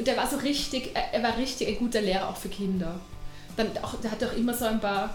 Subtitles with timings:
[0.00, 2.98] Und der war so richtig, er war richtig ein guter Lehrer auch für Kinder.
[3.58, 5.14] Dann auch, der hatte auch immer so ein paar,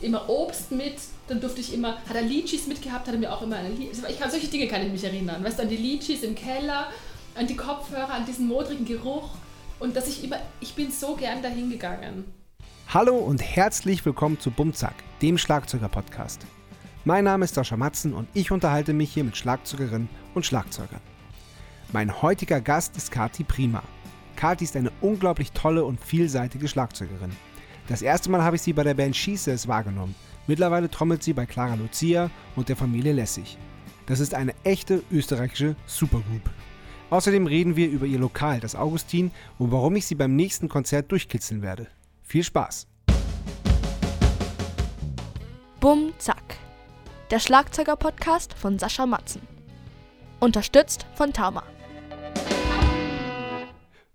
[0.00, 0.96] immer Obst mit.
[1.28, 4.02] Dann durfte ich immer, hat er Litschis mitgehabt, hat er mir auch immer eine Litschis.
[4.08, 5.44] Ich kann solche Dinge kann ich mich erinnern.
[5.44, 6.88] Weißt du, an die Litschis im Keller,
[7.36, 9.30] an die Kopfhörer, an diesen modrigen Geruch.
[9.78, 12.24] Und dass ich immer, ich bin so gern dahin gegangen.
[12.88, 16.40] Hallo und herzlich willkommen zu Bumzack, dem Schlagzeuger-Podcast.
[17.04, 21.02] Mein Name ist Sascha Matzen und ich unterhalte mich hier mit Schlagzeugerinnen und Schlagzeugern.
[21.92, 23.84] Mein heutiger Gast ist Kati Prima.
[24.38, 27.32] Kati ist eine unglaublich tolle und vielseitige Schlagzeugerin.
[27.88, 30.14] Das erste Mal habe ich sie bei der Band Says wahrgenommen.
[30.46, 33.58] Mittlerweile trommelt sie bei Clara Lucia und der Familie Lessig.
[34.06, 36.48] Das ist eine echte österreichische Supergroup.
[37.10, 41.10] Außerdem reden wir über ihr Lokal, das Augustin, und warum ich sie beim nächsten Konzert
[41.10, 41.88] durchkitzeln werde.
[42.22, 42.86] Viel Spaß!
[45.80, 46.58] Bum Zack.
[47.32, 49.42] Der Schlagzeuger-Podcast von Sascha Matzen.
[50.38, 51.64] Unterstützt von Tama.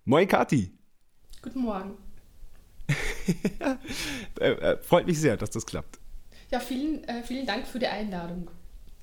[0.06, 0.70] Moin Kati!
[1.42, 1.92] Guten Morgen.
[4.40, 5.98] äh, äh, freut mich sehr, dass das klappt.
[6.52, 8.50] Ja, vielen, äh, vielen Dank für die Einladung.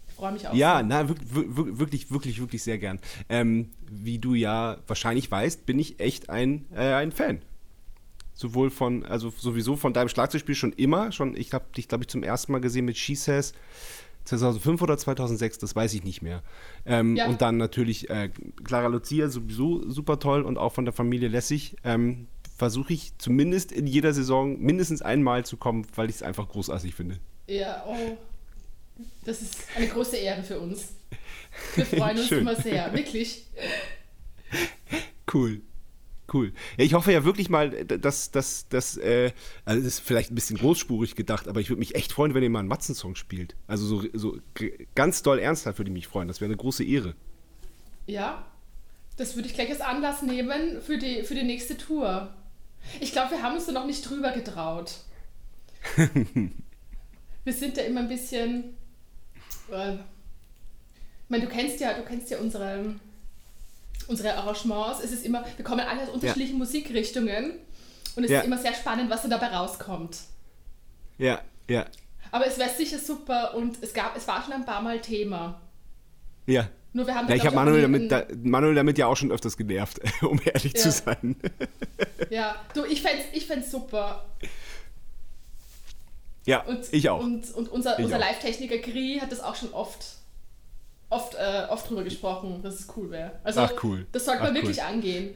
[0.09, 0.53] Ich freue mich auch.
[0.53, 0.83] Ja, sehr.
[0.83, 3.01] na, wirklich, wirklich, wirklich, wirklich sehr gern.
[3.31, 7.41] Ähm, wie du ja wahrscheinlich weißt, bin ich echt ein, äh, ein Fan.
[8.35, 11.13] Sowohl von, also sowieso von deinem Schlagzeugspiel schon immer.
[11.13, 13.55] Schon, ich habe dich, glaube ich, zum ersten Mal gesehen mit She Says
[14.39, 16.43] 2005 oder 2006, das weiß ich nicht mehr.
[16.87, 17.27] Ähm, ja.
[17.27, 18.31] Und dann natürlich äh,
[18.65, 21.77] Clara Lucia, sowieso super toll und auch von der Familie Lässig.
[21.85, 26.47] Ähm, Versuche ich zumindest in jeder Saison mindestens einmal zu kommen, weil ich es einfach
[26.47, 27.19] großartig finde.
[27.47, 28.19] Ja, oh.
[29.25, 30.93] Das ist eine große Ehre für uns.
[31.75, 33.47] Wir freuen uns immer sehr, wirklich.
[35.33, 35.63] Cool.
[36.33, 36.53] Cool.
[36.77, 39.33] Ja, ich hoffe ja wirklich mal, dass das, das, äh,
[39.65, 42.43] also das ist vielleicht ein bisschen großspurig gedacht, aber ich würde mich echt freuen, wenn
[42.43, 43.57] ihr mal einen Matzen-Song spielt.
[43.67, 44.39] Also so, so
[44.95, 46.29] ganz doll ernsthaft würde ich mich freuen.
[46.29, 47.15] Das wäre eine große Ehre.
[48.07, 48.47] Ja,
[49.17, 52.33] das würde ich gleich als Anlass nehmen für die, für die nächste Tour.
[53.01, 54.95] Ich glaube, wir haben uns da noch nicht drüber getraut.
[57.45, 58.77] wir sind ja immer ein bisschen.
[59.71, 62.95] Äh, ich meine, du kennst ja, du kennst ja unsere
[64.09, 66.59] unsere Arrangements, es ist immer, wir kommen alle aus unterschiedlichen ja.
[66.59, 67.53] Musikrichtungen
[68.17, 68.41] und es ja.
[68.41, 70.19] ist immer sehr spannend, was dabei rauskommt.
[71.19, 71.87] Ja, ja.
[72.33, 75.61] Aber es wäre sicher super und es gab, es war schon ein paar Mal Thema.
[76.47, 76.69] Ja.
[76.93, 79.57] Nur wir haben ja, ich habe Manuel damit, da, Manuel damit ja auch schon öfters
[79.57, 80.81] genervt, um ehrlich ja.
[80.81, 81.37] zu sein.
[82.31, 84.27] ja, du, ich fände es ich super.
[86.47, 87.23] Ja, und, ich auch.
[87.23, 90.20] Und, und unser, unser Live-Techniker Gri hat das auch schon oft
[91.11, 93.39] oft, äh, oft drüber gesprochen, dass es cool wäre.
[93.45, 94.07] Also, Ach, cool.
[94.13, 94.85] Das sollte man Ach, wirklich cool.
[94.85, 95.35] angehen.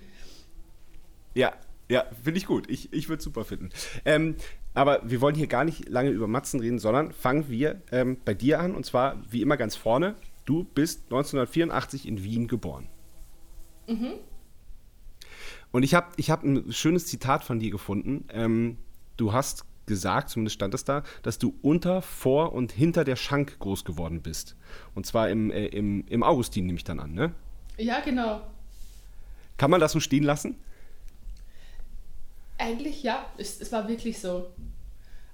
[1.35, 1.53] Ja,
[1.89, 2.71] ja, finde ich gut.
[2.71, 3.71] Ich, ich würde es super finden.
[4.05, 4.37] Ähm,
[4.73, 8.35] aber wir wollen hier gar nicht lange über Matzen reden, sondern fangen wir ähm, bei
[8.35, 8.75] dir an.
[8.75, 10.15] Und zwar, wie immer, ganz vorne.
[10.45, 12.89] Du bist 1984 in Wien geboren.
[13.87, 14.15] Mhm.
[15.73, 18.27] Und ich habe ich hab ein schönes Zitat von dir gefunden.
[18.31, 18.79] Ähm,
[19.17, 23.59] du hast gesagt, zumindest stand es da, dass du unter, vor und hinter der Schank
[23.59, 24.56] groß geworden bist.
[24.95, 27.34] Und zwar im, äh, im, im Augustin, nehme ich dann an, ne?
[27.77, 28.41] Ja, genau.
[29.56, 30.56] Kann man das so stehen lassen?
[32.59, 34.47] Eigentlich ja, es, es war wirklich so.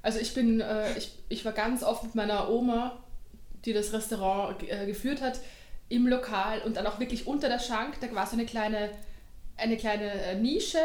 [0.03, 2.99] Also ich bin, äh, ich, ich war ganz oft mit meiner Oma,
[3.65, 5.41] die das Restaurant äh, geführt hat,
[5.89, 8.01] im Lokal und dann auch wirklich unter der Schank.
[8.01, 8.91] Da war so eine kleine,
[9.57, 10.79] eine kleine äh, Nische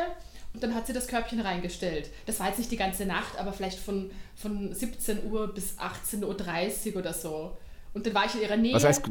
[0.55, 2.09] und dann hat sie das Körbchen reingestellt.
[2.25, 6.93] Das war jetzt nicht die ganze Nacht, aber vielleicht von, von 17 Uhr bis 18.30
[6.93, 7.57] Uhr oder so.
[7.93, 8.73] Und dann war ich in ihrer Nähe.
[8.73, 9.03] Was heißt,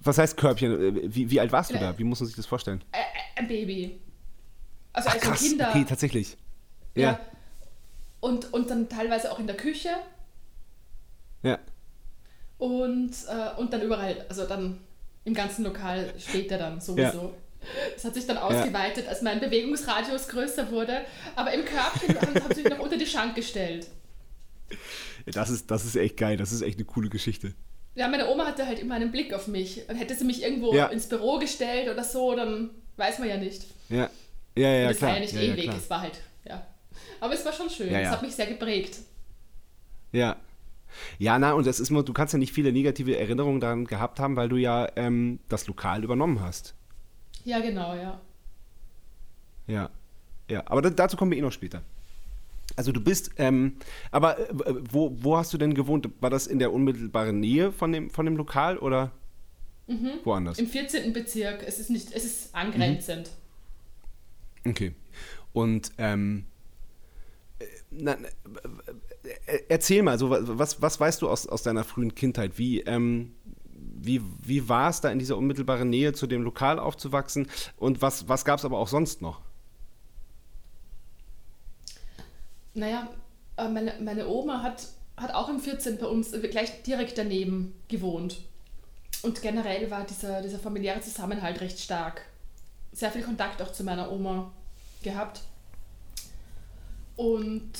[0.00, 1.14] was heißt Körbchen?
[1.14, 1.98] Wie, wie alt warst du da?
[1.98, 2.84] Wie muss man sich das vorstellen?
[3.36, 4.02] Ein Baby.
[4.92, 5.40] Also Ach, krass.
[5.40, 5.70] Kinder.
[5.70, 6.36] Okay, tatsächlich.
[6.94, 7.02] Ja.
[7.02, 7.20] ja.
[8.20, 9.88] Und, und dann teilweise auch in der Küche.
[11.42, 11.58] Ja.
[12.58, 14.78] Und, äh, und dann überall, also dann
[15.24, 17.22] im ganzen Lokal steht er dann sowieso.
[17.22, 17.30] Ja.
[17.94, 19.10] Das hat sich dann ausgeweitet, ja.
[19.10, 21.02] als mein Bewegungsradius größer wurde.
[21.36, 23.88] Aber im Körbchen haben sie mich noch unter die Schank gestellt.
[25.26, 26.36] Das ist, das ist echt geil.
[26.36, 27.54] Das ist echt eine coole Geschichte.
[27.94, 29.88] Ja, meine Oma hatte halt immer einen Blick auf mich.
[29.88, 30.86] Und hätte sie mich irgendwo ja.
[30.86, 33.66] ins Büro gestellt oder so, dann weiß man ja nicht.
[33.88, 34.08] Ja,
[34.56, 35.10] ja, ja, das klar.
[35.10, 36.66] war ja nicht ja, ewig, ja, es war halt, ja.
[37.20, 37.88] Aber es war schon schön.
[37.88, 38.98] Es hat mich sehr geprägt.
[40.12, 40.36] Ja.
[41.18, 44.18] Ja, na, und das ist immer, du kannst ja nicht viele negative Erinnerungen daran gehabt
[44.18, 46.74] haben, weil du ja ähm, das Lokal übernommen hast.
[47.44, 48.20] Ja, genau, ja.
[49.66, 49.90] Ja,
[50.48, 50.62] ja.
[50.66, 51.82] Aber dazu kommen wir eh noch später.
[52.76, 53.76] Also du bist, ähm,
[54.10, 56.08] aber äh, wo, wo hast du denn gewohnt?
[56.20, 59.12] War das in der unmittelbaren Nähe von dem, von dem Lokal oder
[59.86, 60.12] mhm.
[60.24, 60.58] woanders?
[60.58, 61.12] Im 14.
[61.12, 61.64] Bezirk.
[61.66, 63.30] Es ist nicht, es ist angrenzend.
[64.64, 64.70] Mhm.
[64.70, 64.94] Okay.
[65.52, 66.46] Und ähm,
[67.58, 68.16] äh, na,
[69.46, 72.58] äh, erzähl mal, so, was, was weißt du aus, aus deiner frühen Kindheit?
[72.58, 73.34] Wie, ähm,
[74.02, 77.48] wie, wie war es da in dieser unmittelbaren Nähe zu dem Lokal aufzuwachsen?
[77.76, 79.40] Und was, was gab es aber auch sonst noch?
[82.74, 83.08] Naja,
[83.56, 88.42] äh, meine, meine Oma hat, hat auch im 14 bei uns gleich direkt daneben gewohnt.
[89.22, 92.22] Und generell war dieser, dieser familiäre Zusammenhalt recht stark.
[92.92, 94.50] Sehr viel Kontakt auch zu meiner Oma
[95.02, 95.42] gehabt.
[97.16, 97.72] Und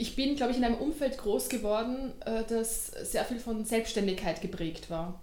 [0.00, 4.40] ich bin, glaube ich, in einem Umfeld groß geworden, äh, das sehr viel von Selbstständigkeit
[4.40, 5.20] geprägt war.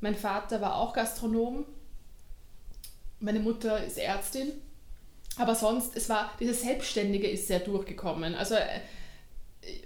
[0.00, 1.64] Mein Vater war auch Gastronom,
[3.18, 4.52] meine Mutter ist Ärztin,
[5.38, 8.34] aber sonst, es war, dieses Selbstständige ist sehr durchgekommen.
[8.34, 8.80] Also äh,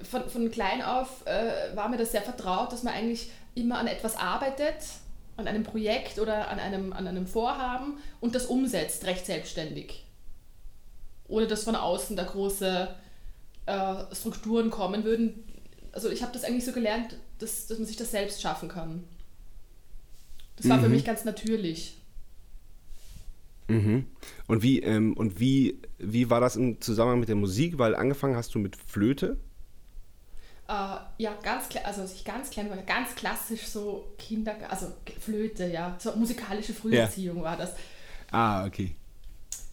[0.02, 3.86] von, von klein auf äh, war mir das sehr vertraut, dass man eigentlich immer an
[3.86, 4.76] etwas arbeitet,
[5.36, 10.04] an einem Projekt oder an einem, an einem Vorhaben und das umsetzt, recht selbstständig.
[11.28, 12.88] Ohne dass von außen da große
[13.66, 15.44] äh, Strukturen kommen würden.
[15.92, 19.04] Also ich habe das eigentlich so gelernt, dass, dass man sich das selbst schaffen kann.
[20.56, 20.82] Das war mhm.
[20.82, 21.96] für mich ganz natürlich.
[23.68, 24.06] Mhm.
[24.46, 27.78] Und, wie, ähm, und wie, wie war das im Zusammenhang mit der Musik?
[27.78, 29.36] Weil angefangen hast du mit Flöte?
[30.68, 34.92] Uh, ja, ganz klar, also als ich ganz klein war, ganz klassisch so Kinder, also
[35.18, 37.42] Flöte, ja, so musikalische Früherziehung ja.
[37.42, 37.74] war das.
[38.30, 38.94] Ah, okay.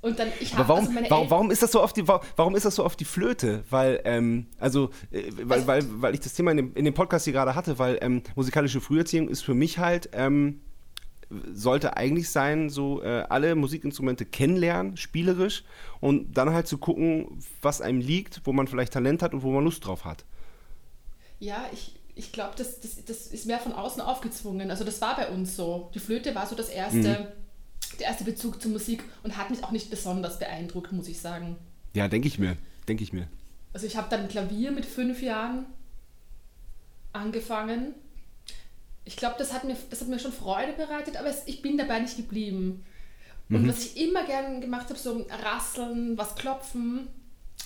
[0.07, 2.65] Und dann, ich habe warum, also warum, warum, ist das so auf die, warum ist
[2.65, 3.65] das so auf die Flöte?
[3.69, 6.93] Weil, ähm, also, äh, weil, also, weil, weil ich das Thema in dem, in dem
[6.93, 10.61] Podcast hier gerade hatte, weil ähm, musikalische Früherziehung ist für mich halt, ähm,
[11.53, 15.65] sollte eigentlich sein, so äh, alle Musikinstrumente kennenlernen, spielerisch,
[15.99, 19.51] und dann halt zu gucken, was einem liegt, wo man vielleicht Talent hat und wo
[19.51, 20.23] man Lust drauf hat.
[21.39, 24.71] Ja, ich, ich glaube, das, das, das ist mehr von außen aufgezwungen.
[24.71, 25.91] Also das war bei uns so.
[25.93, 26.97] Die Flöte war so das erste.
[26.97, 27.46] Mhm
[27.99, 31.57] der erste Bezug zur Musik und hat mich auch nicht besonders beeindruckt, muss ich sagen.
[31.93, 32.57] Ja, denke ich mir.
[32.87, 33.27] Denke ich mir.
[33.73, 35.65] Also ich habe dann Klavier mit fünf Jahren
[37.13, 37.93] angefangen.
[39.05, 41.77] Ich glaube, das, hat mir, das hat mir schon Freude bereitet, aber es, ich bin
[41.77, 42.83] dabei nicht geblieben.
[43.49, 43.69] Und mhm.
[43.69, 47.07] was ich immer gerne gemacht habe, so rasseln, was klopfen,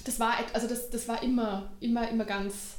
[0.06, 2.76] das war, also das, das war immer, immer, immer ganz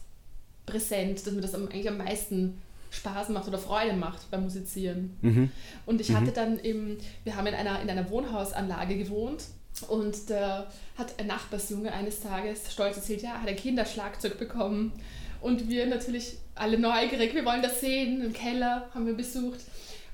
[0.67, 2.61] präsent, dass mir das eigentlich am meisten
[2.93, 5.17] Spaß macht oder Freude macht beim Musizieren.
[5.23, 5.51] Mhm.
[5.87, 6.35] Und ich hatte mhm.
[6.35, 9.45] dann im, wir haben in einer, in einer Wohnhausanlage gewohnt
[9.89, 14.93] und da hat ein Nachbarsjunge eines Tages stolz erzählt, ja, hat ein Kinderschlagzeug bekommen.
[15.41, 19.61] Und wir natürlich alle neugierig, wir wollen das sehen, im Keller haben wir besucht.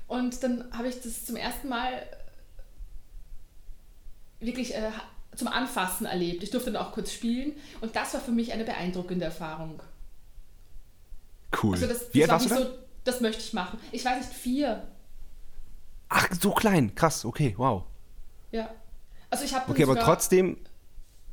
[0.07, 1.91] Und dann habe ich das zum ersten Mal
[4.39, 4.89] wirklich äh,
[5.35, 6.41] zum Anfassen erlebt.
[6.43, 9.81] Ich durfte dann auch kurz spielen und das war für mich eine beeindruckende Erfahrung.
[11.61, 11.73] Cool.
[11.73, 12.65] Also das, Wie alt warst du so,
[13.03, 13.79] das möchte ich machen.
[13.91, 14.87] Ich weiß nicht, vier.
[16.09, 16.93] Ach, so klein.
[16.95, 17.83] Krass, okay, wow.
[18.51, 18.69] Ja.
[19.29, 20.57] Also ich habe Okay, aber trotzdem.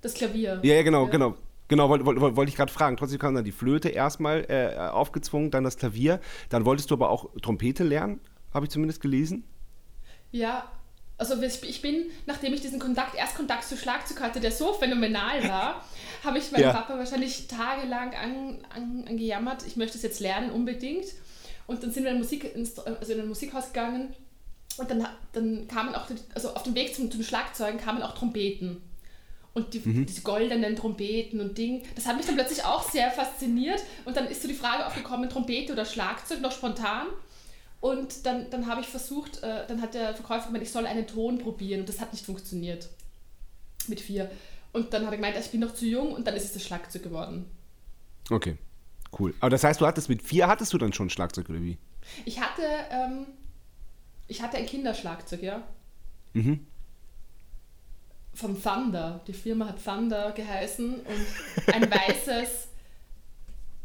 [0.00, 0.60] Das Klavier.
[0.62, 1.10] Ja, ja genau, ja.
[1.10, 1.34] genau.
[1.68, 2.96] Genau, wollte wollt, wollt ich gerade fragen.
[2.96, 6.20] Trotzdem kam dann die Flöte erstmal äh, aufgezwungen, dann das Klavier.
[6.48, 8.20] Dann wolltest du aber auch Trompete lernen,
[8.54, 9.44] habe ich zumindest gelesen.
[10.30, 10.70] Ja,
[11.18, 15.48] also ich bin, nachdem ich diesen Kontakt, erst Kontakt zu Schlagzeug hatte, der so phänomenal
[15.48, 15.84] war,
[16.24, 16.72] habe ich meinem ja.
[16.72, 18.12] Papa wahrscheinlich tagelang
[19.06, 21.06] angejammert, an, an ich möchte es jetzt lernen, unbedingt.
[21.66, 24.14] Und dann sind wir in, Musik, also in ein Musikhaus gegangen
[24.76, 28.82] und dann, dann kamen auch, also auf dem Weg zum, zum Schlagzeugen kamen auch Trompeten.
[29.54, 30.04] Und die, mhm.
[30.04, 33.82] diese goldenen Trompeten und Ding, das hat mich dann plötzlich auch sehr fasziniert.
[34.04, 37.06] Und dann ist so die Frage aufgekommen, Trompete oder Schlagzeug, noch spontan.
[37.86, 41.06] Und dann, dann habe ich versucht, äh, dann hat der Verkäufer gemeint, ich soll einen
[41.06, 42.88] Ton probieren und das hat nicht funktioniert.
[43.86, 44.28] Mit vier.
[44.72, 46.64] Und dann hat er gemeint, ich bin noch zu jung und dann ist es das
[46.64, 47.48] Schlagzeug geworden.
[48.28, 48.56] Okay,
[49.20, 49.34] cool.
[49.38, 51.78] Aber das heißt, du hattest mit vier, hattest du dann schon Schlagzeug oder wie?
[52.24, 53.26] Ich hatte, ähm,
[54.26, 55.62] ich hatte ein Kinderschlagzeug, ja.
[56.32, 56.66] Mhm.
[58.34, 59.20] Von Thunder.
[59.28, 62.66] Die Firma hat Thunder geheißen und ein weißes,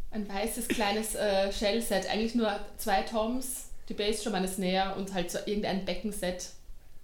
[0.10, 5.32] ein weißes kleines äh, Shellset, eigentlich nur zwei Toms die Bassdrum, eine Snare und halt
[5.32, 6.50] so irgendein Beckenset.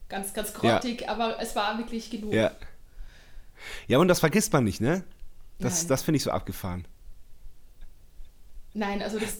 [0.09, 1.09] Ganz, ganz grottig, ja.
[1.09, 2.33] aber es war wirklich genug.
[2.33, 2.51] Ja.
[3.87, 5.03] Ja, und das vergisst man nicht, ne?
[5.59, 6.85] Das, das finde ich so abgefahren.
[8.73, 9.39] Nein, also das,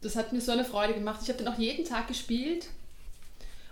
[0.00, 1.20] das hat mir so eine Freude gemacht.
[1.22, 2.66] Ich habe den auch jeden Tag gespielt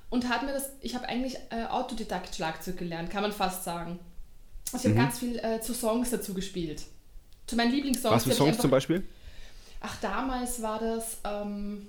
[0.09, 3.99] und hat mir das, ich habe eigentlich äh, Autodidakt Schlagzeug gelernt, kann man fast sagen.
[4.73, 5.05] Also ich habe mhm.
[5.05, 6.85] ganz viel äh, zu Songs dazu gespielt.
[7.47, 8.15] Zu meinen Lieblingssongs.
[8.15, 9.05] Was für Songs einfach, zum Beispiel?
[9.81, 11.89] Ach, damals war das ähm,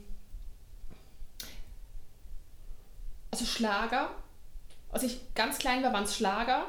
[3.31, 4.09] also Schlager.
[4.91, 6.65] Als ich ganz klein war, waren es Schlager.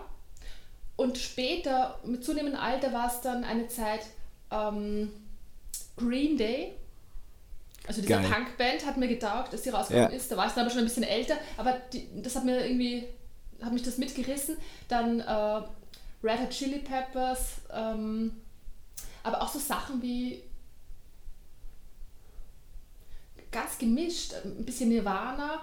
[0.96, 4.02] Und später, mit zunehmendem Alter, war es dann eine Zeit
[4.50, 5.10] ähm,
[5.96, 6.74] Green Day.
[7.88, 8.30] Also diese Geil.
[8.30, 10.16] Punkband hat mir getaugt, dass sie rausgekommen ja.
[10.16, 10.30] ist.
[10.30, 13.08] Da war ich dann aber schon ein bisschen älter, aber die, das hat mir irgendwie,
[13.60, 14.56] hat mich das mitgerissen.
[14.86, 15.62] Dann äh,
[16.22, 18.40] Red Hot Chili Peppers, ähm,
[19.24, 20.44] aber auch so Sachen wie
[23.50, 25.60] ganz gemischt, ein bisschen Nirvana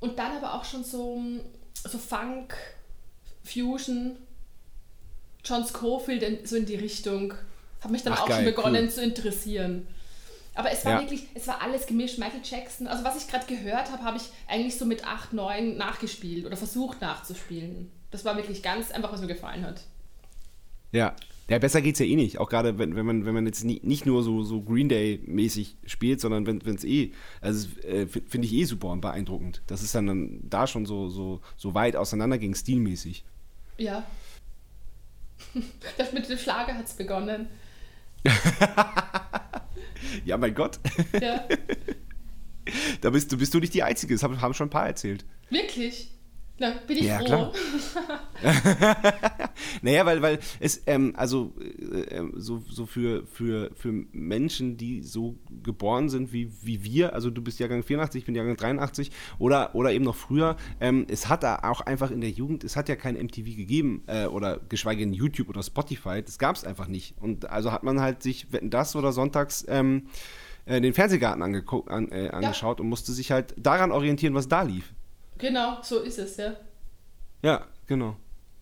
[0.00, 1.20] und dann aber auch schon so,
[1.74, 2.54] so Funk,
[3.44, 4.16] Fusion,
[5.44, 7.34] John Scofield in, so in die Richtung.
[7.80, 8.90] Hat mich dann Ach, auch geil, schon begonnen cool.
[8.90, 9.86] zu interessieren.
[10.54, 11.00] Aber es war Ja.
[11.00, 12.18] wirklich, es war alles gemischt.
[12.18, 15.76] Michael Jackson, also was ich gerade gehört habe, habe ich eigentlich so mit 8, 9
[15.76, 17.92] nachgespielt oder versucht nachzuspielen.
[18.10, 19.82] Das war wirklich ganz einfach, was mir gefallen hat.
[20.90, 21.14] Ja.
[21.50, 22.38] Ja, besser geht's ja eh nicht.
[22.38, 25.78] Auch gerade, wenn, wenn, man, wenn man jetzt nie, nicht nur so, so Green Day-mäßig
[25.86, 29.62] spielt, sondern wenn es eh, also äh, finde ich eh super und beeindruckend.
[29.66, 33.24] Das ist dann, dann da schon so, so, so weit auseinander ging, stilmäßig.
[33.78, 34.04] Ja.
[35.96, 37.48] Das mit dem Schlager hat es begonnen.
[40.24, 40.78] Ja, mein Gott.
[41.20, 41.46] Ja,
[43.00, 44.14] Da bist du, bist du nicht die Einzige.
[44.14, 45.24] Das haben schon ein paar erzählt.
[45.50, 46.10] wirklich.
[46.58, 47.24] Na, bin ich Ja, froh.
[47.24, 47.52] klar.
[49.82, 55.02] Naja, weil, weil es, ähm, also äh, ähm, so, so für, für, für Menschen, die
[55.02, 59.10] so geboren sind wie, wie wir, also du bist Jahrgang 84, ich bin Jahrgang 83
[59.38, 62.76] oder, oder eben noch früher, ähm, es hat da auch einfach in der Jugend, es
[62.76, 66.64] hat ja kein MTV gegeben äh, oder geschweige denn YouTube oder Spotify, das gab es
[66.64, 67.14] einfach nicht.
[67.20, 70.06] Und also hat man halt sich, wenn das oder sonntags ähm,
[70.66, 74.62] äh, den Fernsehgarten angeguckt, an, äh, angeschaut und musste sich halt daran orientieren, was da
[74.62, 74.92] lief.
[75.38, 76.54] Genau, so ist es, ja.
[77.42, 78.16] Ja, genau.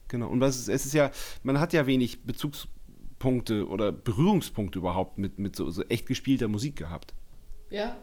[0.08, 0.28] Genau.
[0.28, 1.10] Und was ist, es ist ja,
[1.42, 6.76] man hat ja wenig Bezugspunkte oder Berührungspunkte überhaupt mit, mit so, so echt gespielter Musik
[6.76, 7.14] gehabt.
[7.70, 7.96] Ja,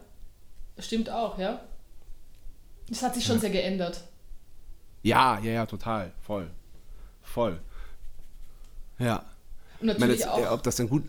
[0.76, 1.60] das stimmt auch, ja.
[2.88, 4.04] Das hat sich schon sehr geändert.
[5.02, 6.12] Ja, ja, ja, total.
[6.20, 6.50] Voll.
[7.22, 7.60] Voll.
[8.98, 9.24] Ja.
[9.80, 10.38] Und Ich meine, natürlich jetzt, auch.
[10.38, 11.04] äh, ob das dann gut,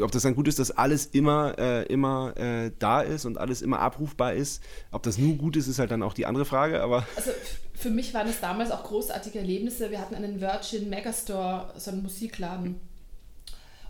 [0.00, 3.60] ob das dann gut ist, dass alles immer, äh, immer äh, da ist und alles
[3.60, 4.62] immer abrufbar ist.
[4.90, 7.30] Ob das nur gut ist, ist halt dann auch die andere Frage, aber Also
[7.74, 9.90] für mich waren es damals auch großartige Erlebnisse.
[9.90, 12.80] Wir hatten einen Virgin Megastore, so einen Musikladen.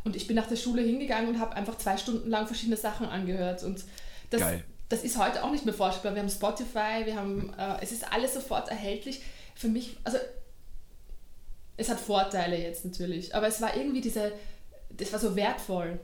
[0.04, 3.06] Und ich bin nach der Schule hingegangen und habe einfach zwei Stunden lang verschiedene Sachen
[3.06, 3.62] angehört.
[3.62, 3.84] Und
[4.30, 4.64] das, Geil.
[4.88, 6.14] das ist heute auch nicht mehr vorstellbar.
[6.14, 9.22] Wir haben Spotify, wir haben, äh, es ist alles sofort erhältlich.
[9.54, 10.18] Für mich, also
[11.76, 14.32] es hat Vorteile jetzt natürlich, aber es war irgendwie diese,
[14.96, 15.98] das war so wertvoll.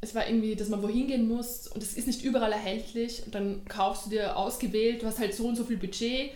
[0.00, 3.34] Es war irgendwie, dass man wohin gehen muss und es ist nicht überall erhältlich und
[3.34, 6.32] dann kaufst du dir ausgewählt, du hast halt so und so viel Budget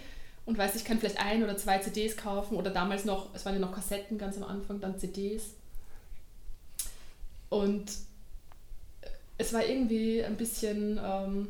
[0.46, 3.54] und weißt, ich kann vielleicht ein oder zwei CDs kaufen oder damals noch, es waren
[3.54, 5.54] ja noch Kassetten ganz am Anfang, dann CDs.
[7.50, 7.92] Und
[9.38, 11.48] es war irgendwie ein bisschen ähm,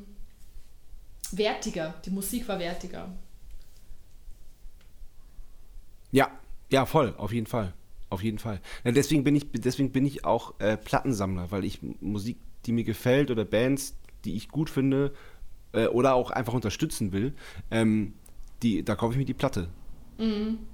[1.33, 3.09] wertiger, die Musik war wertiger.
[6.13, 6.31] Ja,
[6.71, 7.73] ja, voll, auf jeden Fall.
[8.11, 8.61] Auf jeden Fall.
[8.85, 12.85] Ja, deswegen, bin ich, deswegen bin ich auch äh, Plattensammler, weil ich Musik, die mir
[12.85, 15.13] gefällt oder Bands, die ich gut finde
[15.73, 17.33] äh, oder auch einfach unterstützen will,
[17.71, 18.13] ähm,
[18.63, 19.69] die, da kaufe ich mir die Platte.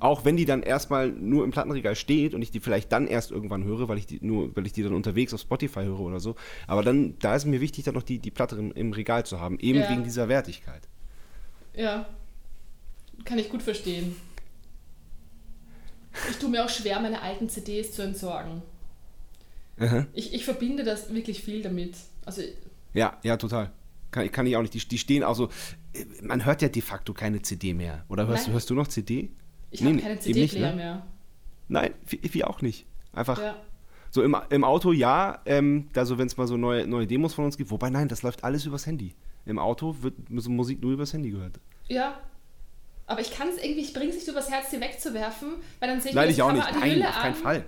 [0.01, 3.31] Auch wenn die dann erstmal nur im Plattenregal steht und ich die vielleicht dann erst
[3.31, 6.19] irgendwann höre, weil ich die nur, weil ich die dann unterwegs auf Spotify höre oder
[6.19, 6.35] so.
[6.67, 9.39] Aber dann, da ist mir wichtig, dann noch die, die Platte im, im Regal zu
[9.39, 9.89] haben, eben Ja.
[9.89, 10.89] wegen dieser Wertigkeit.
[11.77, 12.09] Ja,
[13.25, 14.17] kann ich gut verstehen.
[16.31, 18.63] Ich tue mir auch schwer, meine alten CDs zu entsorgen.
[19.79, 20.07] Aha.
[20.15, 21.95] Ich, ich verbinde das wirklich viel damit.
[22.25, 22.43] Also
[22.95, 23.71] Ja, ja, total.
[24.11, 24.73] Kann, kann ich auch nicht.
[24.75, 25.49] Die, die stehen auch so.
[25.93, 28.05] äh, Man hört ja de facto keine CD mehr.
[28.09, 28.55] Oder hörst, Nein.
[28.55, 29.31] hörst du noch CD?
[29.71, 30.77] ich Nee, habe keine CD-Player ne?
[30.77, 31.07] mehr.
[31.69, 32.87] Nein, wie, auch nicht.
[33.13, 33.57] Einfach Ja.
[34.11, 35.43] so im, im Auto, ja.
[35.45, 37.71] Ähm, da so, wenn es mal so neue, neue Demos von uns gibt.
[37.71, 39.15] Wobei, nein, das läuft alles übers Handy.
[39.45, 41.61] Im Auto wird Musik nur übers Handy gehört.
[41.89, 42.19] ja.
[43.07, 46.01] Aber ich kann es irgendwie, ich bringe es nicht übers Herz, die wegzuwerfen, weil dann
[46.01, 46.67] sehe ich mir ich auch nicht.
[46.67, 47.65] an die Nein, Hülle auf an keinen Fall.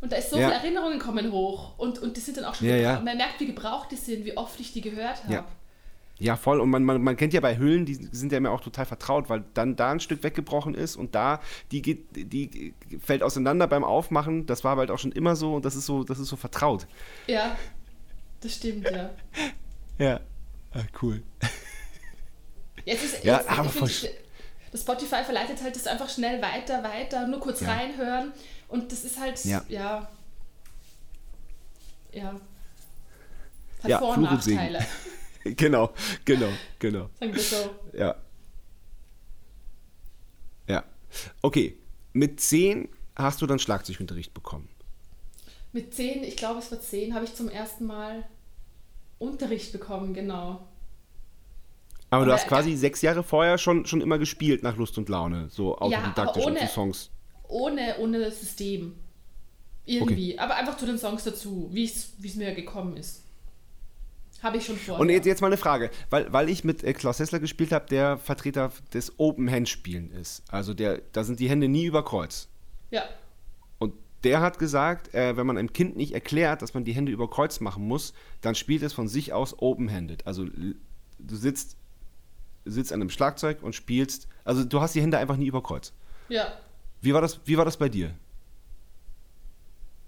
[0.00, 0.48] und da ist so Ja.
[0.48, 3.00] viele Erinnerungen kommen hoch und, und die sind dann auch schon Ja, ja.
[3.00, 5.32] Man merkt, wie gebraucht die sind, wie oft ich die gehört habe.
[5.34, 5.44] Ja.
[6.22, 6.60] Ja, voll.
[6.60, 9.30] Und man, man, man kennt ja bei Hüllen, die sind ja mir auch total vertraut,
[9.30, 11.40] weil dann da ein Stück weggebrochen ist und da,
[11.72, 14.44] die geht, die fällt auseinander beim Aufmachen.
[14.44, 16.86] Das war halt auch schon immer so und das ist so, das ist so vertraut.
[17.26, 17.56] ja,
[18.42, 19.10] das stimmt, ja.
[19.98, 20.20] Ja.
[20.72, 21.22] Ah, cool.
[22.84, 24.10] Jetzt ist, Ja, jetzt, aber ich
[24.72, 27.72] das Spotify verleitet halt das einfach schnell weiter, weiter, nur kurz Ja.
[27.72, 28.32] reinhören
[28.68, 29.64] und das ist halt, Ja.
[29.68, 30.08] ja,
[32.12, 32.40] ja,
[33.82, 34.22] hat Ja, Vor- und.
[34.22, 34.84] Nachteile,
[35.44, 35.92] genau,
[36.24, 36.48] genau,
[36.78, 37.08] genau.
[37.18, 37.74] sagen wir so.
[37.92, 38.14] Ja.
[40.66, 40.84] Ja.
[41.42, 41.76] Okay.
[42.12, 44.68] Mit 10 hast du dann Schlagzeugunterricht bekommen.
[45.72, 48.24] Mit zehn, ich glaube es war zehn, habe ich zum ersten Mal
[49.20, 50.66] Unterricht bekommen, genau.
[52.10, 55.48] Aber du hast quasi sechs Jahre vorher schon, schon immer gespielt nach Lust und Laune,
[55.50, 57.10] so autodidaktisch und ohne- die Songs.
[57.48, 58.94] Ohne, ohne das System.
[59.86, 63.24] Irgendwie, aber einfach zu den Songs dazu, wie es wie es mir gekommen ist.
[64.42, 65.00] Habe ich schon vorher.
[65.00, 67.86] Und jetzt, jetzt mal eine Frage, weil, weil ich mit äh, Klaus Hessler gespielt habe,
[67.86, 70.42] der Vertreter des Open-Hand-Spielen ist.
[70.48, 72.48] Also der, da sind die Hände nie über Kreuz.
[72.90, 73.02] Ja,
[73.78, 73.92] Und
[74.24, 77.28] der hat gesagt, äh, wenn man einem Kind nicht erklärt, dass man die Hände über
[77.28, 80.26] Kreuz machen muss, dann spielt es von sich aus open-handed.
[80.26, 81.76] Also du sitzt,
[82.64, 85.92] sitzt an einem Schlagzeug und spielst, also du hast die Hände einfach nie über Kreuz.
[86.28, 86.52] Ja.
[87.00, 88.12] Wie war das, wie war das bei dir?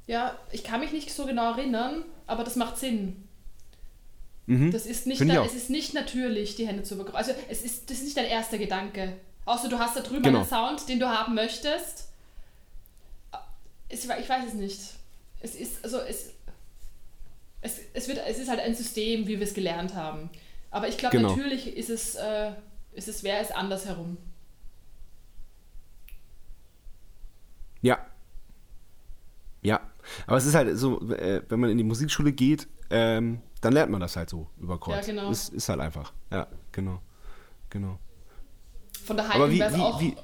[0.06, 3.28] Ja, ich kann mich nicht so genau erinnern, aber das macht Sinn.
[4.46, 4.72] Mhm.
[4.72, 7.16] Das ist nicht, da, es ist nicht natürlich, die Hände zu bekommen.
[7.16, 9.16] Also es ist, das ist nicht dein erster Gedanke.
[9.44, 10.40] Außer du hast da drüben Genau.
[10.40, 12.08] einen Sound, den du haben möchtest.
[13.88, 14.80] Es, ich weiß es nicht.
[15.40, 16.30] Es ist, also es,
[17.60, 20.30] es, es, wird, es ist halt ein System, wie wir es gelernt haben.
[20.72, 21.28] Aber ich glaube, Genau.
[21.30, 22.52] natürlich ist es, äh,
[22.92, 24.16] ist es, wäre es andersherum.
[27.80, 27.98] Ja.
[29.62, 29.80] Ja.
[30.26, 33.92] Aber es ist halt so, äh, wenn man in die Musikschule geht, ähm, dann lernt
[33.92, 35.06] man das halt so über Kreuz.
[35.06, 35.30] Ja, genau.
[35.30, 36.12] Ist, ist halt einfach.
[36.30, 37.00] Ja, genau.
[37.70, 37.98] Genau.
[39.04, 39.16] Von
[39.50, 40.16] wie- wäre es auch wie-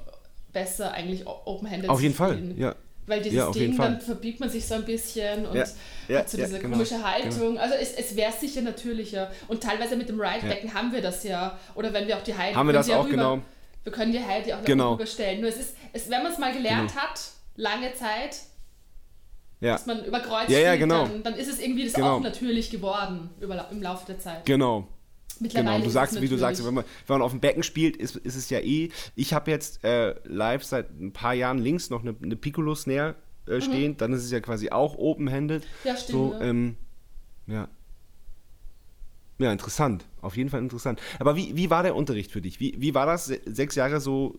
[0.51, 2.53] besser, eigentlich Open-Handed Auf jeden Fall.
[2.57, 2.75] Ja.
[3.09, 5.65] Weil dieses Ja, Ding, dann verbiegt man sich so ein bisschen und Ja,
[6.07, 7.57] ja, hat so diese genau, komische Haltung.
[7.57, 9.31] Also es, es wäre sicher natürlicher.
[9.47, 11.57] Und teilweise mit dem Right-Becken haben wir das ja.
[11.75, 12.53] Oder wenn wir auch die Heidi...
[12.53, 13.39] Haben wir das auch, rüber, genau.
[13.83, 14.91] Wir können die Heidi auch Genau.
[14.91, 15.41] noch rüberstellen.
[15.41, 17.01] Nur es ist, es, wenn man es mal gelernt Genau.
[17.01, 17.19] hat,
[17.55, 18.37] lange Zeit,
[19.59, 19.73] Ja.
[19.73, 21.07] dass man über Kreuz Ja, spielt, genau.
[21.07, 22.17] dann, dann ist es irgendwie das Genau.
[22.17, 24.45] auch natürlich geworden über, im Laufe der Zeit.
[24.45, 24.87] Genau.
[25.39, 27.95] Mittlerweile Genau, du sagst, wie du sagst, wenn man, wenn man auf dem Becken spielt,
[27.97, 28.89] ist, ist es ja eh.
[29.15, 33.15] Ich habe jetzt äh, live seit ein paar Jahren links noch eine, eine Piccolo-Snare
[33.47, 35.63] äh, stehen, dann ist es ja quasi auch open-handed.
[35.63, 35.67] Mhm.
[35.87, 36.41] Ja, stimmt, So, ja.
[36.41, 36.75] ähm,
[37.47, 37.67] ja.
[39.41, 40.05] Ja, interessant.
[40.21, 40.99] Auf jeden Fall interessant.
[41.17, 42.59] Aber wie, wie war der Unterricht für dich?
[42.59, 44.35] Wie, wie war das, se- sechs Jahre so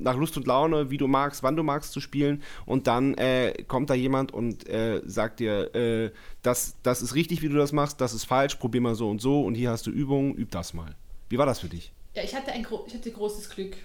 [0.00, 3.64] nach Lust und Laune, wie du magst, wann du magst zu spielen und dann äh,
[3.68, 6.10] kommt da jemand und äh, sagt dir, äh,
[6.42, 9.20] das, das ist richtig, wie du das machst, das ist falsch, probier mal so und
[9.20, 10.94] so und hier hast du Übungen, üb das mal.
[11.28, 11.92] Wie war das für dich?
[12.14, 13.76] Ja, ich hatte, ein ich hatte großes Glück.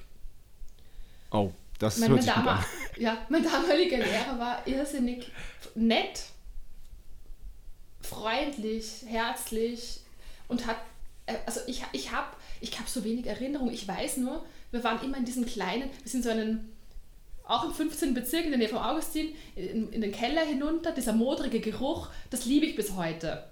[1.32, 2.66] Oh, das Mein, hört sich gut an.
[2.98, 5.30] ja, mein damaliger Lehrer war irrsinnig
[5.76, 6.26] nett,
[8.02, 10.00] freundlich, herzlich
[10.48, 10.78] und hat,
[11.26, 12.28] äh, also ich, ich habe
[12.62, 13.72] ich hab so wenig Erinnerung.
[13.72, 16.74] Ich weiß nur, wir waren immer in diesem kleinen, wir sind so einen,
[17.46, 18.14] auch im 15.
[18.14, 22.46] Bezirk in der Nähe vom Augustin, in, in den Keller hinunter, dieser modrige Geruch, das
[22.46, 23.50] liebe ich bis heute.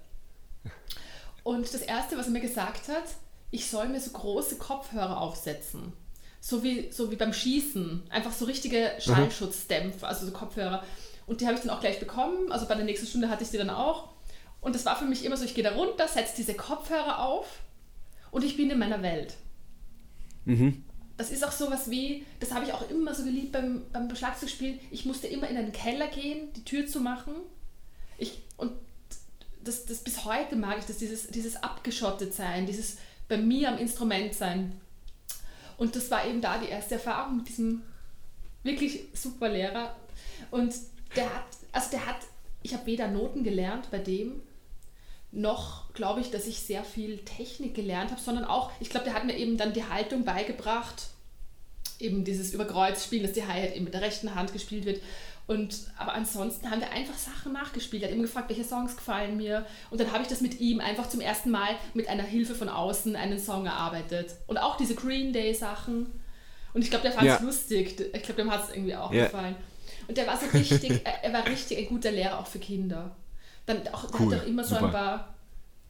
[1.42, 3.04] Und das Erste, was er mir gesagt hat,
[3.50, 5.92] ich soll mir so große Kopfhörer aufsetzen.
[6.40, 8.02] So wie, so wie beim Schießen.
[8.10, 10.82] Einfach so richtige Schallschutzdämpfer, also so Kopfhörer.
[11.26, 12.50] Und die habe ich dann auch gleich bekommen.
[12.50, 14.08] Also bei der nächsten Stunde hatte ich die dann auch.
[14.60, 17.46] Und das war für mich immer so, ich gehe da runter, setze diese Kopfhörer auf
[18.34, 19.36] und ich bin in meiner Welt.
[21.16, 24.80] Das ist auch sowas wie, das habe ich auch immer so geliebt beim, beim Schlagzeugspielen.
[24.90, 27.32] Ich musste immer in einen Keller gehen, die Tür zu machen.
[28.18, 28.72] Ich, und
[29.62, 32.96] das, das bis heute mag ich das, dieses, dieses abgeschottet sein, dieses
[33.28, 34.72] bei mir am Instrument sein.
[35.78, 37.82] Und das war eben da die erste Erfahrung mit diesem
[38.64, 39.94] wirklich super Lehrer.
[40.50, 40.74] Und
[41.14, 42.18] der hat, also der hat,
[42.64, 44.42] ich habe weder Noten gelernt bei dem,
[45.34, 49.14] noch glaube ich, dass ich sehr viel Technik gelernt habe, sondern auch, ich glaube, der
[49.14, 51.08] hat mir eben dann die Haltung beigebracht,
[51.98, 55.00] eben dieses Überkreuzspielen, dass die Hi-Hat eben mit der rechten Hand gespielt wird.
[55.46, 58.02] Und, aber ansonsten haben wir einfach Sachen nachgespielt.
[58.02, 59.66] Er hat immer gefragt, welche Songs gefallen mir.
[59.90, 62.68] Und dann habe ich das mit ihm einfach zum ersten Mal mit einer Hilfe von
[62.70, 64.36] außen einen Song erarbeitet.
[64.46, 66.06] Und auch diese Green Day Sachen.
[66.72, 67.44] Und ich glaube, der fand es Ja.
[67.44, 68.00] lustig.
[68.14, 69.24] Ich glaube, dem hat es irgendwie auch Ja.
[69.24, 69.54] gefallen.
[70.08, 73.14] Und der war so richtig, er war richtig ein guter Lehrer auch für Kinder.
[73.66, 74.86] Dann auch, Cool, hat auch immer so super.
[74.86, 75.34] ein paar,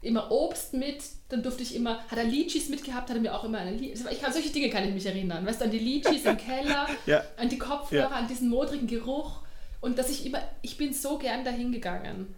[0.02, 3.44] immer Obst mit, dann durfte ich immer, hat er Litchis mitgehabt, hat er mir auch
[3.44, 5.78] immer eine Litchis, ich kann, solche Dinge kann ich mich erinnern, weißt du, an die
[5.78, 7.22] Litchis im Keller, Ja.
[7.36, 8.16] an die Kopfhörer, Ja.
[8.16, 9.40] an diesen modrigen Geruch
[9.80, 12.34] und dass ich immer, ich bin so gern dahin gegangen.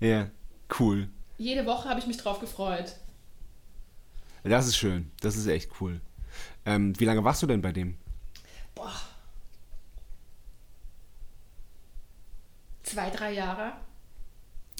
[0.00, 0.28] Ja,
[0.78, 1.08] cool.
[1.38, 2.94] Jede Woche habe ich mich drauf gefreut.
[4.44, 5.10] Das ist schön.
[5.20, 6.00] Das ist echt cool.
[6.64, 7.96] Ähm, wie lange warst du denn bei dem?
[8.74, 8.92] Boah.
[12.82, 13.72] Zwei, drei Jahre.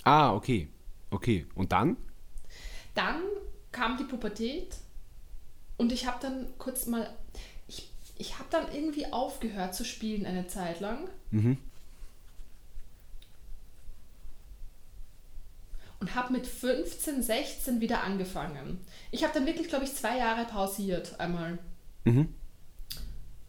[0.08, 0.68] Ah, okay.
[1.10, 1.44] Okay.
[1.54, 1.98] Und dann?
[2.94, 3.20] Dann
[3.72, 4.74] kam die Pubertät
[5.76, 7.14] und ich habe dann kurz mal,
[7.66, 11.10] ich, ich habe dann irgendwie aufgehört zu spielen eine Zeit lang.
[16.00, 18.80] Und habe mit 15, 16 wieder angefangen.
[19.10, 21.58] Ich habe dann wirklich, glaube ich, zwei Jahre pausiert einmal.
[22.04, 22.34] Mhm.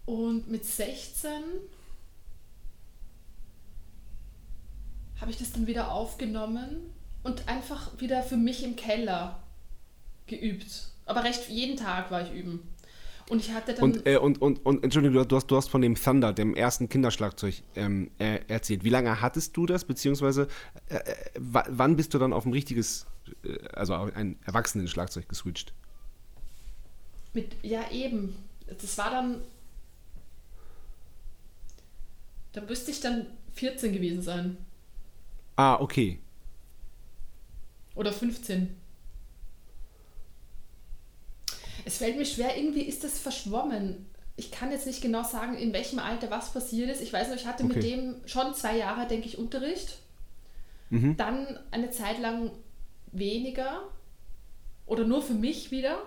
[0.05, 1.31] Und mit 16
[5.21, 6.77] habe ich das dann wieder aufgenommen
[7.23, 9.41] und einfach wieder für mich im Keller
[10.27, 10.89] geübt.
[11.05, 12.62] Aber recht jeden Tag war ich üben.
[13.29, 13.84] Und ich hatte dann.
[13.84, 16.89] Und, äh, und, und, und Entschuldigung, du hast, du hast von dem Thunder, dem ersten
[16.89, 18.84] Kinderschlagzeug, ähm, äh, erzählt.
[18.84, 20.47] Wie lange hattest du das, beziehungsweise
[20.88, 23.05] äh, äh, wa- wann bist du dann auf ein richtiges,
[23.43, 25.73] äh, also auf ein Erwachsenen-Schlagzeug geswitcht?
[27.34, 28.36] Mit, ja, eben.
[28.82, 29.41] Das war dann.
[32.53, 34.58] Da müsste ich dann 14 gewesen sein.
[35.59, 36.19] Ah, okay.
[37.95, 38.77] Oder 15.
[41.83, 44.05] Es fällt mir schwer, irgendwie ist das verschwommen.
[44.37, 47.01] Ich kann jetzt nicht genau sagen, in welchem Alter was passiert ist.
[47.01, 47.73] Ich weiß nur, ich hatte Okay.
[47.73, 49.97] mit dem schon zwei Jahre, denke ich, Unterricht.
[50.91, 51.17] Mhm.
[51.17, 52.51] Dann eine Zeit lang
[53.11, 53.83] weniger.
[54.85, 56.01] Oder nur für mich wieder.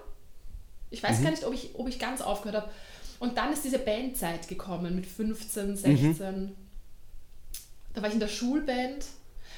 [0.90, 1.24] Ich weiß Mhm.
[1.24, 2.72] gar nicht, ob ich, ob ich ganz aufgehört habe.
[3.20, 5.10] Und dann ist diese Bandzeit gekommen mit Mhm.
[5.10, 6.56] 15, 16.
[7.92, 9.04] Da war ich in der Schulband.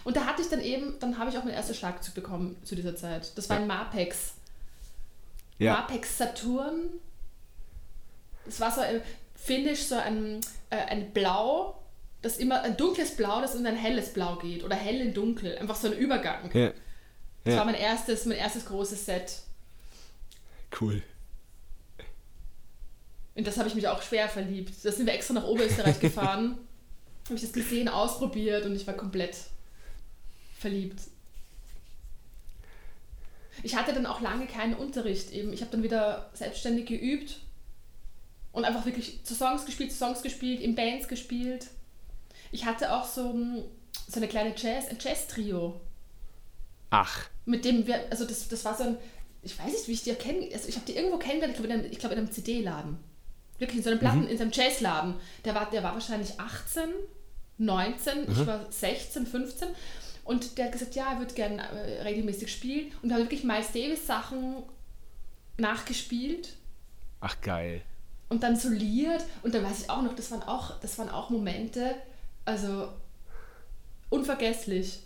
[0.05, 2.77] Und da hatte ich dann eben, dann habe ich auch mein erstes Schlagzeug bekommen zu
[2.77, 3.37] dieser Zeit.
[3.37, 4.35] Das war ein Mapex.
[5.59, 5.73] Ja.
[5.75, 6.91] Mapex Saturn.
[8.45, 9.01] Das war so ein
[9.35, 10.41] Finish, so ein,
[10.71, 11.81] äh, ein Blau,
[12.21, 14.63] das immer ein dunkles Blau, das in ein helles Blau geht.
[14.63, 15.57] Oder hell in dunkel.
[15.57, 16.51] Einfach so ein Übergang.
[16.53, 16.73] Ja.
[17.45, 17.59] Das Ja.
[17.59, 19.39] war mein erstes, mein erstes großes Set.
[20.81, 21.03] Cool.
[23.35, 24.73] In das habe ich mich auch schwer verliebt.
[24.85, 26.59] Da sind wir extra nach Oberösterreich gefahren.
[27.27, 29.37] Habe ich das gesehen, ausprobiert und ich war komplett
[30.59, 31.01] verliebt.
[33.63, 35.53] Ich hatte dann auch lange keinen Unterricht eben.
[35.53, 37.39] Ich habe dann wieder selbstständig geübt
[38.53, 41.69] und einfach wirklich zu Songs gespielt, zu Songs gespielt, in Bands gespielt.
[42.53, 43.65] Ich hatte auch so, ein-
[44.09, 45.81] so eine kleine Jazz, ein Jazz-Trio.
[46.91, 47.29] Ach.
[47.45, 48.97] mit dem wir, also das, das war so ein,
[49.43, 51.53] ich weiß nicht, wie ich die erkenne, also ich habe die irgendwo kennengelernt,
[51.91, 52.99] ich glaube in einem, in einem CD-Laden.
[53.59, 55.15] Wirklich in so einem Platten, in so einem Jazzladen.
[55.45, 56.85] Der war, der war wahrscheinlich 18,
[57.59, 59.69] 19, ich war 16, 15
[60.25, 63.45] und der hat gesagt, ja, er würde gerne äh, regelmäßig spielen und wir haben wirklich
[63.45, 64.63] Miles Davis Sachen
[65.57, 66.57] nachgespielt
[67.21, 67.83] Ach, geil.
[68.29, 71.31] und dann soliert und dann weiß ich auch noch, das waren auch, das waren auch
[71.31, 71.95] Momente,
[72.45, 72.89] also
[74.11, 75.01] unvergesslich.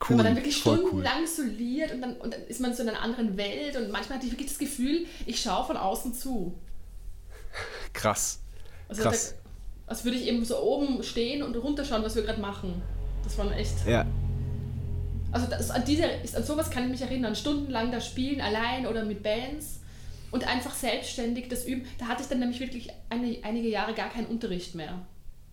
[0.00, 0.10] Cool.
[0.10, 0.86] Wenn man dann wirklich Voll cool.
[0.88, 4.18] stundenlang soliert und dann, und dann ist man so in einer anderen Welt und manchmal
[4.18, 6.54] hatte ich wirklich das Gefühl, ich schaue von außen zu.
[7.92, 8.40] Krass.
[8.88, 9.34] Also Krass.
[9.36, 12.82] Da, als würde ich eben so oben stehen und runterschauen, was wir gerade machen.
[13.24, 13.86] Das war echt.
[13.86, 14.06] Ja.
[15.32, 16.04] Also das, an, diese,
[16.36, 17.34] an sowas kann ich mich erinnern.
[17.34, 19.80] Stundenlang da spielen, allein oder mit Bands
[20.30, 21.86] und einfach selbstständig das üben.
[21.98, 25.00] Da hatte ich dann nämlich wirklich eine, einige Jahre gar keinen Unterricht mehr.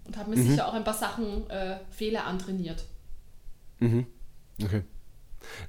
[0.06, 0.50] Und habe mir Mhm.
[0.50, 2.84] sicher auch ein paar Sachen, äh, Fehler antrainiert.
[3.82, 4.84] Okay.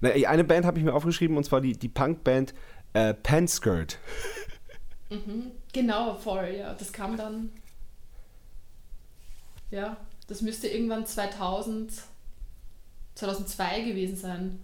[0.02, 2.52] Na, eine Band habe ich mir aufgeschrieben und zwar die, die Punkband
[2.92, 3.98] äh, Panskirt.
[5.72, 6.74] Genau, voll, ja.
[6.74, 7.50] Das kam dann.
[9.70, 9.96] Ja,
[10.32, 11.92] das müsste irgendwann 2000,
[13.16, 14.58] 2002 gewesen sein.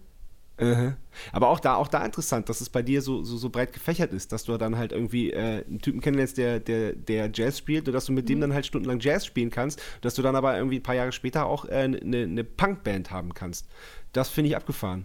[0.59, 0.96] Mhm.
[1.31, 4.14] Aber auch da, auch da interessant, dass es bei dir so, so, so breit gefächert
[4.14, 7.87] ist, dass du dann halt irgendwie äh, einen Typen kennenlernst, der, der, der Jazz spielt
[7.87, 10.57] und dass du mit dem dann halt stundenlang Jazz spielen kannst, dass du dann aber
[10.57, 13.66] irgendwie ein paar Jahre später auch äh, eine, eine Punkband haben kannst.
[14.14, 15.04] Das finde ich abgefahren.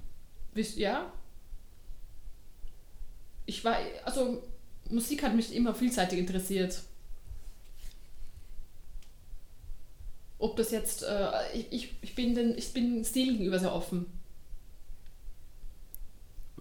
[0.54, 1.12] Wisst ja?
[3.45, 4.41] Ich war, also
[4.89, 6.84] Musik hat mich immer vielseitig interessiert.
[10.43, 11.32] Ob das jetzt, äh,
[11.71, 14.08] ich, ich, bin den, ich bin Stil gegenüber sehr offen.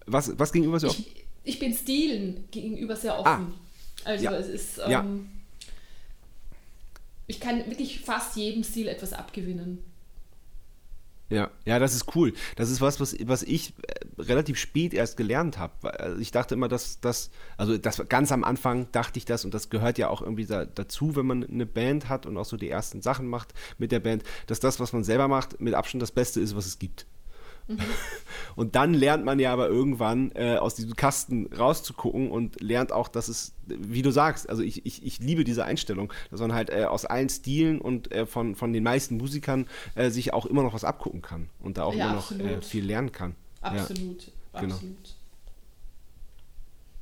[0.07, 0.87] Was, was gegenüber so?
[0.87, 3.55] Ich, ich bin Stilen gegenüber sehr offen.
[4.05, 4.35] Also Ja.
[4.37, 5.05] es ist, ähm, Ja.
[7.27, 9.79] ich kann wirklich fast jedem Stil etwas abgewinnen.
[11.33, 12.35] Ja, ja, das ist cool.
[12.57, 15.99] Das ist was, was, was ich äh, relativ spät erst gelernt habe.
[15.99, 19.55] Also ich dachte immer, dass das, also das ganz am Anfang dachte ich das und
[19.55, 22.59] das gehört ja auch irgendwie da, dazu, wenn man eine Band hat und auch so
[22.59, 26.03] die ersten Sachen macht mit der Band, dass das, was man selber macht, mit Abstand
[26.03, 27.07] das Beste ist, was es gibt.
[28.57, 33.09] Und dann lernt man ja aber irgendwann äh, aus diesem Kasten rauszugucken und lernt auch,
[33.09, 36.69] dass es, wie du sagst, also ich, ich, ich liebe diese Einstellung, dass man halt
[36.71, 40.63] äh, aus allen Stilen und äh, von, von den meisten Musikern äh, sich auch immer
[40.63, 42.65] noch was abgucken kann und da auch Ja, immer noch äh, absolut.
[42.65, 43.35] viel lernen kann.
[43.63, 44.31] Absolut.
[44.59, 44.75] genau.
[44.75, 45.15] Absolut.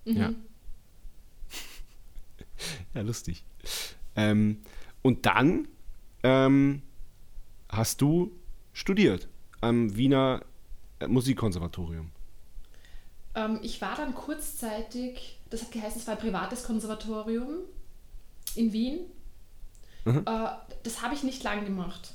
[0.04, 0.32] Ja.
[2.94, 3.44] Ja, lustig.
[4.16, 4.58] Ähm,
[5.00, 5.66] und dann
[6.22, 6.82] ähm,
[7.70, 8.32] hast du
[8.74, 9.28] studiert
[9.62, 10.42] am Wiener
[11.06, 12.10] Musikkonservatorium.
[13.34, 17.60] Ähm, ich war dann kurzzeitig, das hat geheißen, es war ein privates Konservatorium
[18.56, 19.00] in Wien.
[20.04, 20.24] Mhm.
[20.26, 20.48] Äh,
[20.82, 22.14] das habe ich nicht lang gemacht.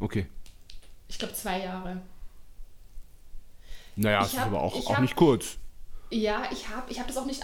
[0.00, 0.26] Okay.
[1.08, 2.00] Ich glaube zwei Jahre.
[3.96, 5.58] Naja, Ich das ist hab- aber auch, auch hab- nicht kurz.
[6.10, 7.42] Ja, ich habe ich hab das auch nicht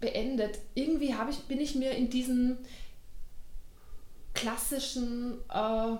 [0.00, 0.58] beendet.
[0.74, 2.58] Irgendwie ich, bin ich mir in diesen
[4.34, 5.96] klassischen äh,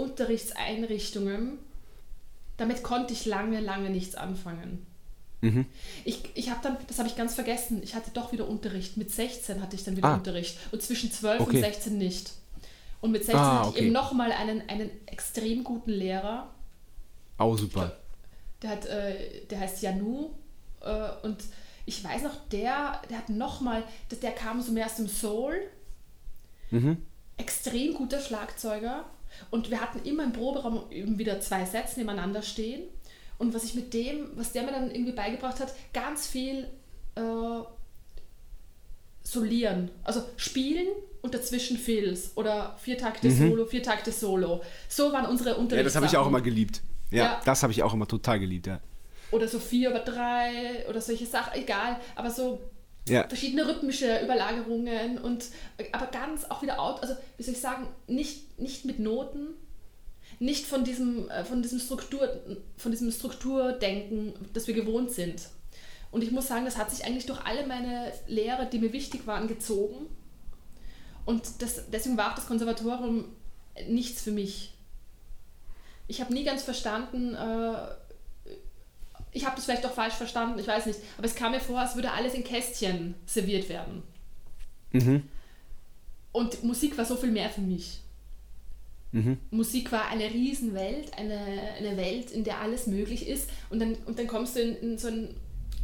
[0.00, 1.58] Unterrichtseinrichtungen,
[2.56, 4.86] damit konnte ich lange, lange nichts anfangen.
[5.42, 5.64] Mhm.
[6.04, 8.96] Ich, ich habe dann, das habe ich ganz vergessen, ich hatte doch wieder Unterricht.
[8.98, 10.14] Mit 16 hatte ich dann wieder Ah.
[10.14, 11.56] Unterricht und zwischen 12 Okay.
[11.56, 12.32] und 16 nicht.
[13.00, 13.84] Und mit 16 Ah, hatte ich okay.
[13.84, 16.50] eben nochmal einen, einen extrem guten Lehrer,
[17.38, 17.96] Auch super.
[18.60, 20.28] der, hat, äh, der heißt Janu
[20.82, 21.38] äh, und
[21.86, 25.54] ich weiß noch, der, der hat nochmal, der, der kam so mehr aus dem Soul
[26.72, 26.98] Mhm.
[27.38, 29.04] extrem guter Schlagzeuger
[29.50, 32.82] und wir hatten immer im Proberaum eben wieder zwei Sets nebeneinander stehen.
[33.38, 36.68] Und was ich mit dem, was der mir dann irgendwie beigebracht hat, ganz viel
[37.14, 37.62] äh,
[39.22, 39.90] solieren.
[40.04, 40.88] Also spielen
[41.22, 43.50] und dazwischen Fills oder vier Takte mhm.
[43.50, 44.62] Solo, vier Takte Solo.
[44.88, 45.76] So waren unsere Unterrichts.
[45.76, 46.82] Ja, das habe ich auch immer geliebt.
[47.10, 47.40] Ja, ja.
[47.44, 48.80] das habe ich auch immer total geliebt, ja.
[49.30, 52.00] Oder so vier oder drei oder solche Sachen, egal.
[52.16, 52.60] Aber so
[53.10, 53.28] ja.
[53.28, 55.46] verschiedene rhythmische Überlagerungen und
[55.92, 59.48] aber ganz auch wieder out, also wie soll ich sagen, nicht, nicht mit Noten,
[60.38, 62.40] nicht von diesem, äh, von diesem Struktur,
[62.76, 65.48] von diesem Strukturdenken, das wir gewohnt sind.
[66.10, 69.26] Und ich muss sagen, das hat sich eigentlich durch alle meine Lehre, die mir wichtig
[69.26, 70.06] waren, gezogen.
[71.24, 73.26] Und das, deswegen war auch das Konservatorium
[73.88, 74.74] nichts für mich.
[76.08, 77.74] Ich habe nie ganz verstanden, äh,
[79.32, 81.80] ich habe das vielleicht auch falsch verstanden, ich weiß nicht, aber es kam mir vor,
[81.80, 84.02] als würde alles in Kästchen serviert werden.
[84.92, 85.22] Mhm.
[86.32, 88.00] Und Musik war so viel mehr für mich.
[89.12, 89.38] Mhm.
[89.50, 91.38] Musik war eine Riesenwelt, eine,
[91.78, 93.50] eine Welt, in der alles möglich ist.
[93.68, 95.28] Und dann, und dann kommst du in, in so eine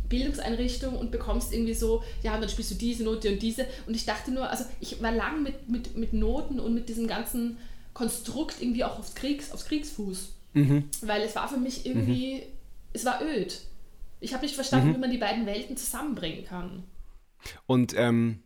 [0.08, 3.66] Bildungseinrichtung und bekommst irgendwie so, ja, und dann spielst du diese Note und diese.
[3.86, 7.08] Und ich dachte nur, also ich war lang mit, mit, mit Noten und mit diesem
[7.08, 7.58] ganzen
[7.94, 10.32] Konstrukt irgendwie auch aufs, Kriegs, aufs Kriegsfuß.
[10.54, 10.84] Mhm.
[11.02, 12.42] Weil es war für mich irgendwie, mhm.
[12.96, 13.60] Es war öd.
[14.20, 14.94] Ich habe nicht verstanden, mhm.
[14.94, 16.84] wie man die beiden Welten zusammenbringen kann.
[17.66, 18.42] Und ähm,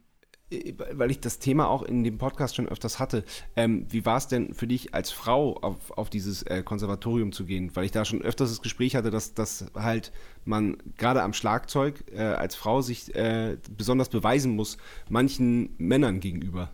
[0.92, 4.26] weil ich das Thema auch in dem Podcast schon öfters hatte, ähm, wie war es
[4.26, 7.70] denn für dich als Frau auf, auf dieses äh, Konservatorium zu gehen?
[7.76, 10.10] Weil ich da schon öfters das Gespräch hatte, dass, dass halt
[10.44, 14.76] man gerade am Schlagzeug äh, als Frau sich äh, besonders beweisen muss,
[15.08, 16.70] manchen Männern gegenüber.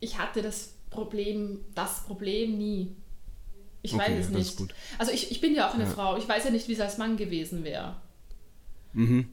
[0.00, 2.96] Ich hatte das Problem, das Problem nie.
[3.82, 4.74] Ich okay, weiß es nicht.
[4.98, 5.90] Also ich, ich bin ja auch eine ja.
[5.90, 6.16] Frau.
[6.16, 7.96] Ich weiß ja nicht, wie es als Mann gewesen wäre.
[8.92, 9.28] Mhm.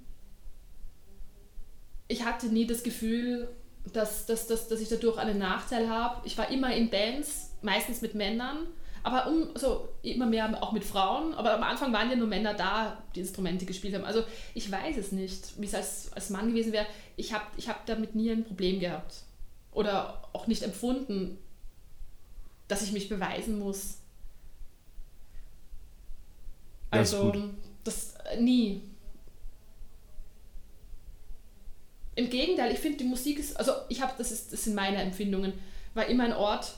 [2.07, 3.49] Ich hatte nie das Gefühl,
[3.91, 6.21] dass, dass, dass, dass ich dadurch einen Nachteil habe.
[6.25, 8.67] Ich war immer in Bands, meistens mit Männern,
[9.03, 11.33] aber um, so immer mehr auch mit Frauen.
[11.33, 14.05] Aber am Anfang waren ja nur Männer da, die Instrumente gespielt haben.
[14.05, 16.85] Also ich weiß es nicht, wie es als, als Mann gewesen wäre.
[17.17, 19.23] Ich habe ich hab damit nie ein Problem gehabt.
[19.71, 21.37] Oder auch nicht empfunden,
[22.67, 23.97] dass ich mich beweisen muss.
[26.99, 27.33] Also,
[27.83, 28.81] das, das nie.
[32.15, 34.97] Im Gegenteil, ich finde die Musik ist, also ich habe, das, ist, das sind meine
[34.97, 35.53] Empfindungen,
[35.95, 36.75] war immer ein Ort,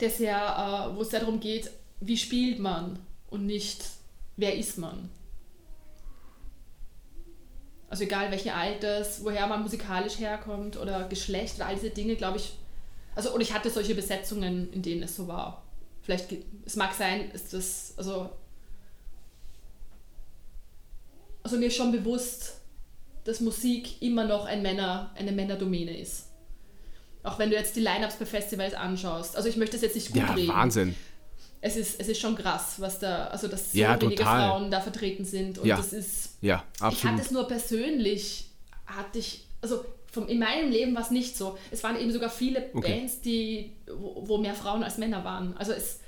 [0.00, 3.84] der sehr, äh, wo es sehr darum geht, wie spielt man und nicht,
[4.36, 5.10] wer ist man.
[7.90, 12.38] Also egal welche Alters, woher man musikalisch herkommt oder Geschlecht oder all diese Dinge, glaube
[12.38, 12.54] ich,
[13.14, 15.62] also und ich hatte solche Besetzungen, in denen es so war.
[16.02, 16.32] Vielleicht,
[16.64, 18.30] es mag sein, ist das, also,
[21.44, 22.54] also mir ist schon bewusst,
[23.24, 26.30] dass Musik immer noch ein Männer, eine Männerdomäne ist.
[27.22, 29.36] Auch wenn du jetzt die Line-Ups bei Festivals anschaust.
[29.36, 30.48] Also ich möchte das jetzt nicht gut ja, reden.
[30.48, 30.94] Wahnsinn.
[31.60, 34.50] Es ist, es ist schon krass, was da, also dass so ja, wenige total.
[34.50, 35.58] Frauen da vertreten sind.
[35.58, 35.76] Und ja.
[35.76, 36.36] das ist.
[36.42, 36.92] Ja, absolut.
[36.94, 38.50] Ich hatte es nur persönlich,
[38.84, 41.56] hatte ich, also vom, in meinem Leben war es nicht so.
[41.70, 42.98] Es waren eben sogar viele okay.
[42.98, 45.56] Bands, die, wo, wo, mehr Frauen als Männer waren.
[45.56, 46.00] Also es,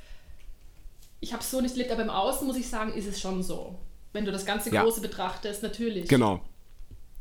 [1.20, 3.42] ich habe es so nicht erlebt, aber im Außen muss ich sagen, ist es schon
[3.42, 3.78] so.
[4.16, 6.08] Wenn du das ganze Große betrachtest, natürlich.
[6.08, 6.42] Genau,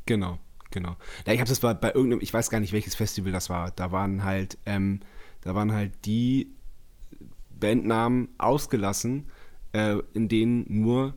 [0.06, 0.38] Genau,
[0.72, 0.96] genau.
[1.26, 3.72] Ja, ich habe das bei, bei irgendeinem, ich weiß gar nicht, welches Festival das war.
[3.72, 5.00] Da waren halt, ähm,
[5.42, 6.54] da waren halt die
[7.60, 9.30] Bandnamen ausgelassen,
[9.74, 11.16] äh, in denen nur,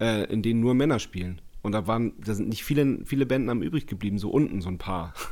[0.00, 1.40] äh, in denen nur Männer spielen.
[1.62, 4.78] Und da waren, da sind nicht viele, viele Bandnamen übrig geblieben, so unten so ein
[4.78, 5.14] paar.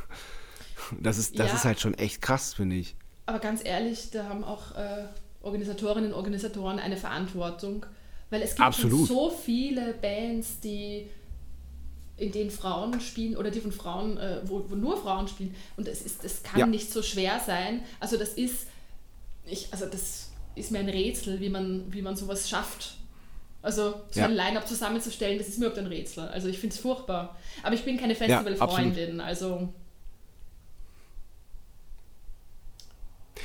[0.99, 2.95] Das ist, das ja, ist halt schon echt krass, finde ich.
[3.27, 5.05] Aber ganz ehrlich, da haben auch äh,
[5.41, 7.85] Organisatorinnen und Organisatoren eine Verantwortung,
[8.29, 8.73] weil es gibt
[9.07, 11.07] so viele Bands, die
[12.17, 15.55] in denen Frauen spielen oder die von Frauen, äh, wo, wo, nur Frauen spielen.
[15.77, 16.67] Und es ist, das kann ja.
[16.67, 17.81] nicht so schwer sein.
[17.99, 18.67] Also das ist,
[19.45, 22.95] ich, also das ist mir ein Rätsel, wie man, wie man sowas schafft.
[23.61, 24.25] Also so ja.
[24.25, 26.27] ein Line-up zusammenzustellen, das ist mir überhaupt ein Rätsel.
[26.27, 27.37] Also ich finde es furchtbar.
[27.63, 29.69] Aber ich bin keine Festivalfreundin, ja, also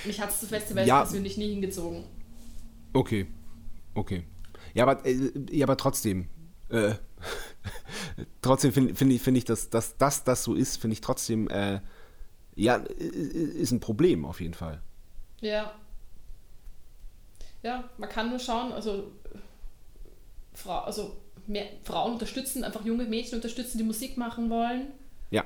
[0.05, 2.05] mich hat es zu Festivals persönlich nie hingezogen.
[2.93, 3.27] Okay,
[3.95, 4.25] okay.
[4.75, 6.29] Ja, aber, äh, ja, aber trotzdem.
[6.69, 6.95] Äh,
[8.43, 11.49] trotzdem finde find ich, find ich, dass, dass, dass das so ist, finde ich trotzdem,
[11.49, 11.81] äh,
[12.57, 14.83] ja, ist ein Problem auf jeden Fall.
[15.41, 15.73] Ja.
[17.63, 19.11] Ja, man kann nur schauen, also,
[20.53, 24.89] Frau, also mehr, Frauen unterstützen, einfach junge Mädchen unterstützen, die Musik machen wollen.
[25.31, 25.45] Ja.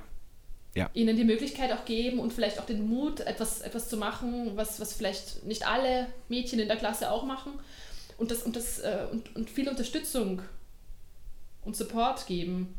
[0.74, 0.90] Ja.
[0.92, 4.78] ihnen die Möglichkeit auch geben und vielleicht auch den Mut, etwas, etwas zu machen, was,
[4.78, 7.52] was vielleicht nicht alle Mädchen in der Klasse auch machen.
[8.18, 10.42] Und, das, und, das, äh, und, und viel Unterstützung
[11.64, 12.74] und Support geben.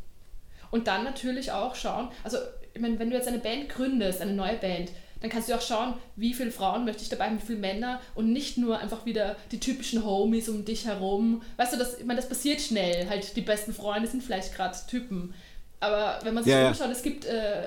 [0.70, 2.38] Und dann natürlich auch schauen, also
[2.74, 5.62] ich meine, wenn du jetzt eine Band gründest, eine neue Band, dann kannst du auch
[5.62, 9.36] schauen, wie viele Frauen möchte ich dabei, wie viele Männer und nicht nur einfach wieder
[9.52, 11.42] die typischen Homies um dich herum.
[11.58, 13.10] Weißt du, das, ich meine, das passiert schnell.
[13.10, 15.34] Halt, die besten Freunde sind vielleicht gerade Typen.
[15.82, 16.68] Aber wenn man sich Ja, ja.
[16.70, 17.66] umschaut, es gibt, äh,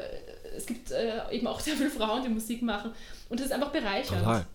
[0.57, 2.93] es gibt äh, eben auch sehr viele Frauen, die Musik machen
[3.29, 4.25] und das ist einfach bereichernd.
[4.25, 4.47] Total.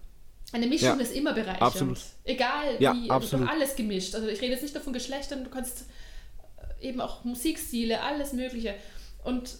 [0.53, 1.03] Eine Mischung Ja.
[1.03, 1.61] ist immer bereichernd.
[1.61, 1.99] Absolut.
[2.23, 3.47] Egal Ja, wie, absolut.
[3.47, 4.15] doch alles gemischt.
[4.15, 5.85] Also ich rede jetzt nicht nur von Geschlechtern, du kannst
[6.81, 8.75] äh, eben auch Musikstile, alles Mögliche.
[9.25, 9.57] Und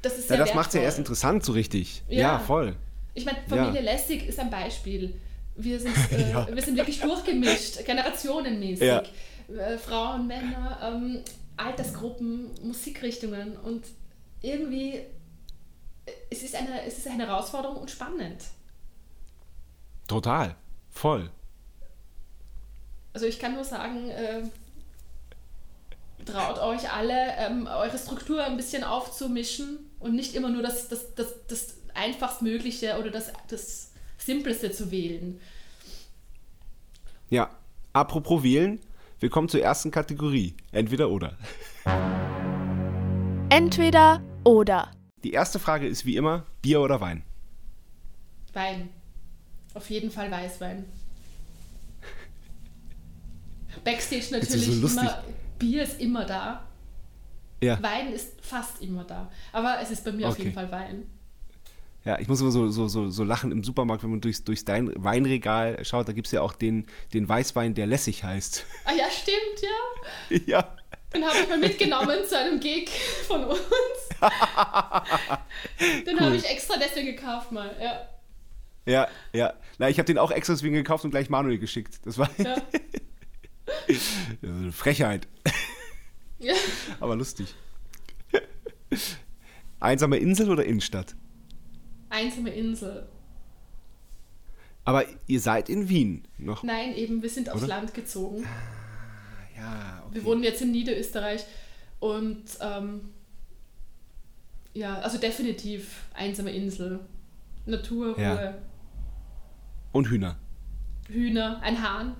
[0.00, 2.02] das ist Ja, sehr das macht es ja erst interessant, so richtig.
[2.08, 2.38] Ja, Ja.
[2.38, 2.74] voll.
[3.14, 3.92] Ich meine, Familie Ja.
[3.92, 5.14] Lessig ist ein Beispiel.
[5.56, 6.48] Wir sind, äh, Ja.
[6.50, 8.86] wir sind wirklich durchgemischt, generationenmäßig.
[8.86, 9.02] Ja.
[9.54, 11.18] Äh, Frauen, Männer, ähm,
[11.58, 13.84] Altersgruppen, Musikrichtungen und
[14.40, 15.04] irgendwie, äh,
[16.30, 18.42] es ist, eine, es ist eine Herausforderung und spannend.
[20.12, 20.56] Total.
[20.90, 21.30] Voll.
[23.14, 24.42] Also ich kann nur sagen, äh,
[26.26, 31.14] traut euch alle, ähm, eure Struktur ein bisschen aufzumischen und nicht immer nur das, das,
[31.14, 35.40] das, das einfachstmögliche oder das, das Simpleste zu wählen.
[37.30, 37.50] Ja.
[37.94, 38.80] Apropos wählen,
[39.18, 40.54] wir kommen zur ersten Kategorie.
[40.72, 41.38] Entweder oder.
[43.48, 44.90] Entweder oder.
[45.24, 47.22] Die erste Frage ist wie immer: Bier oder Wein?
[48.52, 48.90] Wein.
[49.74, 50.84] Auf jeden Fall Weißwein.
[53.84, 55.24] Backstage natürlich so immer,
[55.58, 56.66] Bier ist immer da.
[57.62, 57.82] Ja.
[57.82, 59.30] Wein ist fast immer da.
[59.52, 60.44] Aber es ist bei mir auf Okay.
[60.44, 61.06] jeden Fall Wein.
[62.04, 64.64] Ja, ich muss immer so, so, so, so lachen im Supermarkt, wenn man durchs, durchs
[64.64, 66.08] dein Weinregal schaut.
[66.08, 68.64] Da gibt es ja auch den, den Weißwein, der lässig heißt.
[68.84, 70.38] Ah ja, stimmt, ja.
[70.46, 70.76] ja.
[71.14, 72.90] Den habe ich mal mitgenommen zu einem Gig
[73.26, 73.60] von uns.
[76.06, 78.08] Den habe ich extra deswegen gekauft mal, ja.
[78.86, 79.54] Ja, ja.
[79.78, 82.00] Na, ich habe den auch extra deswegen gekauft und gleich Manuel geschickt.
[82.04, 82.56] Das war ja.
[84.42, 85.28] eine Frechheit,
[86.38, 86.54] ja.
[87.00, 87.54] aber lustig.
[89.80, 91.14] Einsame Insel oder Innenstadt?
[92.10, 93.08] Einsame Insel.
[94.84, 96.62] Aber ihr seid in Wien noch.
[96.62, 97.68] Nein, eben, wir sind aufs Oder?
[97.68, 98.44] Land gezogen.
[99.56, 101.44] Ja, Wir wohnen jetzt in Niederösterreich
[102.00, 103.10] und ähm,
[104.74, 107.00] ja, also definitiv einsame Insel.
[107.64, 108.54] Natur, Ruhe, Ja.
[109.92, 110.36] Und Hühner.
[111.08, 112.16] Hühner, ein Hahn.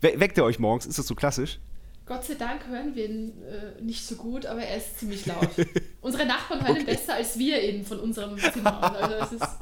[0.00, 0.84] We weckt ihr euch morgens?
[0.86, 1.58] Ist das so klassisch?
[2.06, 5.48] Gott sei Dank hören wir ihn äh, nicht so gut, aber er ist ziemlich laut.
[6.02, 6.92] Unsere Nachbarn hören ihn Okay.
[6.92, 8.96] besser als wir ihn von unserem Zimmer aus.
[9.12, 9.46] Also ist.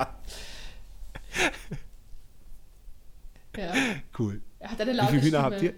[3.57, 3.73] Ja,
[4.19, 4.41] Cool.
[4.61, 5.75] er hat eine Wie laute viele Hühner habt ihr?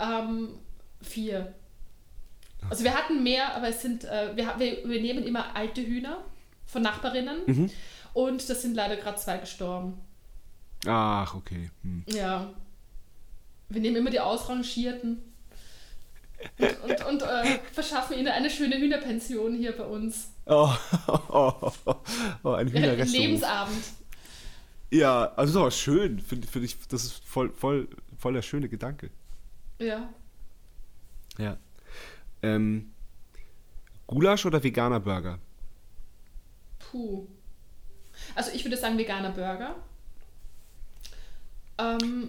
[0.00, 0.48] Ähm,
[1.02, 1.54] vier.
[2.70, 6.24] Also wir hatten mehr, aber es sind, äh, wir, wir, wir nehmen immer alte Hühner
[6.64, 7.70] von Nachbarinnen Mhm.
[8.14, 10.00] Und das sind leider gerade zwei gestorben.
[10.86, 11.70] Ach, okay.
[11.82, 12.04] Hm.
[12.06, 12.50] Ja.
[13.68, 15.22] Wir nehmen immer die Ausrangierten
[16.58, 20.30] und, und, und äh, verschaffen ihnen eine schöne Hühnerpension hier bei uns.
[20.46, 20.72] Oh,
[21.08, 21.52] oh,
[21.84, 21.94] oh,
[22.44, 23.12] oh, ein Hühnerrestaurant.
[23.12, 23.84] Lebensabend.
[24.90, 26.20] Ja, also das ist aber schön.
[26.20, 29.10] Finde find ich, das ist voll, voll, voll der schöne Gedanke.
[29.78, 30.08] Ja.
[31.38, 31.56] Ja.
[32.42, 32.92] Ähm,
[34.06, 35.38] Gulasch oder veganer Burger?
[36.78, 37.26] Puh.
[38.38, 39.74] Also ich würde sagen veganer Burger.
[41.76, 42.28] Ähm,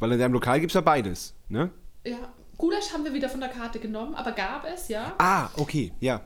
[0.00, 1.70] Weil in deinem Lokal gibt es ja beides, ne?
[2.04, 5.14] ja, Gulasch haben wir wieder von der Karte genommen, aber gab es, ja.
[5.18, 6.22] Ah, okay, ja.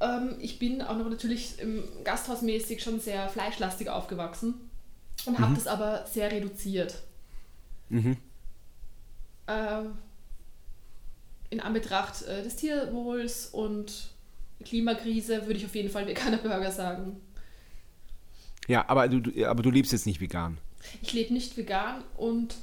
[0.00, 4.54] Ähm, ich bin auch noch natürlich im Gasthausmäßig schon sehr fleischlastig aufgewachsen
[5.26, 7.02] und habe das aber sehr reduziert.
[7.90, 8.16] Mhm.
[9.48, 9.98] Ähm,
[11.50, 14.14] in Anbetracht äh, des Tierwohls und
[14.64, 17.20] Klimakrise würde ich auf jeden Fall veganer Burger sagen.
[18.68, 20.58] Ja, aber du, aber du lebst jetzt nicht vegan.
[21.02, 22.54] Ich lebe nicht vegan und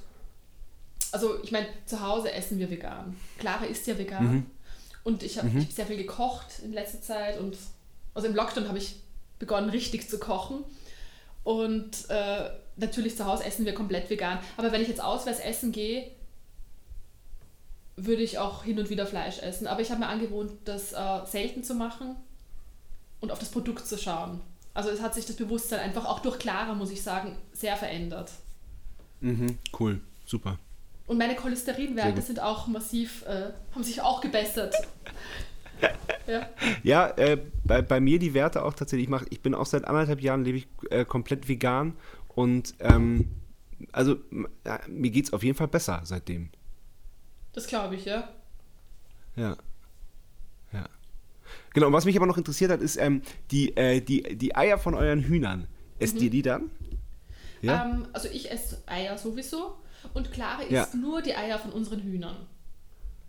[1.11, 3.15] also ich meine, zu Hause essen wir vegan.
[3.37, 4.31] Clara isst ja vegan.
[4.31, 4.45] Mhm.
[5.03, 7.57] Und ich habe ich hab sehr viel gekocht in letzter Zeit und
[8.13, 8.97] also im Lockdown habe ich
[9.39, 10.63] begonnen, richtig zu kochen.
[11.43, 14.39] Und äh, natürlich zu Hause essen wir komplett vegan.
[14.57, 16.11] Aber wenn ich jetzt auswärts essen gehe,
[17.95, 19.67] würde ich auch hin und wieder Fleisch essen.
[19.67, 22.15] Aber ich habe mir angewohnt, das äh, selten zu machen
[23.19, 24.41] und auf das Produkt zu schauen.
[24.73, 28.31] Also es hat sich das Bewusstsein einfach auch durch Clara, muss ich sagen, sehr verändert.
[29.19, 30.57] Mhm, cool, super.
[31.07, 34.75] Und meine Cholesterinwerte sind auch massiv, äh, haben sich auch gebessert.
[36.27, 36.47] ja.
[36.83, 39.05] Ja, äh, bei, bei mir die Werte auch tatsächlich.
[39.05, 41.97] Ich, mach, ich bin auch seit anderthalb Jahren lebe ich äh, komplett vegan
[42.29, 43.29] und ähm,
[43.91, 44.17] also
[44.87, 46.49] mir geht es auf jeden Fall besser seitdem.
[47.53, 48.05] Das glaube ich.
[48.05, 48.29] Ja.
[49.35, 49.57] Ja.
[51.73, 54.77] Genau, und was mich aber noch interessiert hat, ist ähm, die, äh, die, die Eier
[54.77, 55.67] von euren Hühnern.
[55.99, 56.69] Esst ihr die dann?
[57.61, 57.85] Ja.
[57.85, 59.77] Ähm, also ich esse Eier sowieso
[60.13, 60.87] und Clara isst Ja.
[60.99, 62.35] nur die Eier von unseren Hühnern.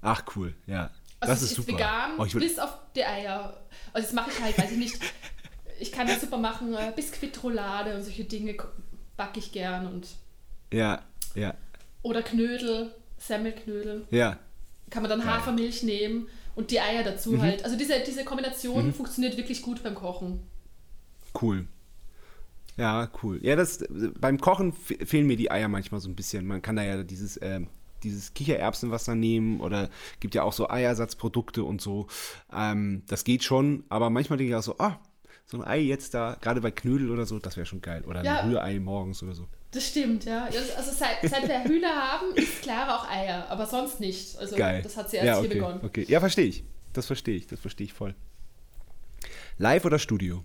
[0.01, 0.91] Ach, cool, ja.
[1.21, 1.75] Also Das es ist super.
[1.75, 3.61] vegan, Oh, bis auf die Eier.
[3.93, 4.99] Also das mache ich halt, weiß ich nicht.
[5.79, 8.57] Ich kann das super machen, äh, Biskuitroulade und solche Dinge
[9.17, 10.09] backe ich gern und
[10.73, 11.03] Ja,
[11.35, 11.55] ja,
[12.03, 14.07] oder Knödel, Semmelknödel.
[14.11, 14.37] ja.
[14.91, 17.43] Kann man dann Hafermilch nehmen und die Eier dazu Mhm.
[17.43, 17.65] halt.
[17.65, 20.41] Also diese, diese Kombination funktioniert wirklich gut beim Kochen.
[21.41, 21.67] Cool.
[22.77, 23.39] Ja, cool.
[23.43, 23.85] Ja, das
[24.19, 26.47] beim Kochen fe- fehlen mir die Eier manchmal so ein bisschen.
[26.47, 27.69] Man kann da ja dieses, ähm,
[28.03, 29.91] dieses Kichererbsenwasser nehmen oder
[30.21, 32.07] gibt ja auch so Eiersatzprodukte und so.
[32.53, 34.99] Ähm, das geht schon, aber manchmal denke ich auch so, ah,
[35.45, 38.05] so ein Ei jetzt da, gerade bei Knödel oder so, das wäre schon geil.
[38.07, 38.41] Oder Ja.
[38.41, 39.47] ein Rührei morgens oder so.
[39.73, 40.45] Das stimmt, ja.
[40.45, 44.37] Also seit, seit wir Hühner haben, ist Clara auch Eier, aber sonst nicht.
[44.39, 44.83] Also Geil.
[44.83, 45.81] das hat sie erst ja, hier okay, begonnen.
[45.83, 46.65] Okay, ja, verstehe ich.
[46.93, 48.15] Das verstehe ich, das verstehe ich voll.
[49.57, 50.45] Live oder Studio?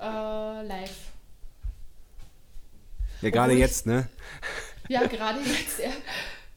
[0.00, 0.96] Äh, live.
[3.20, 4.08] Ja, gerade jetzt, ne?
[4.88, 5.90] Ja, gerade jetzt, ja.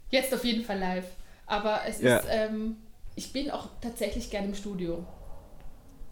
[0.09, 1.05] Jetzt auf jeden Fall live.
[1.45, 2.17] Aber es Ja.
[2.17, 2.77] ist, ähm,
[3.15, 5.05] ich bin auch tatsächlich gerne im Studio.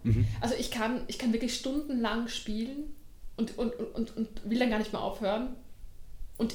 [0.03, 0.27] Mhm.
[0.41, 2.93] Also ich kann, ich kann wirklich stundenlang spielen
[3.35, 5.55] und, und, und, und, will dann gar nicht mehr aufhören.
[6.37, 6.53] Und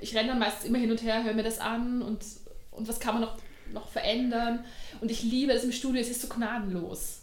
[0.00, 2.24] ich renne dann meistens immer hin und her, höre mir das an und,
[2.70, 3.38] und was kann man noch,
[3.72, 4.64] noch verändern.
[5.00, 7.22] Und ich liebe das im Studio, es ist so gnadenlos.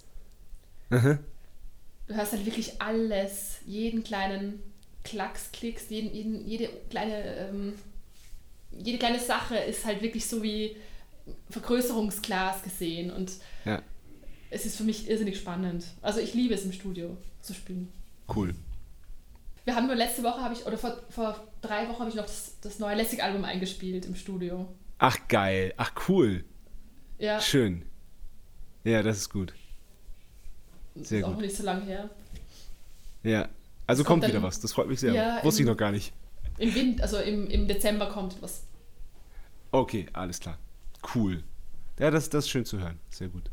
[0.89, 1.19] Mhm.
[2.07, 4.61] Du hörst halt wirklich alles, jeden kleinen
[5.03, 7.73] Klacks, Klicks, jeden, jeden, jede kleine ähm,
[8.71, 10.75] jede kleine Sache ist halt wirklich so wie
[11.49, 13.31] Vergrößerungsglas gesehen und
[13.65, 13.81] Ja,
[14.53, 15.85] es ist für mich irrsinnig spannend.
[16.01, 17.91] Also ich liebe es im Studio zu spielen.
[18.35, 18.55] Cool.
[19.65, 22.25] Wir haben nur letzte Woche habe ich oder vor, vor drei Wochen habe ich noch
[22.25, 24.67] das, das neue Lessig-Album eingespielt im Studio.
[24.97, 25.73] Ach, geil.
[25.77, 26.43] Ach, cool.
[27.17, 27.85] Ja, Schön.
[28.83, 29.53] Ja, das ist gut.
[30.95, 31.37] das sehr ist auch gut.
[31.37, 32.09] noch nicht so lange her.
[33.23, 33.47] Ja.
[33.87, 34.59] Also kommt, kommt wieder was.
[34.59, 35.13] Das freut mich sehr.
[35.13, 36.13] Ja, Wusste ich noch gar nicht.
[36.57, 38.63] Im Wind, also im, im Dezember kommt was.
[39.71, 40.57] Okay, alles klar.
[41.15, 41.43] Cool.
[41.99, 42.99] Ja, das, das ist schön zu hören.
[43.09, 43.49] Sehr gut.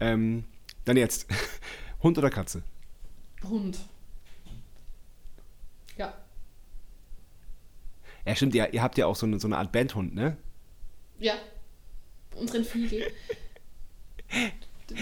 [0.00, 0.44] Ähm,
[0.84, 1.26] dann jetzt.
[2.02, 2.62] Hund oder Katze?
[3.42, 3.78] Hund.
[5.96, 6.14] Ja.
[8.28, 10.36] Ja, stimmt, ihr, ihr habt ja auch so eine, so eine Art Bandhund, ne?
[11.18, 11.32] Ja,
[12.36, 13.10] unseren Fiegel.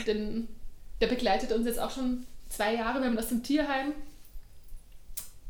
[0.06, 0.46] Den,
[1.00, 3.00] der begleitet uns jetzt auch schon zwei Jahre.
[3.00, 3.94] Wir haben ihn aus dem Tierheim.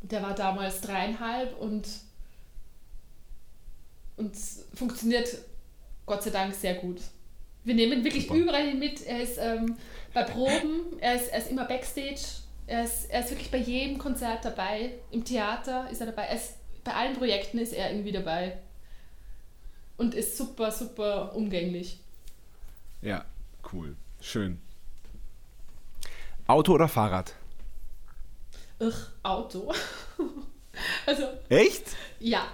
[0.01, 1.87] Der war damals dreieinhalb und,
[4.17, 4.35] und
[4.73, 5.37] funktioniert
[6.07, 7.03] Gott sei Dank sehr gut.
[7.65, 8.39] Wir nehmen ihn wirklich Super.
[8.39, 9.05] überall hin mit.
[9.05, 9.77] Er ist ähm,
[10.15, 12.23] bei Proben, er ist, er ist immer Backstage.
[12.67, 14.95] Er ist, er ist wirklich bei jedem Konzert dabei.
[15.11, 16.23] Im Theater ist er dabei.
[16.23, 16.55] Er ist,
[16.87, 18.59] bei allen Projekten ist er irgendwie dabei
[19.97, 21.99] und ist super, super umgänglich.
[23.03, 23.25] Ja,
[23.73, 23.97] cool.
[24.21, 24.61] Schön.
[26.47, 27.35] Auto oder Fahrrad?
[28.81, 29.75] Ugh, Auto.
[31.07, 31.89] also, Echt?
[32.21, 32.47] ja.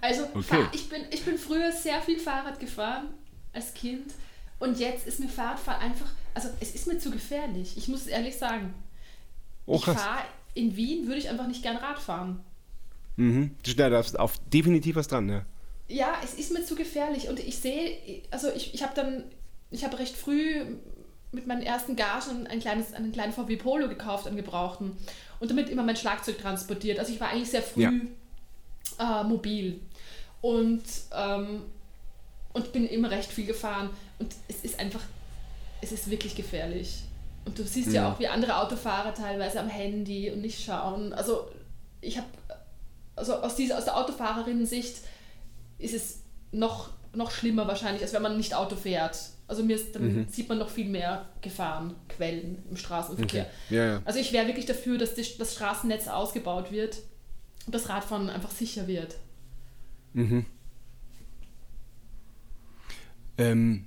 [0.00, 0.66] Also, Okay.
[0.72, 3.08] Ich, bin, ich bin früher sehr viel Fahrrad gefahren
[3.52, 4.12] als Kind
[4.60, 7.76] und jetzt ist mir Fahrradfahren einfach, also es ist mir zu gefährlich.
[7.76, 8.74] Ich muss es ehrlich sagen.
[9.66, 12.44] Oh, ich fahre in Wien, würde ich einfach nicht gern Rad fahren.
[13.18, 13.50] Mhm.
[13.66, 15.44] Ja, da ist auf definitiv was dran, ne?
[15.88, 17.96] Ja, es ist mir zu gefährlich und ich sehe,
[18.30, 19.24] also ich, ich habe dann,
[19.70, 20.64] ich habe recht früh
[21.32, 24.96] mit meinen ersten Gagen ein kleines, einen kleinen VW Polo gekauft, einen gebrauchten
[25.40, 26.98] und damit immer mein Schlagzeug transportiert.
[26.98, 27.82] Also ich war eigentlich sehr früh
[28.98, 29.80] äh, mobil
[30.40, 30.82] und,
[31.14, 31.62] ähm,
[32.52, 35.02] und bin immer recht viel gefahren und es ist einfach,
[35.80, 37.00] es ist wirklich gefährlich.
[37.44, 38.12] Und du siehst ja, Ja.
[38.12, 41.12] auch, wie andere Autofahrer teilweise am Handy und nicht schauen.
[41.14, 41.48] Also
[42.00, 42.26] ich habe,
[43.18, 44.96] also aus, dieser, aus der Autofahrerinnen-Sicht
[45.78, 49.18] ist es noch, noch schlimmer wahrscheinlich, als wenn man nicht Auto fährt.
[49.46, 50.28] Also mir ist, dann Mhm.
[50.28, 53.46] sieht man noch viel mehr Gefahrenquellen im Straßenverkehr.
[53.70, 54.02] Ja, ja.
[54.04, 56.98] Also ich wäre wirklich dafür, dass das Straßennetz ausgebaut wird
[57.66, 59.16] und das Radfahren einfach sicher wird.
[60.12, 60.44] Mhm.
[63.38, 63.86] Ähm,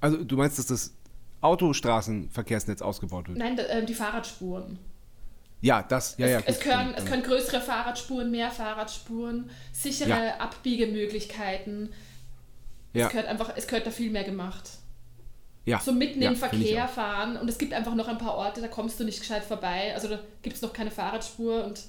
[0.00, 0.94] also du meinst, dass das
[1.40, 3.38] Autostraßenverkehrsnetz ausgebaut wird?
[3.38, 4.78] Nein, da, äh, die Fahrradspuren.
[5.62, 6.40] Ja, das, ja, es, ja.
[6.46, 10.36] es, gut, können, es können größere Fahrradspuren, mehr Fahrradspuren, sichere Ja.
[10.38, 11.92] Abbiegemöglichkeiten.
[12.92, 13.06] Ja.
[13.06, 14.70] Es gehört einfach, es gehört da viel mehr gemacht.
[15.66, 15.78] ja.
[15.78, 18.68] So mitten ja, im Verkehr fahren und es gibt einfach noch ein paar Orte, da
[18.68, 19.92] kommst du nicht gescheit vorbei.
[19.94, 21.80] Also da gibt es noch keine Fahrradspur und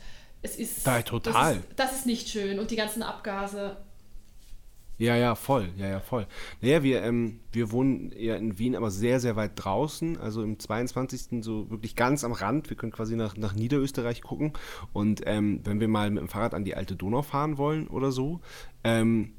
[0.41, 0.86] es ist.
[0.86, 1.34] Da, total.
[1.34, 3.78] Das ist, das ist nicht schön und die ganzen Abgase.
[5.01, 6.27] Ja, ja, voll, ja, ja, voll.
[6.61, 10.59] Naja, wir, ähm, wir wohnen ja in Wien, aber sehr, sehr weit draußen, also im
[10.59, 11.43] 22.
[11.43, 12.69] so wirklich ganz am Rand.
[12.69, 14.53] Wir können quasi nach, nach Niederösterreich gucken.
[14.93, 18.11] Und ähm, wenn wir mal mit dem Fahrrad an die alte Donau fahren wollen oder
[18.11, 18.41] so,
[18.83, 19.33] ähm,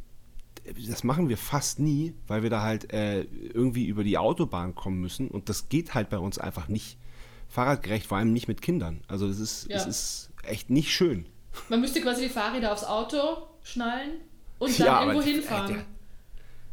[0.88, 5.00] das machen wir fast nie, weil wir da halt äh, irgendwie über die Autobahn kommen
[5.00, 5.28] müssen.
[5.28, 6.98] Und das geht halt bei uns einfach nicht
[7.46, 9.02] fahrradgerecht, vor allem nicht mit Kindern.
[9.06, 9.76] Also es ist, Ja.
[9.76, 11.26] es ist echt nicht schön.
[11.68, 14.22] Man müsste quasi die Fahrräder aufs Auto schnallen
[14.62, 15.70] und dann Ja, irgendwo hinfahren.
[15.72, 15.84] äh, der-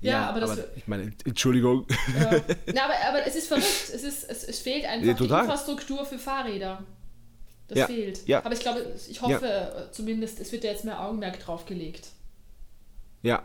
[0.02, 0.52] Ja, Ja, aber das.
[0.52, 1.86] aber ich meine, Entschuldigung.
[2.18, 2.32] ja.
[2.74, 3.66] Na, aber, aber es ist verrückt.
[3.94, 5.24] Es, ist, es, es fehlt einfach Ja, die.
[5.24, 6.84] Infrastruktur für Fahrräder.
[7.68, 8.26] Das fehlt.
[8.28, 8.44] ja.
[8.44, 12.08] Aber ich glaube, ich hoffe äh, zumindest, es wird ja jetzt mehr Augenmerk drauf gelegt.
[13.22, 13.44] Ja.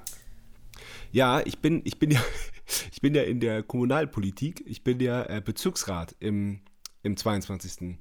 [1.12, 2.20] Ja, ich bin, ich bin ja,
[2.92, 6.60] ich bin ja in der Kommunalpolitik, ich bin ja äh, Bezirksrat im,
[7.02, 7.98] im 22.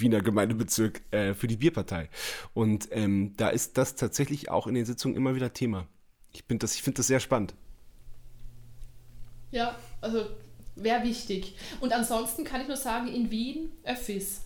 [0.00, 2.08] Wiener Gemeindebezirk äh, für die Bierpartei.
[2.54, 5.86] Und ähm, da ist das tatsächlich auch in den Sitzungen immer wieder Thema.
[6.32, 7.54] Ich, bin das- ich finde das sehr spannend.
[9.50, 10.26] Ja, also
[10.76, 11.56] wäre wichtig.
[11.80, 14.42] Und ansonsten kann ich nur sagen, in Wien Öffis.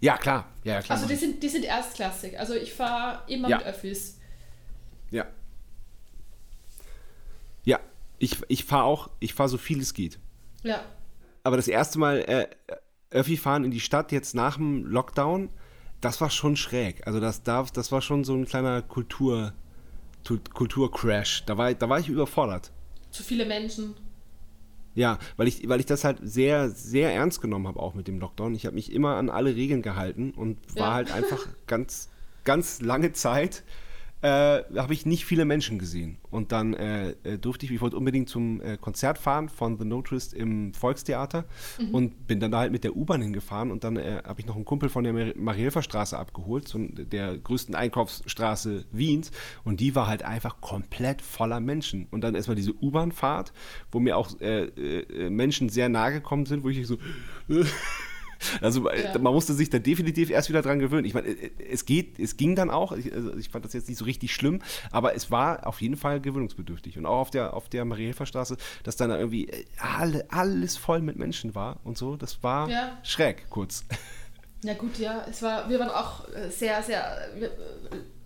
[0.00, 0.48] Ja, klar.
[0.64, 0.98] Ja, ja, klar.
[0.98, 2.38] Also die sind, die sind erstklassig.
[2.38, 3.58] Also ich fahre immer Ja.
[3.58, 4.18] mit Öffis.
[5.10, 5.26] ja.
[7.64, 7.80] Ja,
[8.18, 10.18] ich, ich fahre auch, ich fahre so viel es geht.
[10.62, 10.84] Ja.
[11.42, 12.48] Aber das erste Mal äh,
[13.16, 15.48] Öffi fahren in die Stadt jetzt nach dem Lockdown,
[16.00, 17.06] das war schon schräg.
[17.06, 19.52] Also das, da, das war schon so ein kleiner Kultur,
[20.24, 21.44] Tu- Kulturcrash.
[21.46, 22.70] Da war, da war ich überfordert.
[23.10, 23.94] Zu viele Menschen.
[24.94, 28.18] Ja, weil ich, weil ich das halt sehr, sehr ernst genommen habe, auch mit dem
[28.18, 28.54] Lockdown.
[28.54, 30.94] Ich habe mich immer an alle Regeln gehalten und war Ja.
[30.94, 32.08] halt einfach ganz,
[32.44, 33.62] ganz lange Zeit,
[34.26, 36.18] äh, habe ich nicht viele Menschen gesehen.
[36.30, 39.84] Und dann äh, äh, durfte ich, ich wollte unbedingt zum äh, Konzert fahren von The
[39.84, 41.44] No Twist im Volkstheater
[41.92, 44.56] und bin dann da halt mit der U-Bahn hingefahren und dann äh, habe ich noch
[44.56, 49.30] einen Kumpel von der Mar- Marielfer Straße abgeholt, so der größten Einkaufsstraße Wiens
[49.64, 52.08] und die war halt einfach komplett voller Menschen.
[52.10, 53.52] Und dann erstmal diese U-Bahn-Fahrt,
[53.92, 56.98] wo mir auch äh, Menschen sehr nahe gekommen sind, wo ich so
[58.60, 59.18] also äh, Ja.
[59.18, 61.04] man musste sich da definitiv erst wieder dran gewöhnen.
[61.04, 62.92] Ich meine, äh, es geht, es ging dann auch.
[62.92, 64.60] Ich, also ich fand das jetzt nicht so richtig schlimm,
[64.90, 66.98] aber es war auf jeden Fall gewöhnungsbedürftig.
[66.98, 70.76] Und auch auf der auf der Marielfer Straße, dass dann da irgendwie äh, alle, alles
[70.76, 72.16] voll mit Menschen war und so.
[72.16, 72.98] Das war Ja.
[73.02, 73.84] schräg kurz.
[74.62, 77.02] Ja gut, ja, es war, wir waren auch äh, sehr, sehr,
[77.36, 77.40] äh,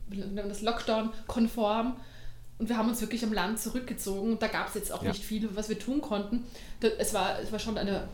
[0.08, 1.96] wir- äh, das Lockdown-konform
[2.58, 5.08] und wir haben uns wirklich am Land zurückgezogen und da gab es jetzt auch Ja.
[5.10, 6.44] nicht viel, was wir tun konnten.
[6.98, 8.08] Es, war, es war schon eine,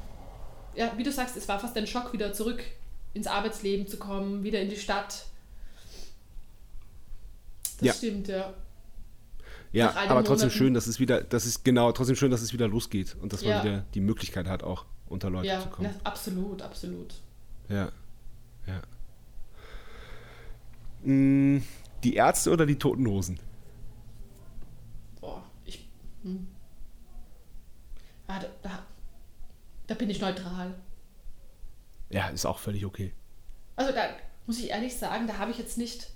[0.76, 2.62] ja, wie du sagst, es war fast ein Schock, wieder zurück
[3.14, 5.26] ins Arbeitsleben zu kommen, wieder in die Stadt.
[7.78, 7.92] Das Ja.
[7.92, 8.54] stimmt, ja.
[9.72, 10.50] Ja, aber trotzdem Monaten.
[10.50, 13.42] schön, dass es wieder, das ist genau, trotzdem schön, dass es wieder losgeht und dass
[13.44, 13.64] man Ja.
[13.64, 15.90] wieder die Möglichkeit hat, auch unter Leute Ja, zu kommen.
[15.92, 17.14] na, absolut, absolut.
[17.68, 17.90] Ja,
[18.66, 18.82] ja.
[21.04, 21.62] Mm,
[22.02, 23.38] Die Ärzte oder die Toten Hosen?
[25.20, 25.88] Boah, ich.
[26.22, 26.46] Hm.
[28.28, 28.85] Ah, da, da,
[29.86, 30.74] da bin ich neutral.
[32.10, 33.12] Ja, ist auch völlig okay.
[33.76, 34.04] Also da
[34.46, 36.08] muss ich ehrlich sagen, da habe ich jetzt nicht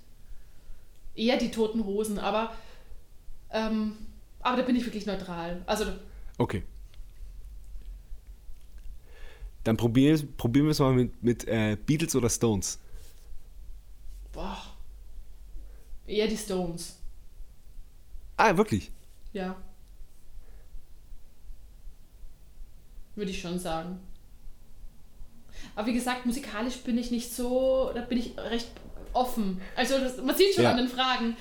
[1.15, 2.55] eher die toten Hosen, aber,
[3.51, 3.97] ähm,
[4.39, 5.61] aber da bin ich wirklich neutral.
[5.65, 5.85] Also
[6.37, 6.63] Okay.
[9.63, 12.79] Dann probieren, probieren wir es mal mit, mit äh, Beatles oder Stones.
[14.31, 14.57] boah,
[16.07, 16.97] eher die Stones.
[18.37, 18.91] Ah, wirklich?
[19.33, 19.55] Ja.
[23.15, 23.99] Würde ich schon sagen.
[25.75, 28.69] Aber wie gesagt, musikalisch bin ich nicht so, da bin ich recht
[29.13, 29.61] offen.
[29.75, 30.71] Also das, man sieht schon Ja.
[30.71, 31.35] an den Fragen.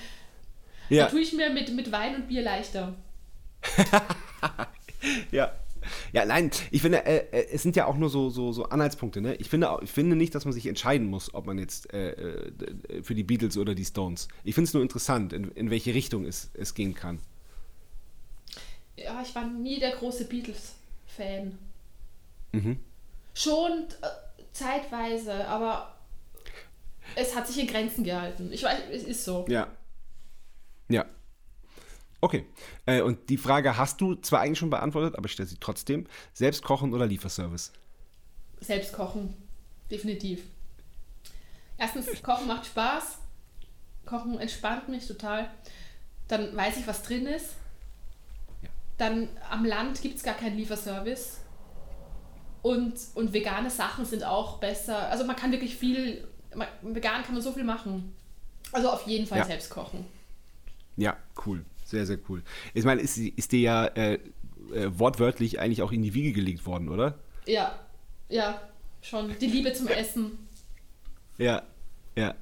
[0.89, 1.05] Ja.
[1.05, 2.95] Da tue ich mir mit, mit Wein und Bier leichter.
[5.31, 5.53] Ja.
[6.13, 9.23] Ja, nein, ich finde, äh, äh, es sind ja auch nur so, so, so Anhaltspunkte.
[9.23, 9.35] Ne?
[9.37, 13.03] Ich, finde, ich finde nicht, dass man sich entscheiden muss, ob man jetzt äh, äh,
[13.03, 14.29] für die Beatles oder die Stones.
[14.45, 17.19] Ich finde es nur interessant, in, in welche Richtung es, es gehen kann.
[18.99, 20.27] Ja, ich war nie der große
[21.17, 21.59] Beatles-Fan.
[22.53, 22.81] Mhm.
[23.35, 24.07] Schon äh,
[24.53, 25.95] zeitweise, aber
[27.15, 28.53] es hat sich in Grenzen gehalten.
[28.53, 29.45] Ich weiß, es ist so.
[29.49, 29.69] Ja.
[30.89, 31.07] Ja.
[32.21, 32.45] Okay.
[32.87, 36.07] Äh, und die Frage hast du zwar eigentlich schon beantwortet, aber ich stelle sie trotzdem.
[36.33, 37.73] Selbst kochen oder Lieferservice?
[38.61, 39.35] Selbst kochen,
[39.91, 40.43] definitiv.
[41.79, 43.17] Erstens, Kochen macht Spaß.
[44.05, 45.51] Kochen entspannt mich total.
[46.29, 47.55] Dann weiß ich, was drin ist.
[49.01, 51.39] Dann am Land gibt es gar keinen Lieferservice.
[52.61, 55.09] Und, und vegane Sachen sind auch besser.
[55.09, 58.15] Also man kann wirklich viel, man, vegan kann man so viel machen.
[58.73, 59.45] Also auf jeden Fall Ja.
[59.47, 60.05] selbst kochen.
[60.99, 61.65] Ja, cool.
[61.87, 62.43] Sehr, sehr cool.
[62.75, 64.19] Ich meine, ist, ist dir ja äh,
[64.75, 67.19] äh, wortwörtlich eigentlich auch in die Wiege gelegt worden, oder?
[67.47, 67.79] Ja,
[68.29, 68.61] ja,
[69.01, 69.35] schon.
[69.41, 70.47] Die Liebe zum Essen.
[71.39, 71.63] Ja,
[72.17, 72.35] ja.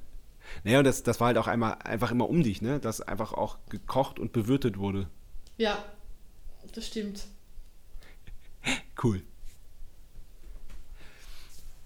[0.65, 2.81] Naja, und das, das war halt auch einmal einfach immer um dich, ne?
[2.81, 5.07] Dass einfach auch gekocht und bewirtet wurde.
[5.57, 5.81] Ja,
[6.71, 7.25] das stimmt.
[9.01, 9.23] Cool.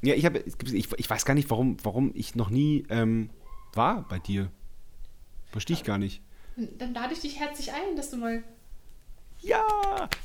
[0.02, 3.30] Ja, ich habe, ich, ich weiß gar nicht, warum, warum ich noch nie ähm,
[3.74, 4.52] war bei dir.
[5.52, 6.22] Verstehe ich gar nicht.
[6.78, 8.44] Dann lade ich dich herzlich ein, dass du mal.
[9.40, 9.64] Ja,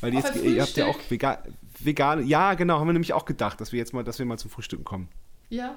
[0.00, 1.38] weil jetzt, ihr habt ja auch vegan,
[1.80, 4.38] vegane, ja genau, haben wir nämlich auch gedacht, dass wir jetzt mal, dass wir mal
[4.38, 5.08] zum Frühstücken kommen.
[5.48, 5.76] Ja.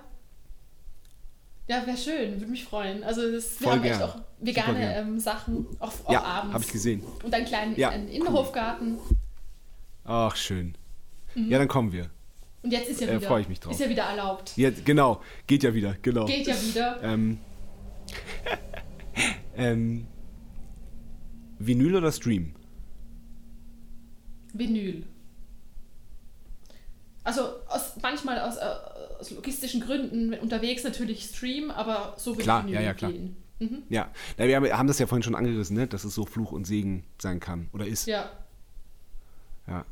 [1.68, 3.04] Ja, wäre schön, würde mich freuen.
[3.04, 4.10] Also das, wir Voll haben echt gern.
[4.10, 6.54] auch vegane ähm, Sachen, auch, auch Ja, abends.
[6.56, 7.04] habe ich gesehen.
[7.24, 8.98] Und einen kleinen Ja, einen Innenhofgarten.
[10.04, 10.76] Ach, schön.
[11.36, 11.50] Mhm.
[11.50, 12.10] Ja, dann kommen wir.
[12.64, 13.74] Und jetzt ist ja Äh, wieder, freu ich mich drauf.
[13.74, 14.58] ist ja wieder erlaubt.
[14.58, 16.26] Jetzt, genau, geht ja wieder, genau.
[16.26, 17.00] Geht ja wieder.
[17.04, 17.38] Ähm,
[19.56, 20.08] ähm,
[21.60, 22.54] Vinyl oder Stream?
[24.54, 25.06] Vinyl.
[27.24, 28.62] Also aus, manchmal aus, äh,
[29.20, 33.12] aus logistischen Gründen unterwegs natürlich Stream, aber so wird Klar, Vinyl ja, ja, klar.
[33.12, 33.36] gehen.
[33.60, 33.84] Mhm.
[33.90, 35.86] Ja, Na, wir haben- das ja vorhin schon angerissen, ne?
[35.88, 38.08] dass es so Fluch und Segen sein kann oder ist.
[38.08, 38.32] Ja.
[39.68, 39.86] Ja.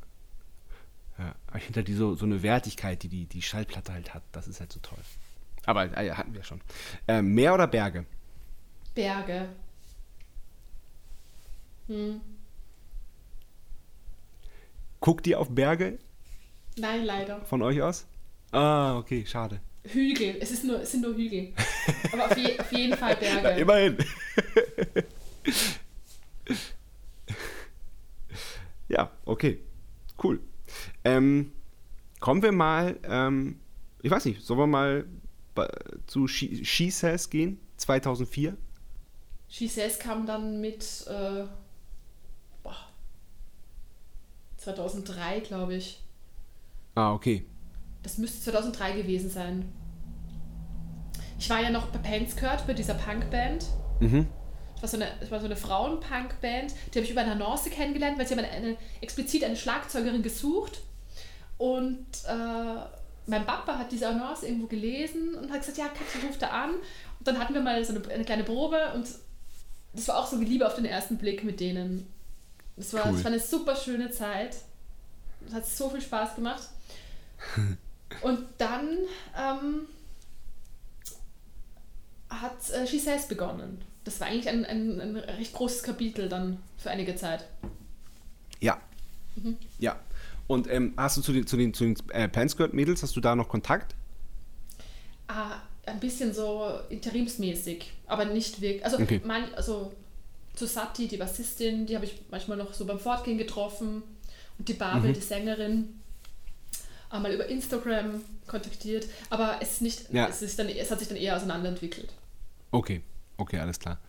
[1.20, 1.36] ja.
[1.48, 4.24] Aber ich finde halt die so, so eine Wertigkeit, die, die die Schallplatte halt hat,
[4.32, 4.98] das ist halt so toll.
[5.68, 6.62] Aber äh, hatten wir schon.
[7.08, 8.06] Ähm, Meer oder Berge?
[8.96, 9.50] Berge.
[11.88, 12.22] Hm.
[15.00, 16.00] Guckt ihr auf Berge
[16.80, 17.42] Nein, leider.
[17.46, 18.06] von euch aus?
[18.52, 19.60] Ah, okay, schade.
[19.84, 20.38] Hügel.
[20.40, 21.54] Es, ist nur, es sind nur Hügel.
[22.12, 23.42] Aber auf, je, auf jeden Fall Berge.
[23.44, 23.98] Na, immerhin.
[28.88, 29.60] ja, okay.
[30.22, 30.40] Cool.
[31.04, 31.52] Ähm,
[32.20, 33.60] kommen wir mal, ähm,
[34.02, 35.06] ich weiß nicht, sollen wir mal
[36.08, 37.60] zu She, She Says gehen?
[37.78, 38.56] 2004?
[39.48, 41.46] She Says kam dann mit äh,
[42.64, 42.76] boah,
[44.58, 46.02] 2003, glaube ich.
[47.00, 47.45] Ah, okay.
[48.04, 49.72] Das müsste 2003 gewesen sein.
[51.39, 53.66] Ich war ja noch bei Panskirt bei dieser Punkband.
[54.02, 54.28] Mhm.
[54.74, 56.74] Das war so eine, das war so eine Frauen-Punk-Band.
[56.93, 60.24] Die habe ich über eine Annonce kennengelernt, weil sie haben eine, eine, explizit eine Schlagzeugerin
[60.24, 60.82] gesucht.
[61.58, 62.82] Und äh,
[63.28, 66.72] mein Papa hat diese Annonce irgendwo gelesen und hat gesagt, ja, Katja, ruf da an.
[66.72, 69.08] Und dann hatten wir mal so eine, eine kleine Probe und
[69.93, 72.08] das war auch so wie Liebe auf den ersten Blick mit denen.
[72.76, 73.14] Das war, Cool.
[73.14, 74.58] das war eine super schöne Zeit.
[75.47, 76.68] Es hat so viel Spaß gemacht.
[78.22, 78.98] Und dann
[79.38, 79.82] ähm,
[82.30, 83.82] hat äh, She Says begonnen.
[84.04, 87.46] Das war eigentlich ein, ein, ein recht großes Kapitel dann für einige Zeit.
[88.60, 88.80] Ja.
[89.78, 90.00] Ja.
[90.48, 93.36] Und ähm, hast du zu den, zu den, zu den äh, Panskirt-Mädels, hast du da
[93.36, 93.94] noch Kontakt?
[95.28, 98.84] Ah, ein bisschen so interimsmäßig, aber nicht wirklich.
[98.84, 99.22] Also, Okay.
[99.24, 99.94] man, also
[100.56, 104.02] zu Sati, die Bassistin, die habe ich manchmal noch so beim Fortgehen getroffen.
[104.58, 106.02] Und die Babel, die Sängerin,
[107.10, 109.07] einmal über Instagram kontaktiert.
[109.30, 110.28] Aber es, ist nicht, Ja.
[110.28, 112.14] es, ist dann, es hat sich dann eher auseinanderentwickelt.
[112.72, 113.01] Okay,
[113.38, 113.99] okay, alles klar.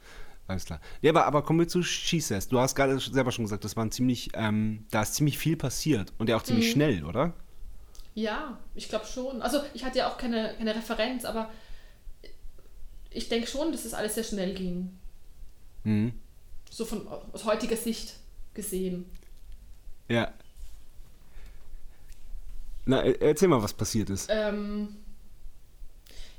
[0.47, 0.81] Alles klar.
[1.01, 2.49] Ja, aber, aber kommen wir zu She Says.
[2.49, 6.13] Du hast gerade selber schon gesagt, das waren ziemlich, ähm, da ist ziemlich viel passiert
[6.19, 7.35] und ja auch ziemlich schnell, oder?
[8.17, 9.41] Ja, ich glaube schon.
[9.43, 11.51] Also ich hatte ja auch keine, keine Referenz, aber
[13.11, 14.99] ich denke schon, dass es alles sehr schnell ging.
[15.85, 16.13] Mhm.
[16.69, 18.15] So von aus heutiger Sicht
[18.55, 19.05] gesehen.
[20.09, 20.33] Ja.
[22.85, 24.29] Na, erzähl mal, was passiert ist.
[24.31, 24.97] Ähm,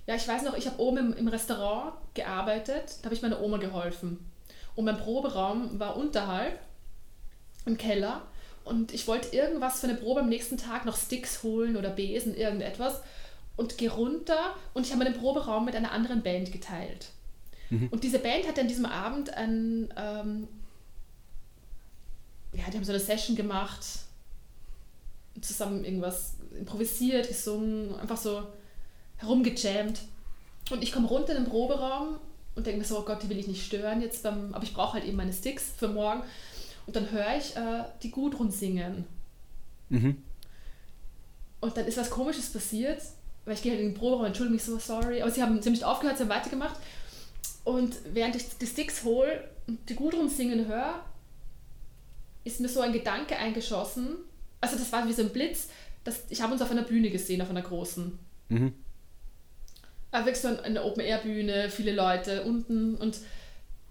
[0.07, 3.41] ja, ich weiß noch, ich habe oben im, im Restaurant gearbeitet, da habe ich meiner
[3.41, 4.19] Oma geholfen.
[4.75, 6.59] Und mein Proberaum war unterhalb
[7.65, 8.23] im Keller
[8.63, 12.35] und ich wollte irgendwas für eine Probe am nächsten Tag, noch Sticks holen oder Besen,
[12.35, 13.01] irgendetwas
[13.57, 17.09] und gehe runter und ich habe meinen Proberaum mit einer anderen Band geteilt.
[17.89, 20.47] Und diese Band hatte an diesem Abend ein, ähm,
[22.51, 23.85] ja, die haben so eine Session gemacht,
[25.39, 28.43] zusammen irgendwas improvisiert, gesungen, einfach so
[29.17, 30.01] herumgejammt.
[30.69, 32.17] Und ich komme runter in den Proberaum
[32.55, 34.73] und denke mir so, oh Gott, die will ich nicht stören jetzt beim, aber ich
[34.73, 36.21] brauche halt eben meine Sticks für morgen.
[36.85, 39.05] Und dann höre ich äh, die Gudrun singen.
[39.89, 40.21] Mhm.
[41.61, 43.01] Und dann ist was Komisches passiert,
[43.45, 45.69] weil ich gehe halt in den Proberaum, entschuldige mich so, sorry, aber sie haben, sie
[45.69, 46.75] haben nicht aufgehört, sie haben weitergemacht.
[47.63, 51.03] Und während ich die Sticks hole und die Gudrun singen höre,
[52.43, 54.17] ist mir so ein Gedanke eingeschossen.
[54.61, 55.67] Also das war wie so ein Blitz.
[56.03, 58.17] Das, ich habe uns auf einer Bühne gesehen, auf einer großen.
[58.49, 58.73] Mhm.
[60.11, 63.17] Aber wirklich so eine Open-Air-Bühne, viele Leute unten und,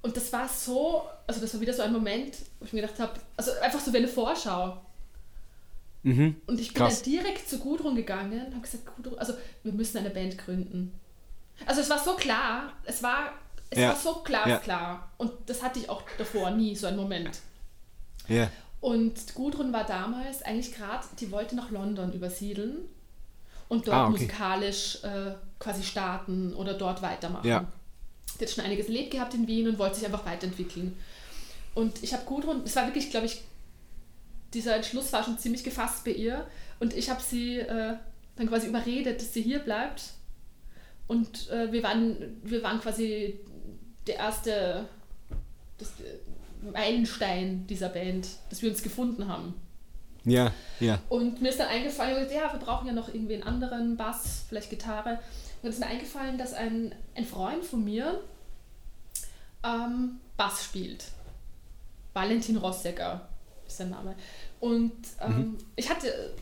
[0.02, 2.98] und das war so, also das war wieder so ein Moment, wo ich mir gedacht
[3.00, 4.80] habe, also einfach so wie eine Vorschau.
[6.02, 6.36] Mhm.
[6.46, 7.02] Und ich bin Krass.
[7.02, 10.92] dann direkt zu Gudrun gegangen und habe gesagt, Gudrun, also wir müssen eine Band gründen.
[11.66, 13.32] Also es war so klar, es war,
[13.70, 13.88] es Ja.
[13.88, 15.10] war so glasklar.
[15.18, 17.38] Und das hatte ich auch davor nie, so einen Moment.
[18.28, 18.50] Ja.
[18.80, 22.78] Und Gudrun war damals eigentlich gerade, die wollte nach London übersiedeln
[23.68, 24.12] und dort Ah, okay.
[24.12, 27.46] musikalisch äh, quasi starten oder dort weitermachen.
[27.46, 27.66] Ja.
[28.38, 30.96] Die hat schon einiges erlebt gehabt in Wien und wollte sich einfach weiterentwickeln.
[31.74, 33.42] Und ich habe Gudrun, es war wirklich, glaube ich,
[34.54, 36.46] dieser Entschluss war schon ziemlich gefasst bei ihr.
[36.80, 37.96] Und ich habe sie äh,
[38.36, 40.04] dann quasi überredet, dass sie hier bleibt.
[41.06, 43.38] Und äh, wir, waren, wir waren quasi
[44.06, 44.86] der erste
[45.78, 45.92] das,
[46.62, 49.54] Meilenstein dieser Band, dass wir uns gefunden haben.
[50.24, 50.98] Ja, ja.
[51.08, 54.70] Und mir ist dann eingefallen, ja, wir brauchen ja noch irgendwie einen anderen Bass, vielleicht
[54.70, 55.18] Gitarre.
[55.62, 58.20] dann ist mir eingefallen, dass ein, ein Freund von mir
[59.64, 61.04] ähm, Bass spielt.
[62.12, 63.28] Valentin Rossecker
[63.66, 64.14] ist sein Name.
[64.58, 65.58] Und ähm, mhm.
[65.76, 66.34] ich hatte,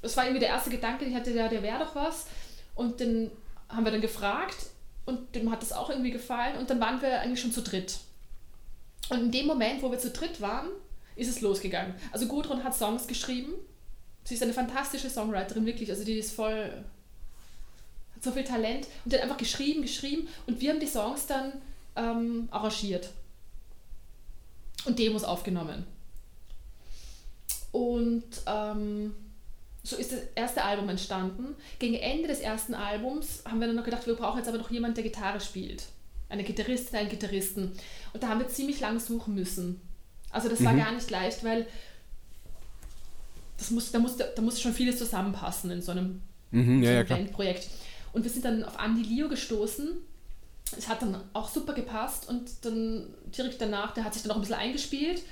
[0.00, 2.26] das war irgendwie der erste Gedanke, ich hatte, der, der wäre doch was.
[2.74, 3.30] Und den
[3.68, 4.66] haben wir dann gefragt
[5.04, 7.98] und dem hat das auch irgendwie gefallen und dann waren wir eigentlich schon zu dritt.
[9.08, 10.68] Und in dem Moment, wo wir zu dritt waren,
[11.14, 11.94] ist es losgegangen.
[12.12, 13.52] Also Gudrun hat Songs geschrieben.
[14.24, 15.90] Sie ist eine fantastische Songwriterin, wirklich.
[15.90, 16.84] Also die ist voll,
[18.14, 21.26] hat so viel Talent und die hat einfach geschrieben, geschrieben und wir haben die Songs
[21.26, 21.52] dann
[21.94, 23.10] ähm, arrangiert
[24.84, 25.86] und Demos aufgenommen.
[27.72, 29.14] Und ähm,
[29.82, 31.54] so ist das erste Album entstanden.
[31.78, 34.70] Gegen Ende des ersten Albums haben wir dann noch gedacht, wir brauchen jetzt aber noch
[34.70, 35.84] jemanden, der Gitarre spielt.
[36.28, 37.72] Eine Gitarristin, einen Gitarristen.
[38.12, 39.80] Und da haben wir ziemlich lange suchen müssen.
[40.30, 40.64] Also das mhm.
[40.66, 41.66] war gar nicht leicht, weil
[43.56, 46.96] das muss, da, muss, da muss schon vieles zusammenpassen in so einem, mhm, ja, so
[46.98, 47.68] einem ja, Bandprojekt.
[48.12, 49.92] Und wir sind dann auf Andy Leo gestoßen.
[50.76, 54.36] Es hat dann auch super gepasst und dann direkt danach, der hat sich dann auch
[54.36, 55.22] ein bisschen eingespielt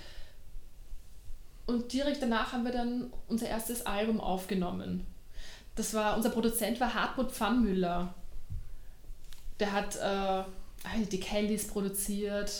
[1.66, 5.06] und direkt danach haben wir dann unser erstes Album aufgenommen.
[5.76, 8.14] Das war, unser Produzent war Hartmut Pfannmüller.
[9.60, 10.44] Der hat äh,
[11.10, 12.50] die Kellys produziert,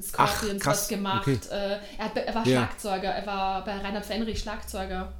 [0.00, 1.26] Scorpions Ach, was gemacht.
[1.26, 1.38] Okay.
[1.50, 2.58] Äh, er, hat, er, war ja.
[2.58, 5.12] Schlagzeuger, er war bei Reinhard Fenrich Schlagzeuger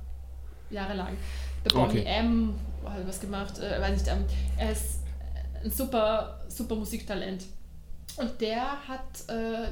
[0.70, 1.16] jahrelang.
[1.64, 2.04] Bei Bonnie okay.
[2.04, 2.54] M
[2.84, 4.24] hat was gemacht, äh, weiß nicht, ähm,
[4.58, 5.00] er ist
[5.64, 7.44] ein super, super Musiktalent.
[8.16, 9.70] Und der hat, äh,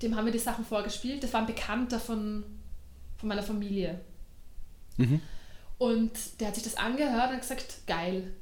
[0.00, 2.44] dem haben wir die Sachen vorgespielt, das war ein Bekannter von
[3.18, 4.00] von meiner Familie.
[4.96, 5.20] Mhm.
[5.76, 8.32] Und der hat sich das angehört und gesagt, geil,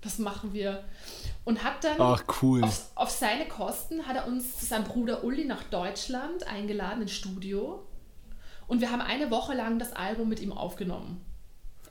[0.00, 0.84] das machen wir.
[1.44, 2.62] Und hat dann Ach, cool.
[2.64, 7.12] auf, auf, seine Kosten hat er uns zu seinem Bruder Uli nach Deutschland eingeladen ins
[7.12, 7.86] Studio.
[8.66, 11.24] Und wir haben eine Woche lang das Album mit ihm aufgenommen.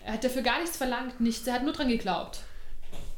[0.03, 1.45] Er hat dafür gar nichts verlangt, nichts.
[1.45, 2.41] Er hat nur dran geglaubt.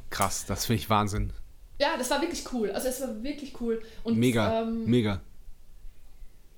[0.10, 1.32] Krass, das finde ich Wahnsinn.
[1.80, 2.72] Ja, das war wirklich cool.
[2.72, 3.82] Also es war wirklich cool.
[4.04, 5.22] Und, mega, ähm, mega.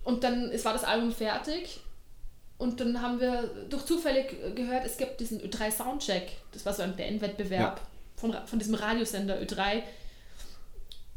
[0.04, 1.82] Und dann es war das Album fertig
[2.58, 6.32] und dann haben wir durch zufällig gehört, es gibt diesen Ö3 Soundcheck.
[6.52, 7.88] Das war so ein Bandwettbewerb ja.
[8.24, 9.84] Von, von diesem Radiosender Ö3.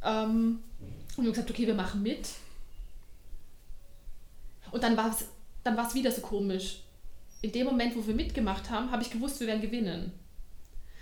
[0.02, 0.62] Ähm,
[1.16, 2.28] und wir haben gesagt, okay, wir machen mit.
[4.72, 5.26] Und dann war es
[5.62, 6.80] dann war's wieder so komisch.
[7.42, 10.12] In dem Moment, wo wir mitgemacht haben, habe ich gewusst, wir werden gewinnen.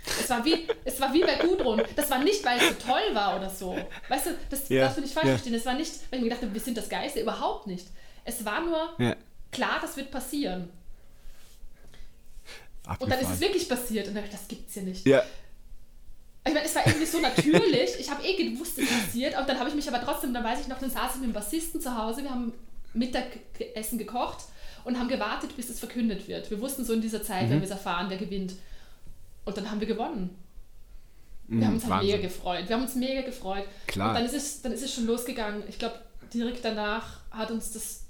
[0.06, 1.82] Es war wie, es war wie bei Gudrun.
[1.96, 3.76] Das war nicht, weil es so toll war oder so.
[4.08, 4.82] Weißt du, das ja.
[4.82, 5.32] darfst du nicht falsch ja.
[5.32, 5.54] verstehen.
[5.54, 7.20] Es war nicht, weil ich mir gedacht habe, wir sind das Geiste.
[7.20, 7.86] Überhaupt nicht.
[8.24, 9.16] Es war nur, ja
[9.54, 10.68] klar, das wird passieren.
[12.84, 13.00] Abgefahren.
[13.00, 15.06] Und dann ist es wirklich passiert und dann dachte ich, das gibt's ja nicht.
[15.06, 15.22] Ja.
[16.46, 17.98] Ich meine, es war irgendwie so natürlich.
[17.98, 19.38] Ich habe eh gewusst, es passiert.
[19.38, 21.30] Und dann habe ich mich aber trotzdem, dann weiß ich noch, dann saß ich mit
[21.30, 22.22] dem Bassisten zu Hause.
[22.22, 22.52] Wir haben
[22.92, 24.44] Mittagessen gekocht
[24.84, 26.50] und haben gewartet, bis es verkündet wird.
[26.50, 27.50] Wir wussten so in dieser Zeit, mhm.
[27.50, 28.54] wenn wir es erfahren, wer gewinnt.
[29.46, 30.36] Und dann haben wir gewonnen.
[31.48, 32.68] Wir mhm, haben uns halt mega gefreut.
[32.68, 33.64] Wir haben uns mega gefreut.
[33.86, 34.10] Klar.
[34.10, 35.62] Und dann ist es, dann ist es schon losgegangen.
[35.68, 35.98] Ich glaube,
[36.32, 38.04] direkt danach hat uns das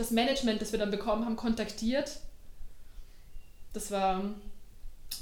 [0.00, 2.20] das Management, das wir dann bekommen haben, kontaktiert.
[3.72, 4.24] Das war,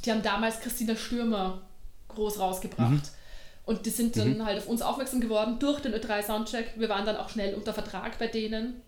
[0.04, 1.62] die haben damals Christina Stürmer
[2.08, 2.90] groß rausgebracht.
[2.90, 3.02] Mhm.
[3.64, 4.44] Und die sind dann mhm.
[4.44, 6.72] halt auf uns aufmerksam geworden durch den Ö3 Soundcheck.
[6.76, 8.80] Wir waren dann auch schnell unter Vertrag bei denen.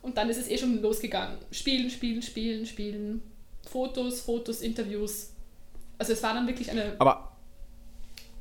[0.00, 1.38] Und dann ist es eh schon losgegangen.
[1.50, 3.22] Spielen, spielen, spielen, spielen.
[3.68, 5.30] Fotos, Fotos, Interviews.
[5.98, 6.94] Also es war dann wirklich eine.
[6.98, 7.32] Aber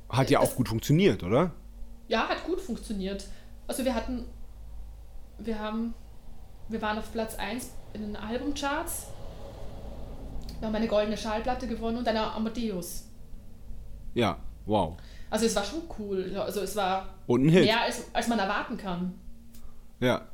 [0.09, 1.51] hat ja auch gut funktioniert, oder?
[2.07, 3.25] Ja, hat gut funktioniert.
[3.67, 4.25] Also wir hatten,
[5.39, 5.93] wir haben
[6.71, 9.07] wir waren auf Platz 1 in den Albumcharts.
[10.59, 13.07] Wir haben eine goldene Schallplatte gewonnen und eine Amadeus.
[14.13, 14.97] Ja, wow.
[15.29, 16.35] Also es war schon cool.
[16.37, 17.63] Also es war und ein Hit.
[17.63, 19.13] mehr als, als man erwarten kann.
[19.99, 20.27] Ja.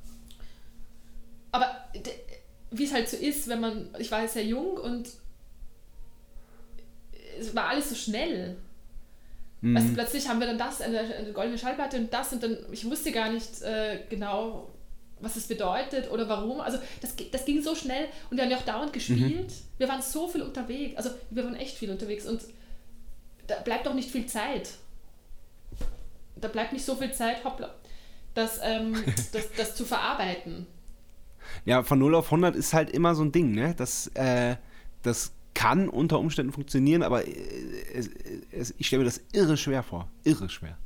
[1.51, 1.67] Aber
[2.71, 5.09] wie es halt so ist, wenn man, ich war sehr jung und
[7.39, 8.57] es war alles so schnell.
[9.61, 9.77] Mhm.
[9.77, 12.89] Also plötzlich haben wir dann das, eine, eine, goldene Schallplatte und das und dann, ich
[12.89, 14.69] wusste gar nicht äh, genau,
[15.19, 16.61] was es bedeutet oder warum.
[16.61, 19.47] Also das, das ging so schnell und wir haben ja auch dauernd gespielt.
[19.47, 19.77] Mhm.
[19.77, 22.41] Wir waren so viel unterwegs, also wir waren echt viel unterwegs und
[23.47, 24.71] da bleibt doch nicht viel Zeit.
[26.35, 27.73] Da bleibt nicht so viel Zeit, hoppla,
[28.33, 28.95] das, ähm,
[29.31, 30.67] das, das zu verarbeiten.
[31.65, 33.73] Ja, von 0 auf 100 ist halt immer so ein Ding, ne?
[33.75, 34.57] Das, äh,
[35.01, 37.31] das kann unter Umständen funktionieren, aber äh,
[37.93, 38.09] es,
[38.51, 40.09] es, ich stelle mir das irre schwer vor.
[40.23, 40.77] Irre schwer.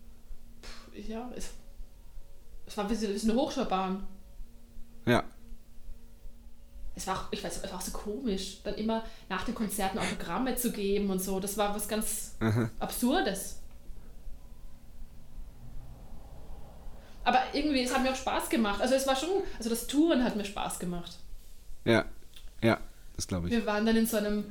[1.07, 1.49] Ja, es,
[2.65, 4.07] es war ein bisschen, eine Hochschaubahn.
[5.05, 5.23] Ja.
[7.01, 9.97] Es war, auch, ich weiß, es war auch so komisch, dann immer nach den Konzerten
[9.97, 11.39] Autogramme zu geben und so.
[11.39, 12.69] Das war was ganz Aha.
[12.79, 13.57] Absurdes.
[17.23, 18.81] Aber irgendwie, es hat mir auch Spaß gemacht.
[18.81, 21.17] Also es war schon, also das Touren hat mir Spaß gemacht.
[21.85, 22.05] Ja,
[22.61, 22.77] ja,
[23.15, 23.53] das glaube ich.
[23.53, 24.45] Wir waren dann in so einem,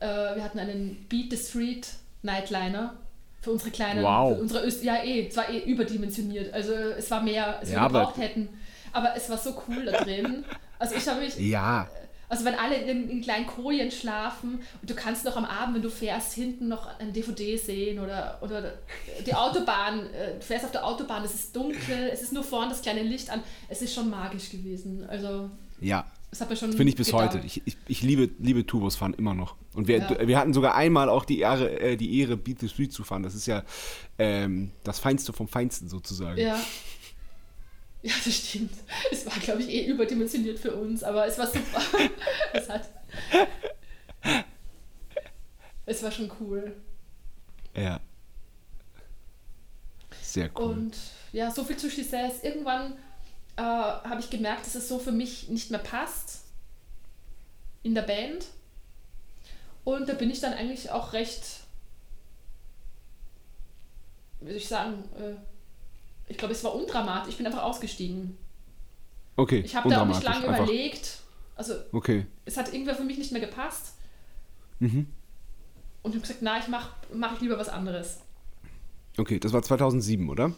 [0.00, 1.88] äh, wir hatten einen Beat the Street
[2.22, 2.96] Nightliner.
[3.40, 4.36] Für unsere kleinen, Wow.
[4.36, 6.52] für unsere Öst ja eh, es war eh überdimensioniert.
[6.52, 8.48] Also es war mehr, als wir Ja, gebraucht hätten.
[8.92, 10.44] Aber es war so cool da drin.
[10.84, 11.88] Also ich habe mich, Ja,
[12.28, 15.82] also wenn alle in, in kleinen Kojen schlafen und du kannst noch am Abend, wenn
[15.82, 18.74] du fährst, hinten noch ein DVD sehen oder, oder
[19.24, 22.70] die Autobahn, äh, du fährst auf der Autobahn, es ist dunkel, es ist nur vorne
[22.70, 23.42] das kleine Licht an.
[23.68, 25.04] Es ist schon magisch gewesen.
[25.08, 26.06] Also ja.
[26.32, 27.34] es hat mir schon Finde ich bis getaugt.
[27.34, 27.46] heute.
[27.46, 29.54] Ich, ich, ich liebe, liebe Tourbusfahren immer noch.
[29.74, 30.26] Und wir, Ja.
[30.26, 33.22] wir hatten sogar einmal auch die Ehre, äh, die Ehre, Beat the Street zu fahren.
[33.22, 33.62] Das ist ja
[34.18, 36.38] ähm, das Feinste vom Feinsten sozusagen.
[36.40, 36.58] Ja.
[38.04, 38.74] Ja, das stimmt.
[39.10, 41.80] Es war, glaube ich, eh überdimensioniert für uns, aber es war super.
[42.52, 42.90] es hat.
[45.86, 46.76] Es war schon cool.
[47.74, 47.98] Ja.
[50.20, 50.64] Sehr cool.
[50.64, 50.96] Und
[51.32, 52.42] ja, so viel zu Says.
[52.42, 52.92] Irgendwann
[53.56, 56.42] äh, habe ich gemerkt, dass es so für mich nicht mehr passt
[57.82, 58.44] in der Band.
[59.84, 61.60] Und da bin ich dann eigentlich auch recht,
[64.40, 65.36] wie soll ich sagen, äh,
[66.28, 67.30] ich glaube, es war undramatisch.
[67.32, 68.36] Ich bin einfach ausgestiegen.
[69.36, 69.60] okay.
[69.60, 70.64] Ich habe da auch nicht lange einfach.
[70.64, 71.18] überlegt.
[71.56, 72.26] Also Okay.
[72.44, 73.94] es hat irgendwer für mich nicht mehr gepasst.
[74.80, 75.06] Mhm.
[76.02, 78.20] Und ich habe gesagt, na, ich mache mach ich lieber was anderes.
[79.16, 80.52] Okay, das war 2007, oder?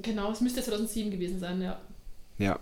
[0.00, 1.78] Genau, es müsste 2007 gewesen sein, ja.
[2.38, 2.58] Ja.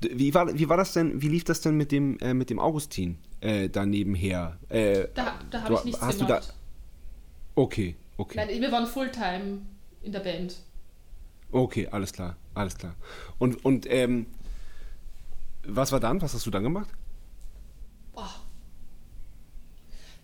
[0.00, 2.58] Wie war, wie war das denn, wie lief das denn mit dem, äh, mit dem
[2.58, 4.58] Augustin äh, da nebenher?
[4.70, 6.48] Äh, Da, da Du- habe ich nichts hast du gemacht.
[6.48, 8.36] da- okay, okay.
[8.46, 9.58] Nein, wir waren Fulltime
[10.02, 10.56] in der Band.
[11.52, 12.94] Okay, alles klar, alles klar.
[13.38, 14.26] Und, und ähm,
[15.64, 16.20] was war dann?
[16.20, 16.88] Was hast du dann gemacht?
[18.12, 18.30] Boah.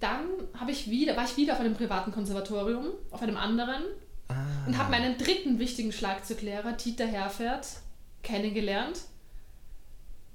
[0.01, 0.25] Dann
[0.55, 3.83] habe ich wieder, war ich wieder auf einem privaten Konservatorium, auf einem anderen,
[4.67, 7.67] und habe meinen dritten wichtigen Schlagzeuglehrer, Dieter Herfert,
[8.23, 9.01] kennengelernt.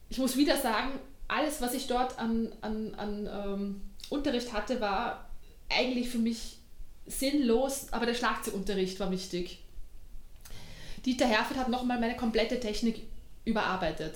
[0.09, 5.29] Ich muss wieder sagen, alles, was ich dort an, an, an ähm, Unterricht hatte, war
[5.69, 6.57] eigentlich für mich
[7.05, 9.62] sinnlos, aber der Schlagzeugunterricht war wichtig.
[11.05, 13.01] Dieter Herfert hat nochmal meine komplette Technik
[13.45, 14.15] überarbeitet.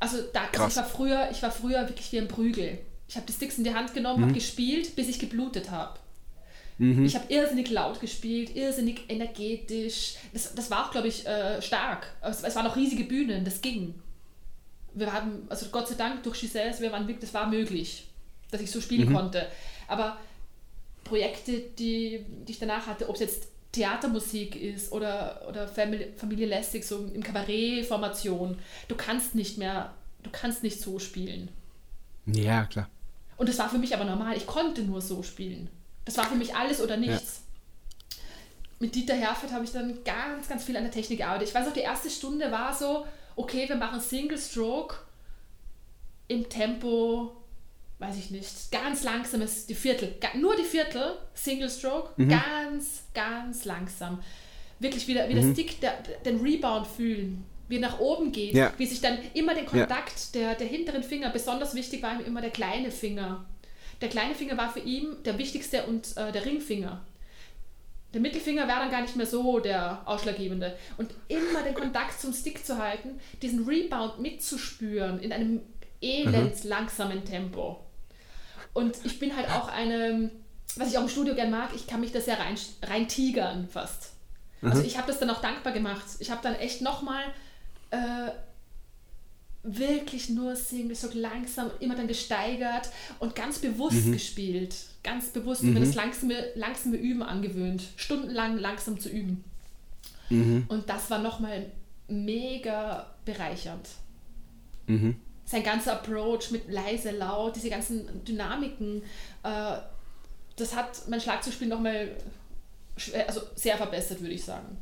[0.00, 2.78] Also, da, also ich, war früher, ich war früher wirklich wie ein Prügel.
[3.08, 5.98] Ich habe die Sticks in die Hand genommen, habe gespielt, bis ich geblutet habe.
[7.04, 10.14] Ich habe irrsinnig laut gespielt, irrsinnig energetisch.
[10.32, 12.06] Das, das war auch, glaube ich, äh, stark.
[12.22, 13.94] Es, es waren auch riesige Bühnen, das ging.
[14.94, 18.06] Wir haben, also Gott sei Dank durch Giselles, wir waren wirklich, das war möglich,
[18.52, 19.48] dass ich so spielen konnte.
[19.88, 20.18] Aber
[21.02, 26.46] Projekte, die, die ich danach hatte, ob es jetzt Theatermusik ist oder, oder Family, Familie
[26.46, 28.58] Lässig, so im Kabarett-Formation,
[28.88, 29.92] du kannst nicht mehr,
[30.22, 31.50] du kannst nicht so spielen.
[32.26, 32.88] Ja, klar.
[33.36, 34.36] Und das war für mich aber normal.
[34.36, 35.70] Ich konnte nur so spielen.
[36.04, 37.42] Das war für mich alles oder nichts.
[38.80, 41.48] Mit Dieter Herford habe ich dann ganz, ganz viel an der Technik gearbeitet.
[41.48, 43.06] Ich weiß auch, die erste Stunde war so,
[43.36, 44.96] okay, wir machen Single Stroke
[46.28, 47.36] im Tempo,
[47.98, 54.22] weiß ich nicht, ganz langsames, die Viertel, nur die Viertel, Single Stroke, ganz, ganz langsam.
[54.78, 55.94] Wirklich wieder, wie der Stick, der,
[56.24, 58.72] den Rebound fühlen, wie nach oben geht, Ja.
[58.78, 62.40] wie sich dann immer den Kontakt der, der hinteren Finger, besonders wichtig war ihm immer
[62.40, 63.44] der kleine Finger.
[64.00, 67.04] Der kleine Finger war für ihn der wichtigste und äh, der Ringfinger.
[68.14, 70.76] Der Mittelfinger war dann gar nicht mehr so der ausschlaggebende.
[70.96, 75.60] Und immer den Kontakt zum Stick zu halten, diesen Rebound mitzuspüren in einem
[76.00, 77.84] elend langsamen Tempo.
[78.72, 80.30] Und ich bin halt auch eine,
[80.76, 83.68] was ich auch im Studio gern mag, ich kann mich da sehr rein, rein tigern
[83.68, 84.12] fast.
[84.60, 86.04] Also ich habe das dann auch dankbar gemacht.
[86.18, 87.22] Ich habe dann echt nochmal
[87.90, 88.30] äh,
[89.62, 92.90] wirklich nur Single, so langsam, immer dann gesteigert
[93.20, 94.74] und ganz bewusst gespielt.
[95.04, 97.82] Ganz bewusst, mir das langsame, langsame Üben angewöhnt.
[97.96, 99.44] Stundenlang langsam zu üben.
[100.68, 101.66] Und das war nochmal
[102.08, 103.88] mega bereichernd.
[105.48, 109.02] Sein ganzer Approach mit leise, laut, diese ganzen Dynamiken,
[109.42, 109.78] äh,
[110.56, 112.16] das hat mein Schlagzeugspiel nochmal
[113.26, 114.76] also sehr verbessert, würde ich sagen.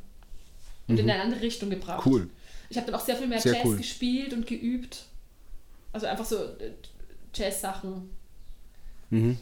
[0.88, 2.04] Und in eine andere Richtung gebracht.
[2.04, 2.28] Cool.
[2.68, 3.76] Ich habe dann auch sehr viel mehr Sehr Jazz cool.
[3.76, 5.04] gespielt und geübt.
[5.92, 6.72] Also einfach so äh,
[7.32, 8.10] Jazz-Sachen.
[9.10, 9.38] Mhm.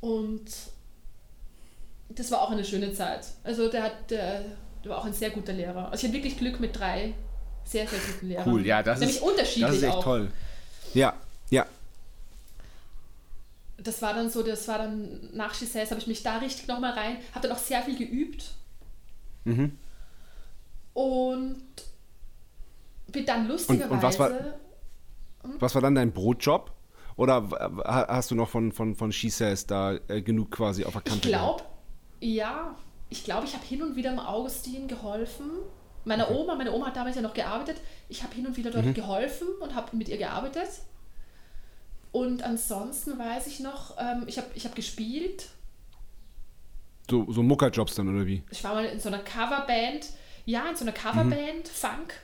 [0.00, 0.50] Und
[2.10, 3.26] das war auch eine schöne Zeit.
[3.42, 4.44] Also der, hat, der,
[4.82, 5.90] der war auch ein sehr guter Lehrer.
[5.90, 7.14] Also ich hatte wirklich Glück mit drei
[7.70, 8.48] sehr, sehr guten Lehrern.
[8.52, 10.04] Cool, ja, das Nämlich ist, unterschiedlich das ist echt auch.
[10.04, 10.30] toll.
[10.94, 11.14] Ja,
[11.50, 11.66] ja.
[13.76, 16.92] Das war dann so, das war dann nach Giselles, habe ich mich da richtig nochmal
[16.92, 18.50] rein, habe dann auch sehr viel geübt.
[19.44, 19.78] Mhm.
[20.94, 21.62] Und
[23.06, 23.90] bin dann lustigerweise...
[23.92, 24.30] und was war-
[25.60, 26.72] Was war dann dein Brotjob?
[27.16, 27.48] Oder
[27.84, 31.10] hast du noch von, von, von She Says da äh, genug quasi auf der Ich
[31.12, 31.28] Kante?
[31.28, 31.64] glaube,
[32.20, 32.74] ja,
[33.10, 35.50] ich glaube, ich habe hin und wieder dem Augustin geholfen.
[36.08, 37.76] Meiner Oma, meine Oma hat damals ja noch gearbeitet.
[38.08, 38.94] Ich habe hin und wieder dort Mhm.
[38.94, 40.68] geholfen und habe mit ihr gearbeitet.
[42.12, 45.48] Und ansonsten weiß ich noch, ähm, ich habe ich hab gespielt
[47.10, 48.42] So, so Muckerjobs dann, oder wie?
[48.50, 50.06] Ich war mal in so einer Coverband,
[50.44, 52.14] ja, in so einer Coverband, Funk,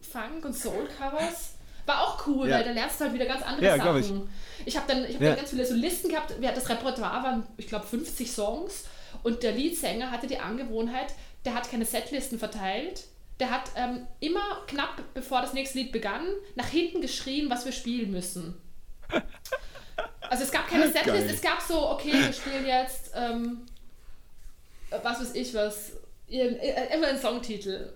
[0.00, 1.54] Funk und Soul-Covers.
[1.84, 2.56] War auch cool, Ja.
[2.58, 4.06] weil da lernst du halt wieder ganz andere Ja, glaub ich.
[4.06, 4.28] Sachen.
[4.64, 5.28] Ich habe dann, ich hab Ja.
[5.30, 6.34] dann ganz viele so Listen gehabt.
[6.40, 8.84] Wir, das Repertoire waren, ich glaube, 50 Songs.
[9.22, 11.12] Und der Leadsänger hatte die Angewohnheit,
[11.44, 13.04] der hat keine Setlisten verteilt.
[13.42, 16.24] Der hat ähm, immer knapp bevor das nächste Lied begann,
[16.54, 18.54] nach hinten geschrien, was wir spielen müssen.
[20.30, 23.62] Also es gab keine Setlist, es gab so, okay, wir spielen jetzt, ähm,
[25.02, 25.90] was weiß ich was,
[26.28, 27.92] irgend- äh, immer ein Songtitel.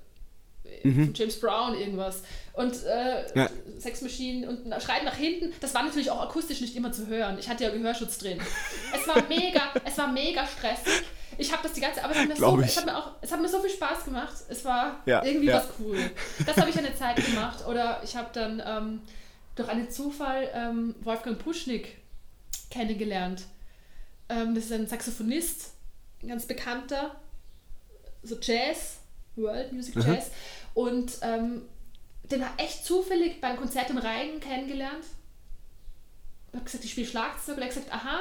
[0.82, 2.22] Von James Brown, irgendwas.
[2.55, 3.49] Und äh, Ja.
[3.78, 7.07] Sex Machine und ein Schreit nach hinten, das war natürlich auch akustisch nicht immer zu
[7.07, 7.38] hören.
[7.38, 8.40] Ich hatte ja Gehörschutz drin.
[8.92, 11.05] Es war mega, es war mega stressig.
[11.39, 12.66] Ich habe das die ganze, aber es hat, mir so, Glaub ich.
[12.66, 14.34] es, hat mir auch, es hat mir so viel Spaß gemacht.
[14.49, 15.57] Es war Ja, irgendwie ja.
[15.57, 15.99] was cool.
[16.47, 17.66] Das habe ich eine Zeit gemacht.
[17.66, 19.01] Oder ich habe dann ähm,
[19.55, 21.99] durch einen Zufall ähm, Wolfgang Puschnick
[22.70, 23.45] kennengelernt.
[24.28, 25.72] Ähm, das ist ein Saxophonist,
[26.22, 27.16] ein ganz bekannter,
[28.22, 28.99] so Jazz,
[29.37, 30.12] World Music Aha.
[30.14, 30.30] Jazz.
[30.74, 31.62] Und ähm,
[32.24, 35.05] den war echt zufällig beim Konzert in Reigen kennengelernt.
[36.49, 37.57] Ich habe gesagt, ich spiele Schlagzeug.
[37.57, 38.18] Und er hat gesagt, aha,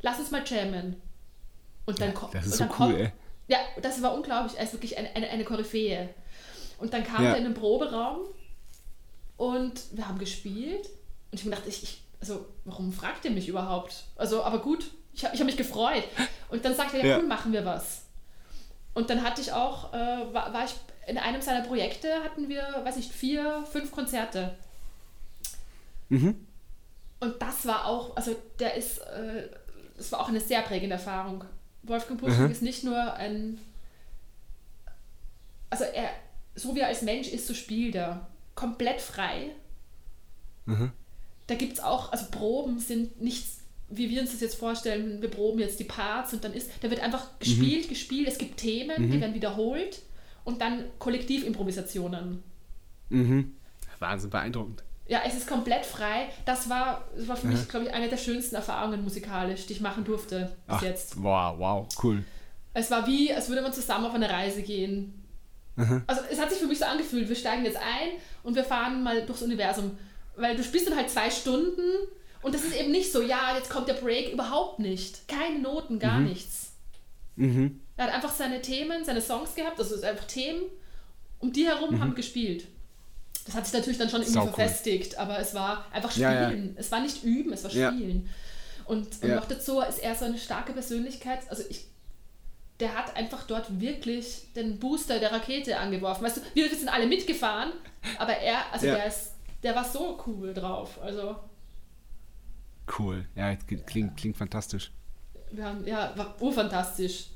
[0.00, 1.00] lass uns mal jammen.
[1.86, 3.12] Und dann, ko- Das ist so cool, kommt- ey.
[3.48, 4.56] Ja, das war unglaublich.
[4.58, 6.08] Er ist wirklich eine, eine, eine Koryphäe.
[6.78, 7.30] Und dann kam Ja.
[7.30, 8.18] er in den Proberaum
[9.36, 10.86] und wir haben gespielt.
[11.30, 14.04] Und ich gedacht, ich, ich, also, warum fragt ihr mich überhaupt?
[14.16, 16.04] Also, aber gut, ich habe ich hab mich gefreut.
[16.50, 17.18] Und dann sagte er, ja, Ja.
[17.18, 18.02] cool, machen wir was.
[18.94, 19.96] Und dann hatte ich auch, äh,
[20.34, 20.74] war, war ich
[21.06, 24.56] in einem seiner Projekte, hatten wir, weiß nicht, vier, fünf Konzerte.
[26.08, 26.46] Mhm.
[27.20, 29.48] Und das war auch, also der ist, äh,
[29.96, 31.44] das war auch eine sehr prägende Erfahrung.
[31.86, 32.50] Wolfgang Puschnik Mhm.
[32.50, 33.58] ist nicht nur ein,
[35.70, 36.10] also er,
[36.54, 38.26] so wie er als Mensch ist, so spielt er.
[38.54, 39.50] Komplett frei.
[40.64, 40.92] Mhm.
[41.46, 45.30] Da gibt es auch, also Proben sind nichts, wie wir uns das jetzt vorstellen, wir
[45.30, 49.12] proben jetzt die Parts und dann ist, da wird einfach gespielt, gespielt, es gibt Themen,
[49.12, 50.02] die werden wiederholt
[50.44, 52.42] und dann Kollektivimprovisationen.
[53.10, 53.54] Mhm.
[54.00, 54.82] Wahnsinn, beeindruckend.
[55.08, 56.28] Ja, es ist komplett frei.
[56.44, 59.80] Das war, das war für mich, glaube ich, eine der schönsten Erfahrungen musikalisch, die ich
[59.80, 61.22] machen durfte bis Ach, jetzt.
[61.22, 62.24] wow, wow, cool.
[62.74, 65.24] Es war wie, als würde man zusammen auf eine Reise gehen.
[65.76, 66.02] Mhm.
[66.06, 69.02] Also es hat sich für mich so angefühlt, wir steigen jetzt ein und wir fahren
[69.02, 69.96] mal durchs Universum.
[70.36, 71.80] Weil du spielst dann halt zwei Stunden
[72.42, 75.28] und das ist eben nicht so, ja, jetzt kommt der Break, überhaupt nicht.
[75.28, 76.72] Keine Noten, gar nichts.
[77.36, 77.80] Mhm.
[77.96, 80.62] Er hat einfach seine Themen, seine Songs gehabt, also einfach Themen,
[81.38, 82.66] um die herum haben gespielt.
[83.46, 84.52] Das hat sich natürlich dann schon irgendwie Sau cool.
[84.52, 86.74] verfestigt, aber es war einfach Ja, Spielen.
[86.74, 86.80] ja.
[86.80, 87.92] Es war nicht Üben, es war Ja.
[87.92, 88.28] Spielen.
[88.84, 89.36] Und, und Ja.
[89.36, 91.40] noch dazu ist er so eine starke Persönlichkeit.
[91.48, 91.86] Also ich,
[92.80, 96.24] der hat einfach dort wirklich den Booster der Rakete angeworfen.
[96.24, 97.72] Weißt du, wir sind alle mitgefahren,
[98.18, 98.96] aber er, also Ja.
[98.96, 99.32] der ist,
[99.62, 101.00] der war so cool drauf.
[101.00, 101.36] Also
[102.98, 103.26] Cool.
[103.34, 104.92] Ja, klingt, klingt fantastisch.
[105.50, 107.28] wir haben, ja, war urfantastisch.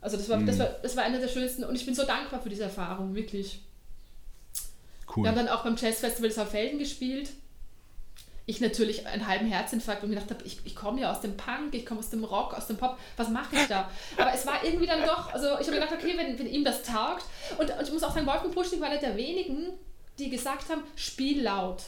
[0.00, 0.60] Also das war, das, Mhm.
[0.60, 3.64] war, das war eine der schönsten und ich bin so dankbar für diese Erfahrung, wirklich.
[5.14, 5.24] Cool.
[5.24, 7.30] Wir haben dann auch beim Jazzfestival Saufelden gespielt.
[8.46, 11.36] Ich natürlich einen halben Herzinfarkt und mir gedacht habe, ich, ich komme ja aus dem
[11.36, 13.90] Punk, ich komme aus dem Rock, aus dem Pop, was mache ich da?
[14.16, 16.82] Aber es war irgendwie dann doch, also ich habe gedacht, okay, wenn, wenn ihm das
[16.82, 17.24] taugt.
[17.58, 19.66] Und, und ich muss auch sagen, Wolfgang Puschnik war einer der wenigen,
[20.18, 21.82] die gesagt haben, spiel laut.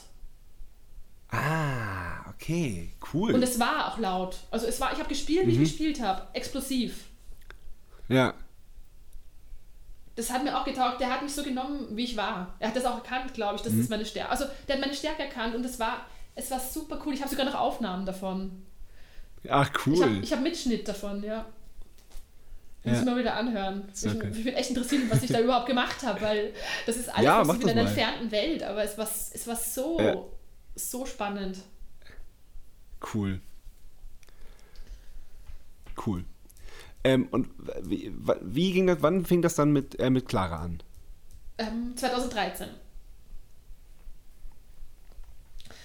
[1.29, 3.33] Ah, okay, cool.
[3.33, 4.35] Und es war auch laut.
[4.51, 5.63] Also es war, ich habe gespielt, wie Mhm.
[5.63, 7.05] ich gespielt habe, explosiv.
[8.09, 8.33] ja,
[10.15, 10.99] Das hat mir auch getaugt.
[10.99, 12.53] Der hat mich so genommen, wie ich war.
[12.59, 13.61] Er hat das auch erkannt, glaube ich.
[13.61, 13.81] Das Mhm.
[13.81, 14.29] ist meine Stärke.
[14.29, 16.05] Also der hat meine Stärke erkannt und es war,
[16.35, 17.13] es war super cool.
[17.13, 18.65] Ich habe sogar noch Aufnahmen davon.
[19.49, 20.03] ach Ich cool.
[20.03, 21.45] habe ich hab Mitschnitt davon, ja.
[22.83, 22.91] Ja.
[22.91, 23.87] Muss ich mal wieder anhören.
[23.93, 26.53] Sehr Ich, mich würde echt interessieren, was ich da überhaupt gemacht habe, weil
[26.85, 29.99] das ist alles Ja, in das einer entfernten Welt, aber es war, es war so,
[29.99, 30.15] Ja.
[30.75, 31.59] so spannend.
[33.13, 33.39] Cool.
[36.05, 36.25] Cool.
[37.03, 37.49] Ähm, und
[37.81, 40.81] wie, wie ging das, wann fing das dann mit, äh, mit Clara an?
[41.57, 42.67] Ähm, 2013.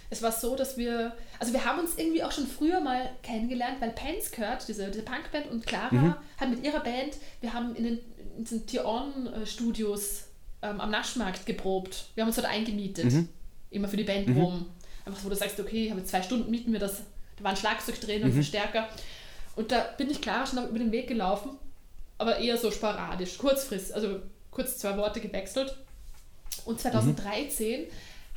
[0.08, 3.80] Es war so, dass wir, also wir haben uns irgendwie auch schon früher mal kennengelernt,
[3.80, 6.14] weil Penskurt, diese, diese Punkband und Clara Mhm.
[6.38, 7.98] hat mit ihrer Band, wir haben in den,
[8.36, 10.24] in diesen Tion-Studios
[10.62, 12.06] ähm, am Naschmarkt geprobt.
[12.14, 13.28] Wir haben uns dort eingemietet, Mhm.
[13.70, 14.66] immer für die Band rum.
[15.04, 17.02] Einfach so, wo du sagst, okay, ich habe zwei Stunden, mieten wir das.
[17.36, 18.26] Da war ein Schlagzeug drin Mhm.
[18.26, 18.88] und Verstärker.
[19.56, 21.56] Und da bin ich Clara schon über den Weg gelaufen,
[22.18, 25.76] aber eher so sporadisch, kurzfristig, also kurz zwei Worte gewechselt.
[26.66, 27.86] Und 2013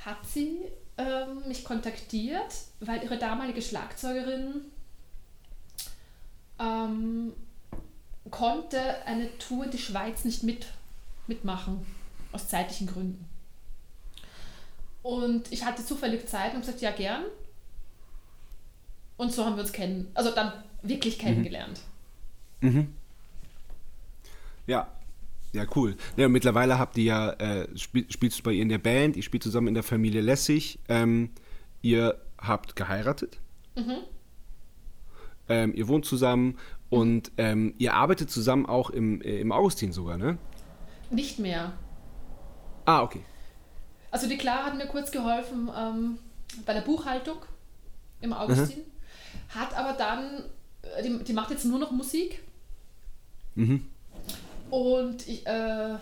[0.06, 0.60] hat sie
[0.98, 4.62] ähm, mich kontaktiert, weil ihre damalige Schlagzeugerin
[6.58, 7.34] ähm,
[8.32, 10.68] konnte eine Tour in die Schweiz nicht mit,
[11.28, 11.86] mitmachen,
[12.32, 13.26] aus zeitlichen Gründen.
[15.04, 17.24] Und ich hatte zufällig Zeit und gesagt, ja gern.
[19.18, 21.82] Und so haben wir uns kennen, also dann wirklich kennengelernt.
[22.62, 22.94] Mhm.
[24.68, 24.88] Ja.
[25.52, 25.96] Ja, cool.
[26.16, 29.24] Ja, mittlerweile habt ihr ja, äh, spiel, spielst du bei ihr in der Band, ihr
[29.24, 30.78] spielt zusammen in der Familie Lessig.
[30.90, 31.32] Ähm,
[31.82, 33.40] ihr habt geheiratet.
[33.76, 33.98] Mhm.
[35.48, 36.60] Ähm, ihr wohnt zusammen
[36.90, 40.38] und ähm, ihr arbeitet zusammen auch im, äh, im Augustin sogar, ne?
[41.10, 41.74] Nicht mehr.
[42.86, 43.22] Ah, okay.
[44.12, 46.20] Also die Clara hat mir kurz geholfen ähm,
[46.66, 47.38] bei der Buchhaltung
[48.22, 49.60] im Augustin, mhm.
[49.60, 50.44] hat aber dann,
[51.04, 52.42] die, die, macht jetzt nur noch Musik.
[53.56, 53.86] Mhm.
[54.70, 55.96] Und ich, äh,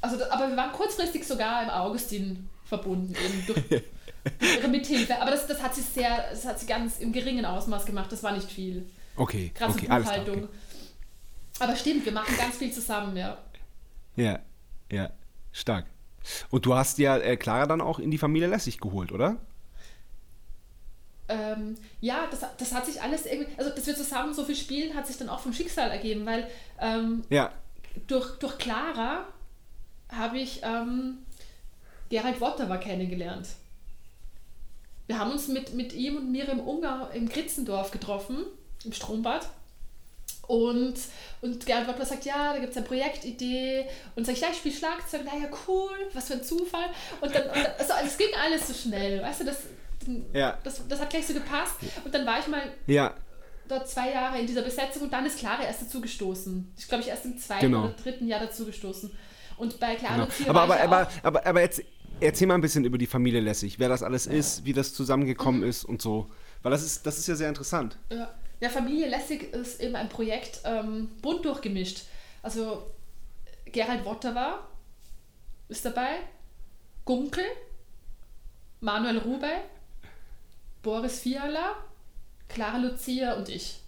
[0.00, 3.68] also, aber wir waren kurzfristig sogar im Augustin verbunden, eben durch,
[4.38, 5.20] durch ihre Mithilfe.
[5.20, 8.22] Aber das, das hat sie sehr, das hat sie ganz im geringen Ausmaß gemacht, das
[8.22, 8.88] war nicht viel.
[9.16, 9.50] Okay.
[9.54, 10.44] Krasse okay, Buchhaltung.
[10.44, 10.48] Okay.
[11.58, 13.38] Aber stimmt, wir machen ganz viel zusammen, ja.
[14.16, 14.40] Ja,
[14.90, 15.10] ja,
[15.52, 15.86] stark.
[16.50, 19.36] Und du hast ja äh, Clara dann auch in die Familie Lässig geholt, oder?
[21.28, 24.94] Ähm, ja, das, das hat sich alles irgendwie, also dass wir zusammen so viel spielen,
[24.94, 26.48] hat sich dann auch vom Schicksal ergeben, weil
[26.80, 27.52] ähm, ja.
[28.06, 29.26] durch, durch Clara
[30.08, 31.18] habe ich ähm,
[32.08, 33.48] Gerald Wotterer kennengelernt.
[35.06, 38.44] Wir haben uns mit, mit ihm und mir im Ungar im Kritzendorf getroffen,
[38.84, 39.48] im Strombad.
[40.46, 40.94] Und,
[41.42, 43.86] und Gerald Wotterer sagt, ja, da gibt es eine Projektidee.
[44.14, 45.24] Und sag ich, ja, ich spiele Schlagzeug.
[45.24, 46.88] Naja, cool, was für ein Zufall.
[47.20, 49.58] Und dann, und dann also, es ging alles so schnell, weißt du, das,
[50.32, 50.58] ja.
[50.64, 51.76] das, das hat gleich so gepasst.
[52.04, 53.14] Und dann war ich mal ja.
[53.68, 56.72] dort zwei Jahre in dieser Besetzung und dann ist Clara erst dazugestoßen.
[56.76, 57.84] Ich glaube, ich erst im zweiten genau.
[57.84, 59.10] oder dritten Jahr dazugestoßen.
[59.56, 60.50] Und bei Clara genau.
[60.50, 61.82] aber, aber, aber, aber, aber, jetzt
[62.20, 65.62] erzähl mal ein bisschen über die Familie Lässig, wer das alles ist, wie das zusammengekommen
[65.62, 65.68] mhm.
[65.68, 66.30] ist und so.
[66.62, 67.98] Weil das ist, das ist ja sehr interessant.
[68.10, 68.34] Ja.
[68.60, 72.02] ja, Familie Lässig ist eben ein Projekt ähm, bunt durchgemischt.
[72.42, 72.90] Also
[73.66, 74.68] Gerald Wotter war,
[75.68, 76.20] ist dabei,
[77.04, 77.44] Gunkel,
[78.80, 79.50] Manuel Rube,
[80.86, 81.74] Boris Fiala,
[82.48, 83.80] Clara Lucia und ich.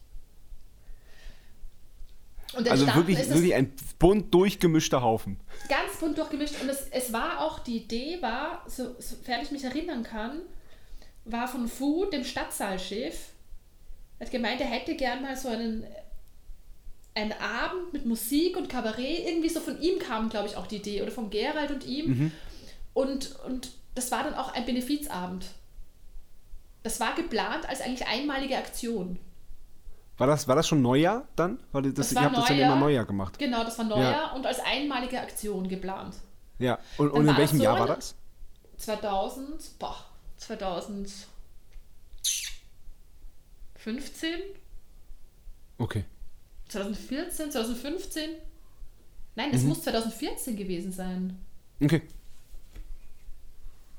[2.55, 5.39] Und also wirklich, wirklich ein bunt durchgemischter Haufen.
[5.69, 6.61] Ganz bunt durchgemischt.
[6.61, 10.41] Und es, es war auch, die Idee war, so, sofern ich mich erinnern kann,
[11.25, 13.29] war von Fu, dem Stadtsaalchef,
[14.19, 15.87] er hat gemeint, er hätte gern mal so einen,
[17.15, 19.29] einen Abend mit Musik und Kabarett.
[19.29, 21.03] Irgendwie so von ihm kam, glaube ich, auch die Idee.
[21.03, 22.09] Oder von Gerald und ihm.
[22.09, 22.33] Mhm.
[22.93, 25.45] Und, und das war dann auch ein Benefizabend.
[26.89, 29.19] Das war geplant als eigentlich einmalige Aktion.
[30.17, 31.59] War das, war das schon Neujahr dann?
[31.71, 33.39] Weil das, das ihr habt Neujahr, das dann immer Neujahr gemacht.
[33.39, 34.33] Genau, das war Neujahr ja.
[34.33, 36.15] und als einmalige Aktion geplant.
[36.59, 38.15] Ja, und, und in welchem so Jahr war das?
[38.79, 40.03] 2000, boah,
[40.39, 41.27] 2015?
[45.77, 46.07] Okay.
[46.69, 48.31] 2014, 2015?
[49.37, 49.69] Nein, es mhm.
[49.69, 51.39] muss 2014 gewesen sein.
[51.83, 52.01] Okay.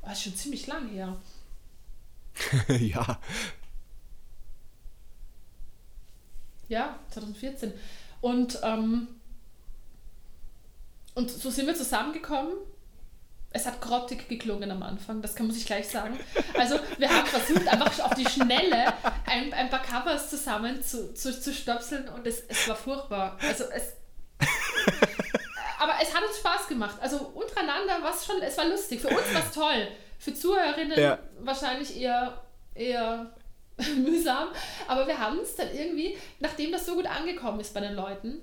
[0.01, 1.15] Das ist schon ziemlich lang her.
[2.79, 3.19] ja.
[6.67, 7.73] Ja, 2014.
[8.21, 9.07] Und, ähm,
[11.15, 12.53] und so sind wir zusammengekommen.
[13.51, 16.19] Es hat grottig geklungen am Anfang, das kann man sich gleich sagen.
[16.53, 18.93] Also wir haben versucht, einfach auf die Schnelle
[19.25, 23.39] ein, ein paar Covers zusammen zu, zu, zu stöpseln und es, es war furchtbar.
[23.41, 23.93] Also es,
[25.79, 26.97] aber es hat uns Spaß gemacht.
[27.01, 29.01] Also untereinander war es schon, es war lustig.
[29.01, 29.87] Für uns war es toll.
[30.19, 31.17] Für Zuhörerinnen ja.
[31.39, 32.41] wahrscheinlich eher,
[32.75, 33.31] eher
[33.97, 34.49] mühsam.
[34.87, 38.41] Aber wir haben es dann irgendwie, nachdem das so gut angekommen ist bei den Leuten,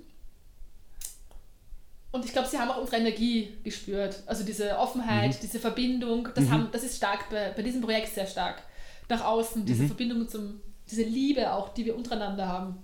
[2.13, 4.23] und ich glaube, sie haben auch unsere Energie gespürt.
[4.25, 5.41] Also diese Offenheit, mhm.
[5.43, 6.51] diese Verbindung, das, mhm.
[6.51, 8.63] haben, das ist stark bei, bei diesem Projekt sehr stark.
[9.11, 9.89] Nach außen, diese mhm.
[9.89, 12.79] Verbindung zum, diese Liebe auch, die wir untereinander haben.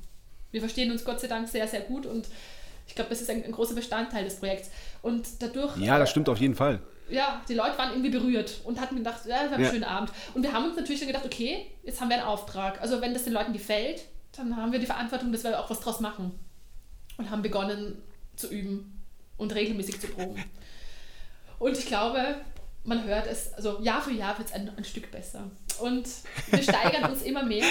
[0.50, 2.28] Wir verstehen uns Gott sei Dank sehr, sehr gut und
[2.86, 4.70] ich glaube, das ist ein, ein, großer Bestandteil des Projekts.
[5.00, 5.78] Und dadurch.
[5.78, 6.82] Ja, das stimmt auf jeden Fall
[7.12, 10.10] ja, die Leute waren irgendwie berührt und hatten gedacht, ja, wir haben einen schönen Abend.
[10.34, 12.80] Und wir haben uns natürlich dann gedacht, okay, jetzt haben wir einen Auftrag.
[12.80, 14.02] Also wenn das den Leuten gefällt,
[14.32, 16.38] dann haben wir die Verantwortung, dass wir auch was draus machen.
[17.18, 18.02] Und haben begonnen
[18.36, 19.02] zu üben
[19.36, 20.42] und regelmäßig zu proben.
[21.58, 22.36] Und ich glaube,
[22.84, 25.50] man hört es, also Jahr für Jahr wird es ein, ein Stück besser.
[25.80, 26.08] Und
[26.50, 27.66] wir steigern uns immer mehr.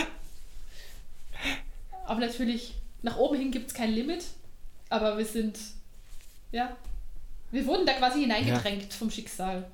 [2.05, 4.23] Aber natürlich, nach oben hin gibt es kein Limit.
[4.89, 5.57] Aber wir sind,
[6.51, 6.75] ja,
[7.51, 8.97] wir wurden da quasi hineingedrängt ja.
[8.97, 9.69] vom Schicksal.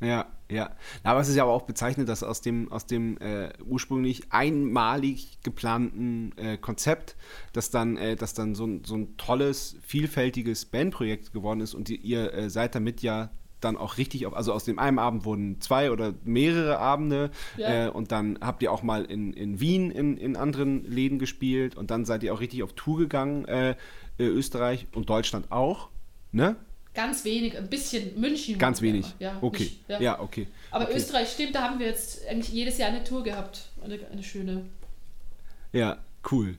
[0.00, 0.70] Ja, ja.
[1.02, 5.38] Aber es ist ja aber auch bezeichnet, dass aus dem, aus dem äh, ursprünglich einmalig
[5.42, 7.16] geplanten äh, Konzept,
[7.52, 11.88] dass dann, äh, dass dann so, ein, so ein tolles, vielfältiges Bandprojekt geworden ist und
[11.88, 15.24] die, ihr äh, seid damit ja dann auch richtig auf, also aus dem einen Abend
[15.24, 17.86] wurden zwei oder mehrere Abende ja.
[17.86, 21.76] Äh, und dann habt ihr auch mal in, in Wien in, in anderen Läden gespielt
[21.76, 23.74] und dann seid ihr auch richtig auf Tour gegangen, äh,
[24.20, 25.88] Österreich und Deutschland auch,
[26.30, 26.56] ne?
[26.98, 28.58] Ganz wenig, ein bisschen München.
[28.58, 29.06] Ganz wenig.
[29.20, 29.70] Ja, okay.
[29.86, 30.00] Ja.
[30.00, 30.20] ja.
[30.20, 30.48] okay.
[30.72, 30.96] Aber okay.
[30.96, 33.68] Österreich stimmt, da haben wir jetzt eigentlich jedes Jahr eine Tour gehabt.
[33.80, 34.64] Eine, eine schöne.
[35.72, 36.02] Ja,
[36.32, 36.58] cool.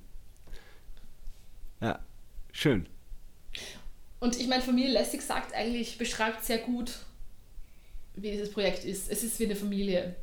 [1.82, 1.99] Ja,
[2.53, 2.86] schön.
[4.22, 6.99] Und ich meine, Familie Lässig sagt eigentlich, beschreibt sehr gut,
[8.16, 9.11] wie dieses Projekt ist.
[9.11, 10.16] Es ist wie eine Familie.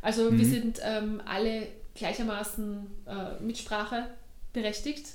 [0.00, 0.38] Also mhm.
[0.38, 4.08] wir sind ähm, alle gleichermaßen äh, Mitsprache
[4.54, 5.08] berechtigt.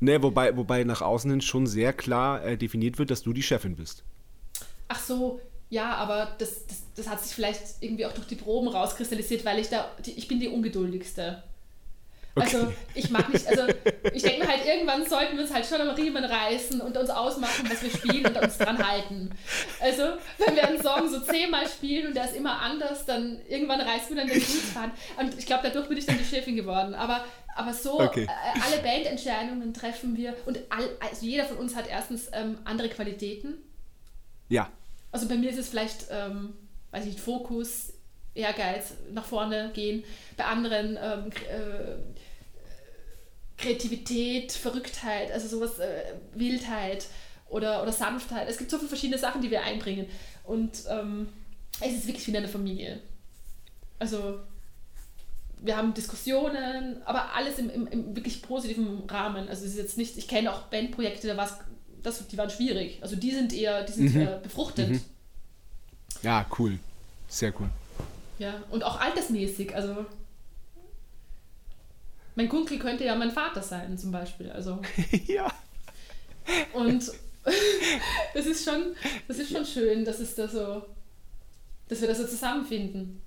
[0.00, 3.42] Ne, wobei, wobei nach außen hin schon sehr klar äh, definiert wird, dass du die
[3.42, 4.02] Chefin bist.
[4.88, 8.68] Ach so, ja, aber das, das, das hat sich vielleicht irgendwie auch durch die Proben
[8.68, 11.42] rauskristallisiert, weil ich da, die, ich bin die ungeduldigste.
[12.34, 12.44] Okay.
[12.44, 13.62] Also ich mag nicht, also
[14.12, 17.10] ich denke mir halt, irgendwann sollten wir uns halt schon am Riemen reißen und uns
[17.10, 19.30] ausmachen, was wir spielen und uns dran halten.
[19.80, 20.02] Also
[20.38, 24.10] wenn wir einen Song so zehnmal spielen und der ist immer anders, dann irgendwann reißt
[24.10, 24.92] mir dann den Fußfaden.
[25.18, 26.94] Und ich glaube, dadurch bin ich dann die Chefin geworden.
[26.94, 27.24] Aber,
[27.56, 28.24] aber so, okay.
[28.24, 32.90] äh, alle Bandentscheidungen treffen wir und all, also jeder von uns hat erstens ähm, andere
[32.90, 33.54] Qualitäten.
[34.48, 34.70] Ja.
[35.10, 36.54] Also bei mir ist es vielleicht, ähm,
[36.92, 37.92] weiß ich nicht, Fokus,
[38.34, 40.04] Ehrgeiz, nach vorne gehen.
[40.36, 41.96] Bei anderen ähm, äh,
[43.56, 47.06] Kreativität, Verrücktheit, also sowas, äh, Wildheit
[47.48, 48.48] oder, oder Sanftheit.
[48.48, 50.06] Es gibt so viele verschiedene Sachen, die wir einbringen.
[50.44, 51.28] Und ähm,
[51.80, 53.00] es ist wirklich wie eine Familie.
[53.98, 54.40] Also
[55.62, 59.48] wir haben Diskussionen, aber alles im, im, im, wirklich positiven Rahmen.
[59.48, 61.60] Also es ist jetzt nicht, ich kenne auch Bandprojekte, da war
[62.02, 62.98] das, die waren schwierig.
[63.02, 64.42] Also die sind eher, die sind mhm.
[64.42, 64.88] befruchtet.
[64.88, 65.02] Mhm.
[66.22, 66.78] Ja, cool.
[67.28, 67.68] Sehr cool.
[68.40, 69.76] Ja, und auch altersmäßig.
[69.76, 70.06] Also
[72.34, 74.50] mein Kunkel könnte ja mein Vater sein, zum Beispiel.
[74.50, 74.80] Also.
[75.26, 75.52] ja.
[76.72, 77.12] Und
[78.34, 78.96] das ist schon,
[79.28, 80.86] das ist schon schön, dass es da so,
[81.88, 83.20] dass wir das so zusammenfinden.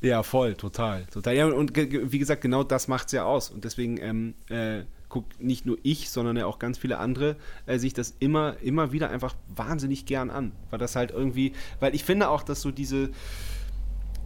[0.00, 1.34] Ja, voll, total, total.
[1.34, 3.50] Ja, und wie gesagt, genau das macht es ja aus.
[3.50, 7.34] Und deswegen ähm, äh, guckt nicht nur ich, sondern ja auch ganz viele andere
[7.66, 10.52] äh, sich das immer, immer wieder einfach wahnsinnig gern an.
[10.70, 13.10] Weil das halt irgendwie, weil ich finde auch, dass so diese,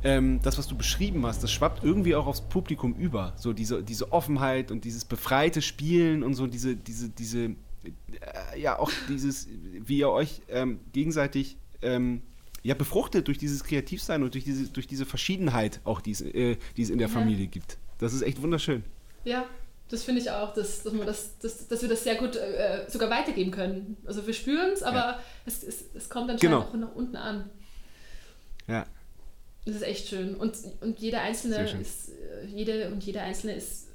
[0.04, 3.32] ähm, das, was du beschrieben hast, das schwappt irgendwie auch aufs Publikum über.
[3.36, 8.78] So diese, diese Offenheit und dieses befreite Spielen und so diese, diese, diese, äh, ja,
[8.78, 12.22] auch dieses, wie ihr euch ähm, gegenseitig ähm,
[12.62, 16.56] ja, befruchtet durch dieses Kreativsein und durch diese, durch diese Verschiedenheit auch, die es, äh,
[16.76, 17.14] die es in der ja.
[17.14, 17.78] Familie gibt.
[17.98, 18.84] Das ist echt wunderschön.
[19.24, 19.46] Ja,
[19.88, 22.84] das finde ich auch, dass, dass, man das, dass, dass wir das sehr gut äh,
[22.88, 23.96] sogar weitergeben können.
[24.06, 25.20] Also wir spüren es, aber ja.
[25.46, 26.60] es, es, es kommt anscheinend genau.
[26.60, 27.50] auch nach unten an.
[28.66, 28.86] Ja.
[29.68, 30.34] Das ist echt schön.
[30.34, 33.88] Und, und jeder Einzelne ist, äh, jede und jeder Einzelne ist,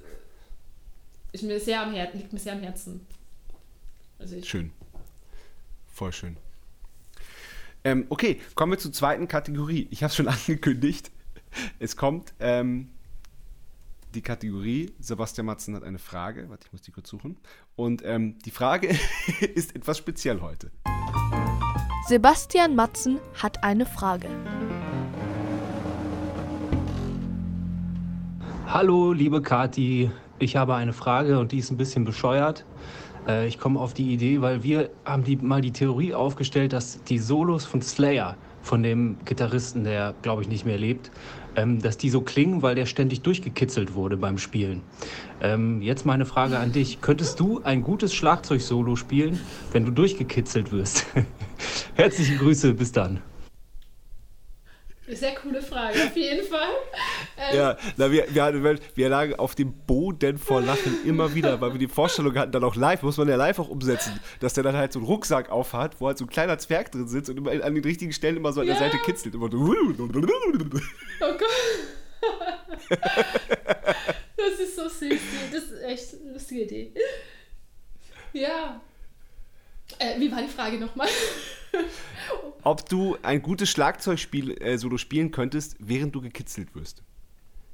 [1.31, 3.03] ist mir sehr am Herzen, liegt mir sehr am Herzen.
[4.19, 4.71] Also schön.
[5.87, 6.37] Voll schön.
[7.83, 9.87] Ähm, okay, kommen wir zur zweiten Kategorie.
[9.89, 11.09] Ich habe es schon angekündigt.
[11.79, 12.89] Es kommt ähm,
[14.13, 14.93] die Kategorie.
[14.99, 16.51] Sebastian Matzen hat eine Frage.
[16.51, 17.37] Warte, ich muss die kurz suchen.
[17.75, 18.89] Und ähm, die Frage
[19.55, 20.69] ist etwas speziell heute.
[22.07, 24.29] Sebastian Matzen hat eine Frage.
[28.65, 30.10] Hallo, liebe Kati.
[30.40, 32.65] Ich habe eine Frage und die ist ein bisschen bescheuert.
[33.27, 37.03] Äh, ich komme auf die Idee, weil wir haben die, mal die Theorie aufgestellt, dass
[37.03, 41.11] die Solos von Slayer, von dem Gitarristen, der glaube ich nicht mehr lebt,
[41.56, 44.81] ähm, dass die so klingen, weil der ständig durchgekitzelt wurde beim Spielen.
[45.41, 47.02] Ähm, jetzt meine Frage an dich.
[47.02, 49.40] Könntest du ein gutes Schlagzeug-Solo spielen,
[49.73, 51.06] wenn du durchgekitzelt wirst?
[51.95, 53.19] Herzliche Grüße, bis dann.
[55.07, 56.69] Sehr coole Frage, auf jeden Fall.
[57.38, 61.73] Ähm, ja, na, wir, wir, wir lagen auf dem Boden vor Lachen immer wieder, weil
[61.73, 64.63] wir die Vorstellung hatten, dann auch live, muss man ja live auch umsetzen, dass der
[64.63, 67.38] dann halt so einen Rucksack aufhat, wo halt so ein kleiner Zwerg drin sitzt und
[67.38, 68.73] immer an den richtigen Stellen immer so an ja.
[68.73, 69.35] der Seite kitzelt.
[69.35, 69.57] Immer so.
[69.59, 71.49] Oh Gott.
[74.38, 75.19] das ist so süß.
[75.51, 76.93] Das ist echt eine lustige Idee.
[78.31, 78.81] Ja.
[79.99, 81.07] Äh, wie war die Frage nochmal?
[82.63, 87.03] ob du ein gutes Schlagzeugspiel äh, solo spielen könntest, während du gekitzelt wirst.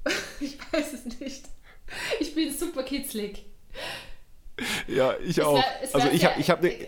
[0.39, 1.45] ich weiß es nicht.
[2.19, 3.45] Ich bin super kitzlig.
[4.87, 5.55] Ja, ich es auch.
[5.55, 6.87] Wär, also ich habe ich habe ne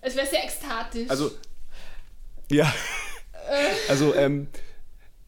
[0.00, 1.08] Es wäre sehr ekstatisch.
[1.08, 1.30] Also
[2.50, 2.72] ja.
[3.48, 3.90] Äh.
[3.90, 4.48] also ähm,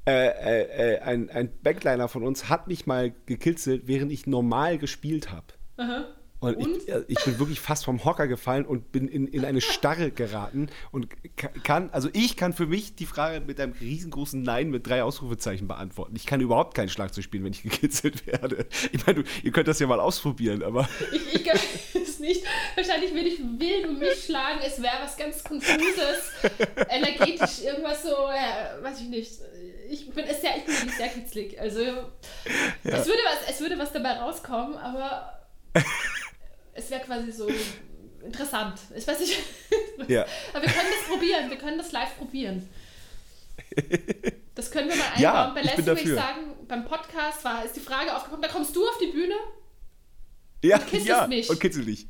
[0.07, 4.79] äh, äh, äh, ein, ein Backliner von uns hat mich mal gekitzelt, während ich normal
[4.79, 5.47] gespielt habe.
[5.77, 6.07] Aha.
[6.43, 6.77] Und, und?
[6.77, 10.11] Ich, äh, ich, bin wirklich fast vom Hocker gefallen und bin in, in eine Starre
[10.11, 11.07] geraten und
[11.63, 15.69] kann, also ich kann für mich die Frage mit einem riesengroßen Nein mit drei Ausrufezeichen
[15.69, 16.17] beantworten.
[16.17, 18.67] Ich kann überhaupt kein Schlagzeug spielen, wenn ich gekitzelt werde.
[18.91, 20.89] Ich meine, ihr könnt das ja mal ausprobieren, aber.
[21.13, 21.61] Ich, ich kann
[21.95, 22.45] es nicht.
[22.75, 24.59] Wahrscheinlich würde ich wild um mich schlagen.
[24.67, 26.33] Es wäre was ganz Konfuses,
[26.89, 29.31] energetisch, irgendwas so, ja, weiß ich nicht.
[29.89, 31.61] Ich bin, sehr, ich bin wirklich sehr kitzlig.
[31.61, 32.03] Also, ja.
[32.83, 35.39] es, würde was, es würde was dabei rauskommen, aber
[36.75, 37.49] es wäre quasi so
[38.25, 38.79] interessant.
[38.97, 39.39] Ich weiß nicht.
[40.09, 40.27] Ja.
[40.53, 41.51] Aber wir können das probieren.
[41.51, 42.69] Wir können das live probieren.
[44.55, 45.23] Das können wir mal einbauen.
[45.23, 48.75] Ja, bei Leslie würde ich sagen, beim Podcast war, ist die Frage aufgekommen, da kommst
[48.75, 49.35] du auf die Bühne
[50.65, 51.49] ja, und kitzelst ja, mich.
[51.49, 52.09] Und kitzel dich.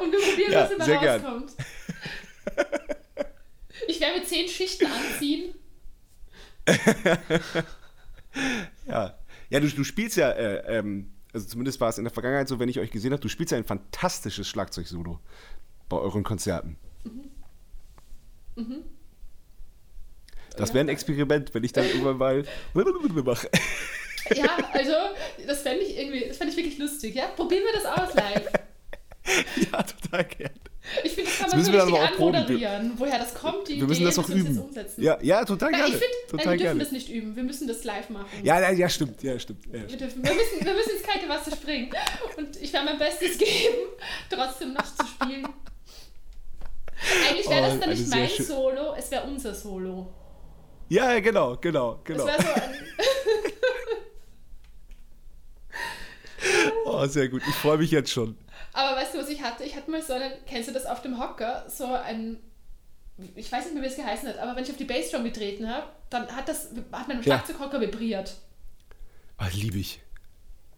[0.00, 1.24] Und wir probieren, Ja, was immer sehr gern.
[1.24, 1.52] rauskommt.
[3.88, 5.54] Ich werde zehn Schichten anziehen.
[8.88, 9.18] Ja,
[9.50, 12.58] ja du, du spielst ja, äh, ähm, also zumindest war es in der Vergangenheit so,
[12.58, 15.18] wenn ich euch gesehen habe, du spielst ja ein fantastisches Schlagzeug-Solo
[15.88, 16.76] bei euren Konzerten.
[20.56, 22.44] Das wäre ein Experiment, wenn ich dann irgendwann mal
[23.24, 23.48] mache.
[24.34, 24.92] Ja, also,
[25.46, 27.28] das fände ich irgendwie, das fände ich wirklich lustig, ja?
[27.28, 28.48] Probieren wir das aus live.
[29.70, 30.50] Ja, total gern.
[31.04, 32.92] Ich finde, das kann Das man müssen so richtig auch anmoderieren.
[32.96, 34.46] Woher das kommt, die Wir müssen Idee, das wir üben.
[34.54, 35.02] Jetzt umsetzen.
[35.02, 35.94] Ja, ja, total Nein, gerne.
[35.94, 36.80] ich finde, total wir dürfen gerne.
[36.80, 37.36] das nicht üben.
[37.36, 38.26] Wir müssen das live machen.
[38.42, 39.22] Ja, ja, ja, stimmt.
[39.22, 39.64] Ja, stimmt.
[39.66, 41.90] Ja, Wir, dürfen, wir, müssen, wir müssen ins kalte Wasser springen.
[42.36, 43.76] Und ich werde mein Bestes geben,
[44.28, 45.46] trotzdem noch zu spielen.
[47.30, 50.12] Eigentlich wäre Oh, das dann nicht mein Solo, es wäre unser Solo.
[50.88, 52.26] ja, genau, genau, genau.
[52.26, 52.72] Es wäre so ein,
[56.84, 57.42] Oh, sehr gut.
[57.48, 58.36] Ich freue mich jetzt schon.
[58.72, 59.64] Aber weißt du, was ich hatte?
[59.64, 61.64] Ich hatte mal so einen, kennst du das auf dem Hocker?
[61.68, 62.38] So ein,
[63.36, 65.68] ich weiß nicht mehr, wie es geheißen hat, aber wenn ich auf die Bassdrum getreten
[65.68, 67.22] habe, dann hat das, hat mein Ja.
[67.22, 68.34] Schlagzeughocker vibriert.
[69.36, 70.00] Ah, liebe ich.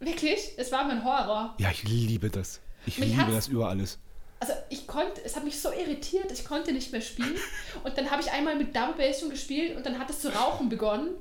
[0.00, 0.52] Wirklich?
[0.56, 1.54] Es war mein Horror.
[1.58, 2.60] Ja, ich liebe das.
[2.86, 3.98] Ich Mich liebe das über alles.
[4.40, 7.36] Also ich konnte, es hat mich so irritiert, ich konnte nicht mehr spielen.
[7.84, 10.28] Und dann habe ich einmal mit Double Bass schon gespielt und dann hat es zu
[10.34, 11.14] rauchen begonnen.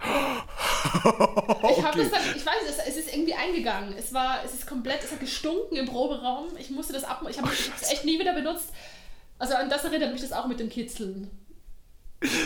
[1.78, 3.94] Ich habe das dann, ich weiß es, es ist irgendwie eingegangen.
[3.98, 6.46] Es war, es ist komplett, es hat gestunken im Proberaum.
[6.58, 8.70] Ich musste das ab, ich habe es echt nie wieder benutzt.
[9.38, 11.30] Also an das erinnert mich das auch mit dem Kitzeln.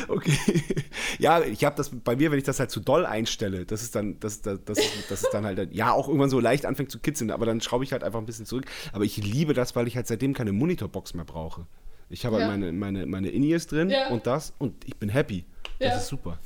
[0.09, 0.33] Okay.
[1.19, 3.95] Ja, ich habe das bei mir, wenn ich das halt zu doll einstelle, das ist
[3.95, 6.91] dann, das, das, das, ist, das ist dann halt, ja, auch irgendwann so leicht anfängt
[6.91, 8.65] zu kitzeln, aber dann schraube ich halt einfach ein bisschen zurück.
[8.95, 11.67] Aber ich liebe das, weil ich halt seitdem keine Monitorbox mehr brauche.
[12.09, 12.43] Ich habe Ja.
[12.49, 14.09] halt meine, meine, meine In-Ears drin Ja.
[14.09, 15.45] und das und ich bin happy.
[15.79, 15.97] Das Ja.
[15.99, 16.39] ist super.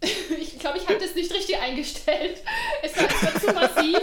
[0.62, 2.40] Ich glaube, ich hatte es nicht richtig eingestellt.
[2.84, 3.98] Es war, es war zu massiv.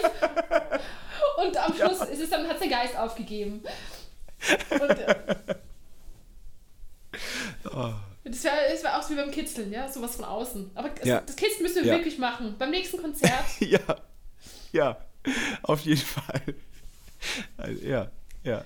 [1.37, 3.63] Und am Schluss ist es dann, hat der Geist aufgegeben.
[4.69, 5.15] Und, äh,
[8.25, 10.71] das war, das war auch so wie beim Kitzeln, ja, sowas von außen.
[10.75, 11.21] Aber das, Ja.
[11.21, 11.97] das Kitzeln müssen wir Ja.
[11.97, 12.55] wirklich machen.
[12.59, 13.31] Beim nächsten Konzert.
[13.61, 13.79] Ja,
[14.73, 14.97] ja,
[15.63, 16.41] auf jeden Fall.
[17.55, 18.11] Also, Ja,
[18.43, 18.65] ja.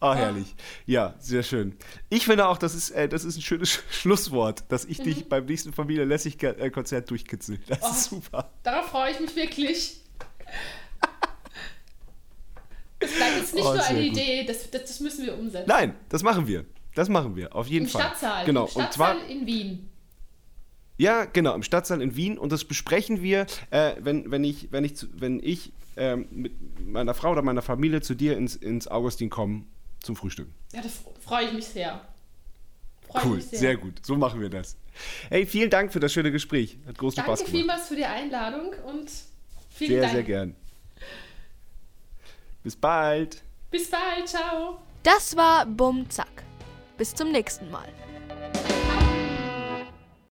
[0.00, 0.54] Ah, herrlich.
[0.86, 1.76] Ja, sehr schön.
[2.08, 5.28] Ich finde auch, das ist, äh, das ist ein schönes Sch- Schlusswort, dass ich dich
[5.28, 6.38] beim nächsten Familie lässig
[6.72, 7.58] Konzert durchkitzel.
[7.66, 7.90] Das Oh.
[7.90, 8.52] ist super.
[8.62, 10.00] Darauf freue ich mich wirklich.
[13.00, 14.08] Das bleibt jetzt nicht Oh, nur eine gut.
[14.18, 15.68] Idee, das, das, das müssen wir umsetzen.
[15.68, 16.64] Nein, das machen wir.
[16.94, 18.02] Das machen wir, auf jeden Im Fall.
[18.02, 18.44] Stadtsaal.
[18.44, 18.64] Genau.
[18.64, 19.88] Im Stadtsaal Und zwar, in Wien.
[20.96, 22.38] ja, genau, im Stadtsaal in Wien.
[22.38, 26.52] Und das besprechen wir, äh, wenn, wenn ich, wenn ich, wenn ich ähm, mit
[26.88, 29.64] meiner Frau oder meiner Familie zu dir ins, ins Augustin komme
[30.08, 30.48] zum Frühstück.
[30.72, 30.88] Ja, da
[31.20, 32.00] freue ich mich sehr.
[33.06, 33.58] Freue Cool, mich sehr.
[33.58, 34.00] sehr gut.
[34.06, 34.78] So machen wir das.
[35.28, 36.78] Hey, vielen Dank für das schöne Gespräch.
[36.86, 37.56] Hat großen Danke Spaß gemacht.
[37.56, 39.10] vielmals für die Einladung und
[39.68, 40.12] vielen Sehr, Dank.
[40.14, 40.56] sehr gern.
[42.62, 43.42] Bis bald.
[43.70, 44.78] Bis bald, ciao.
[45.02, 46.42] Das war Bum Zack.
[46.96, 47.88] Bis zum nächsten Mal.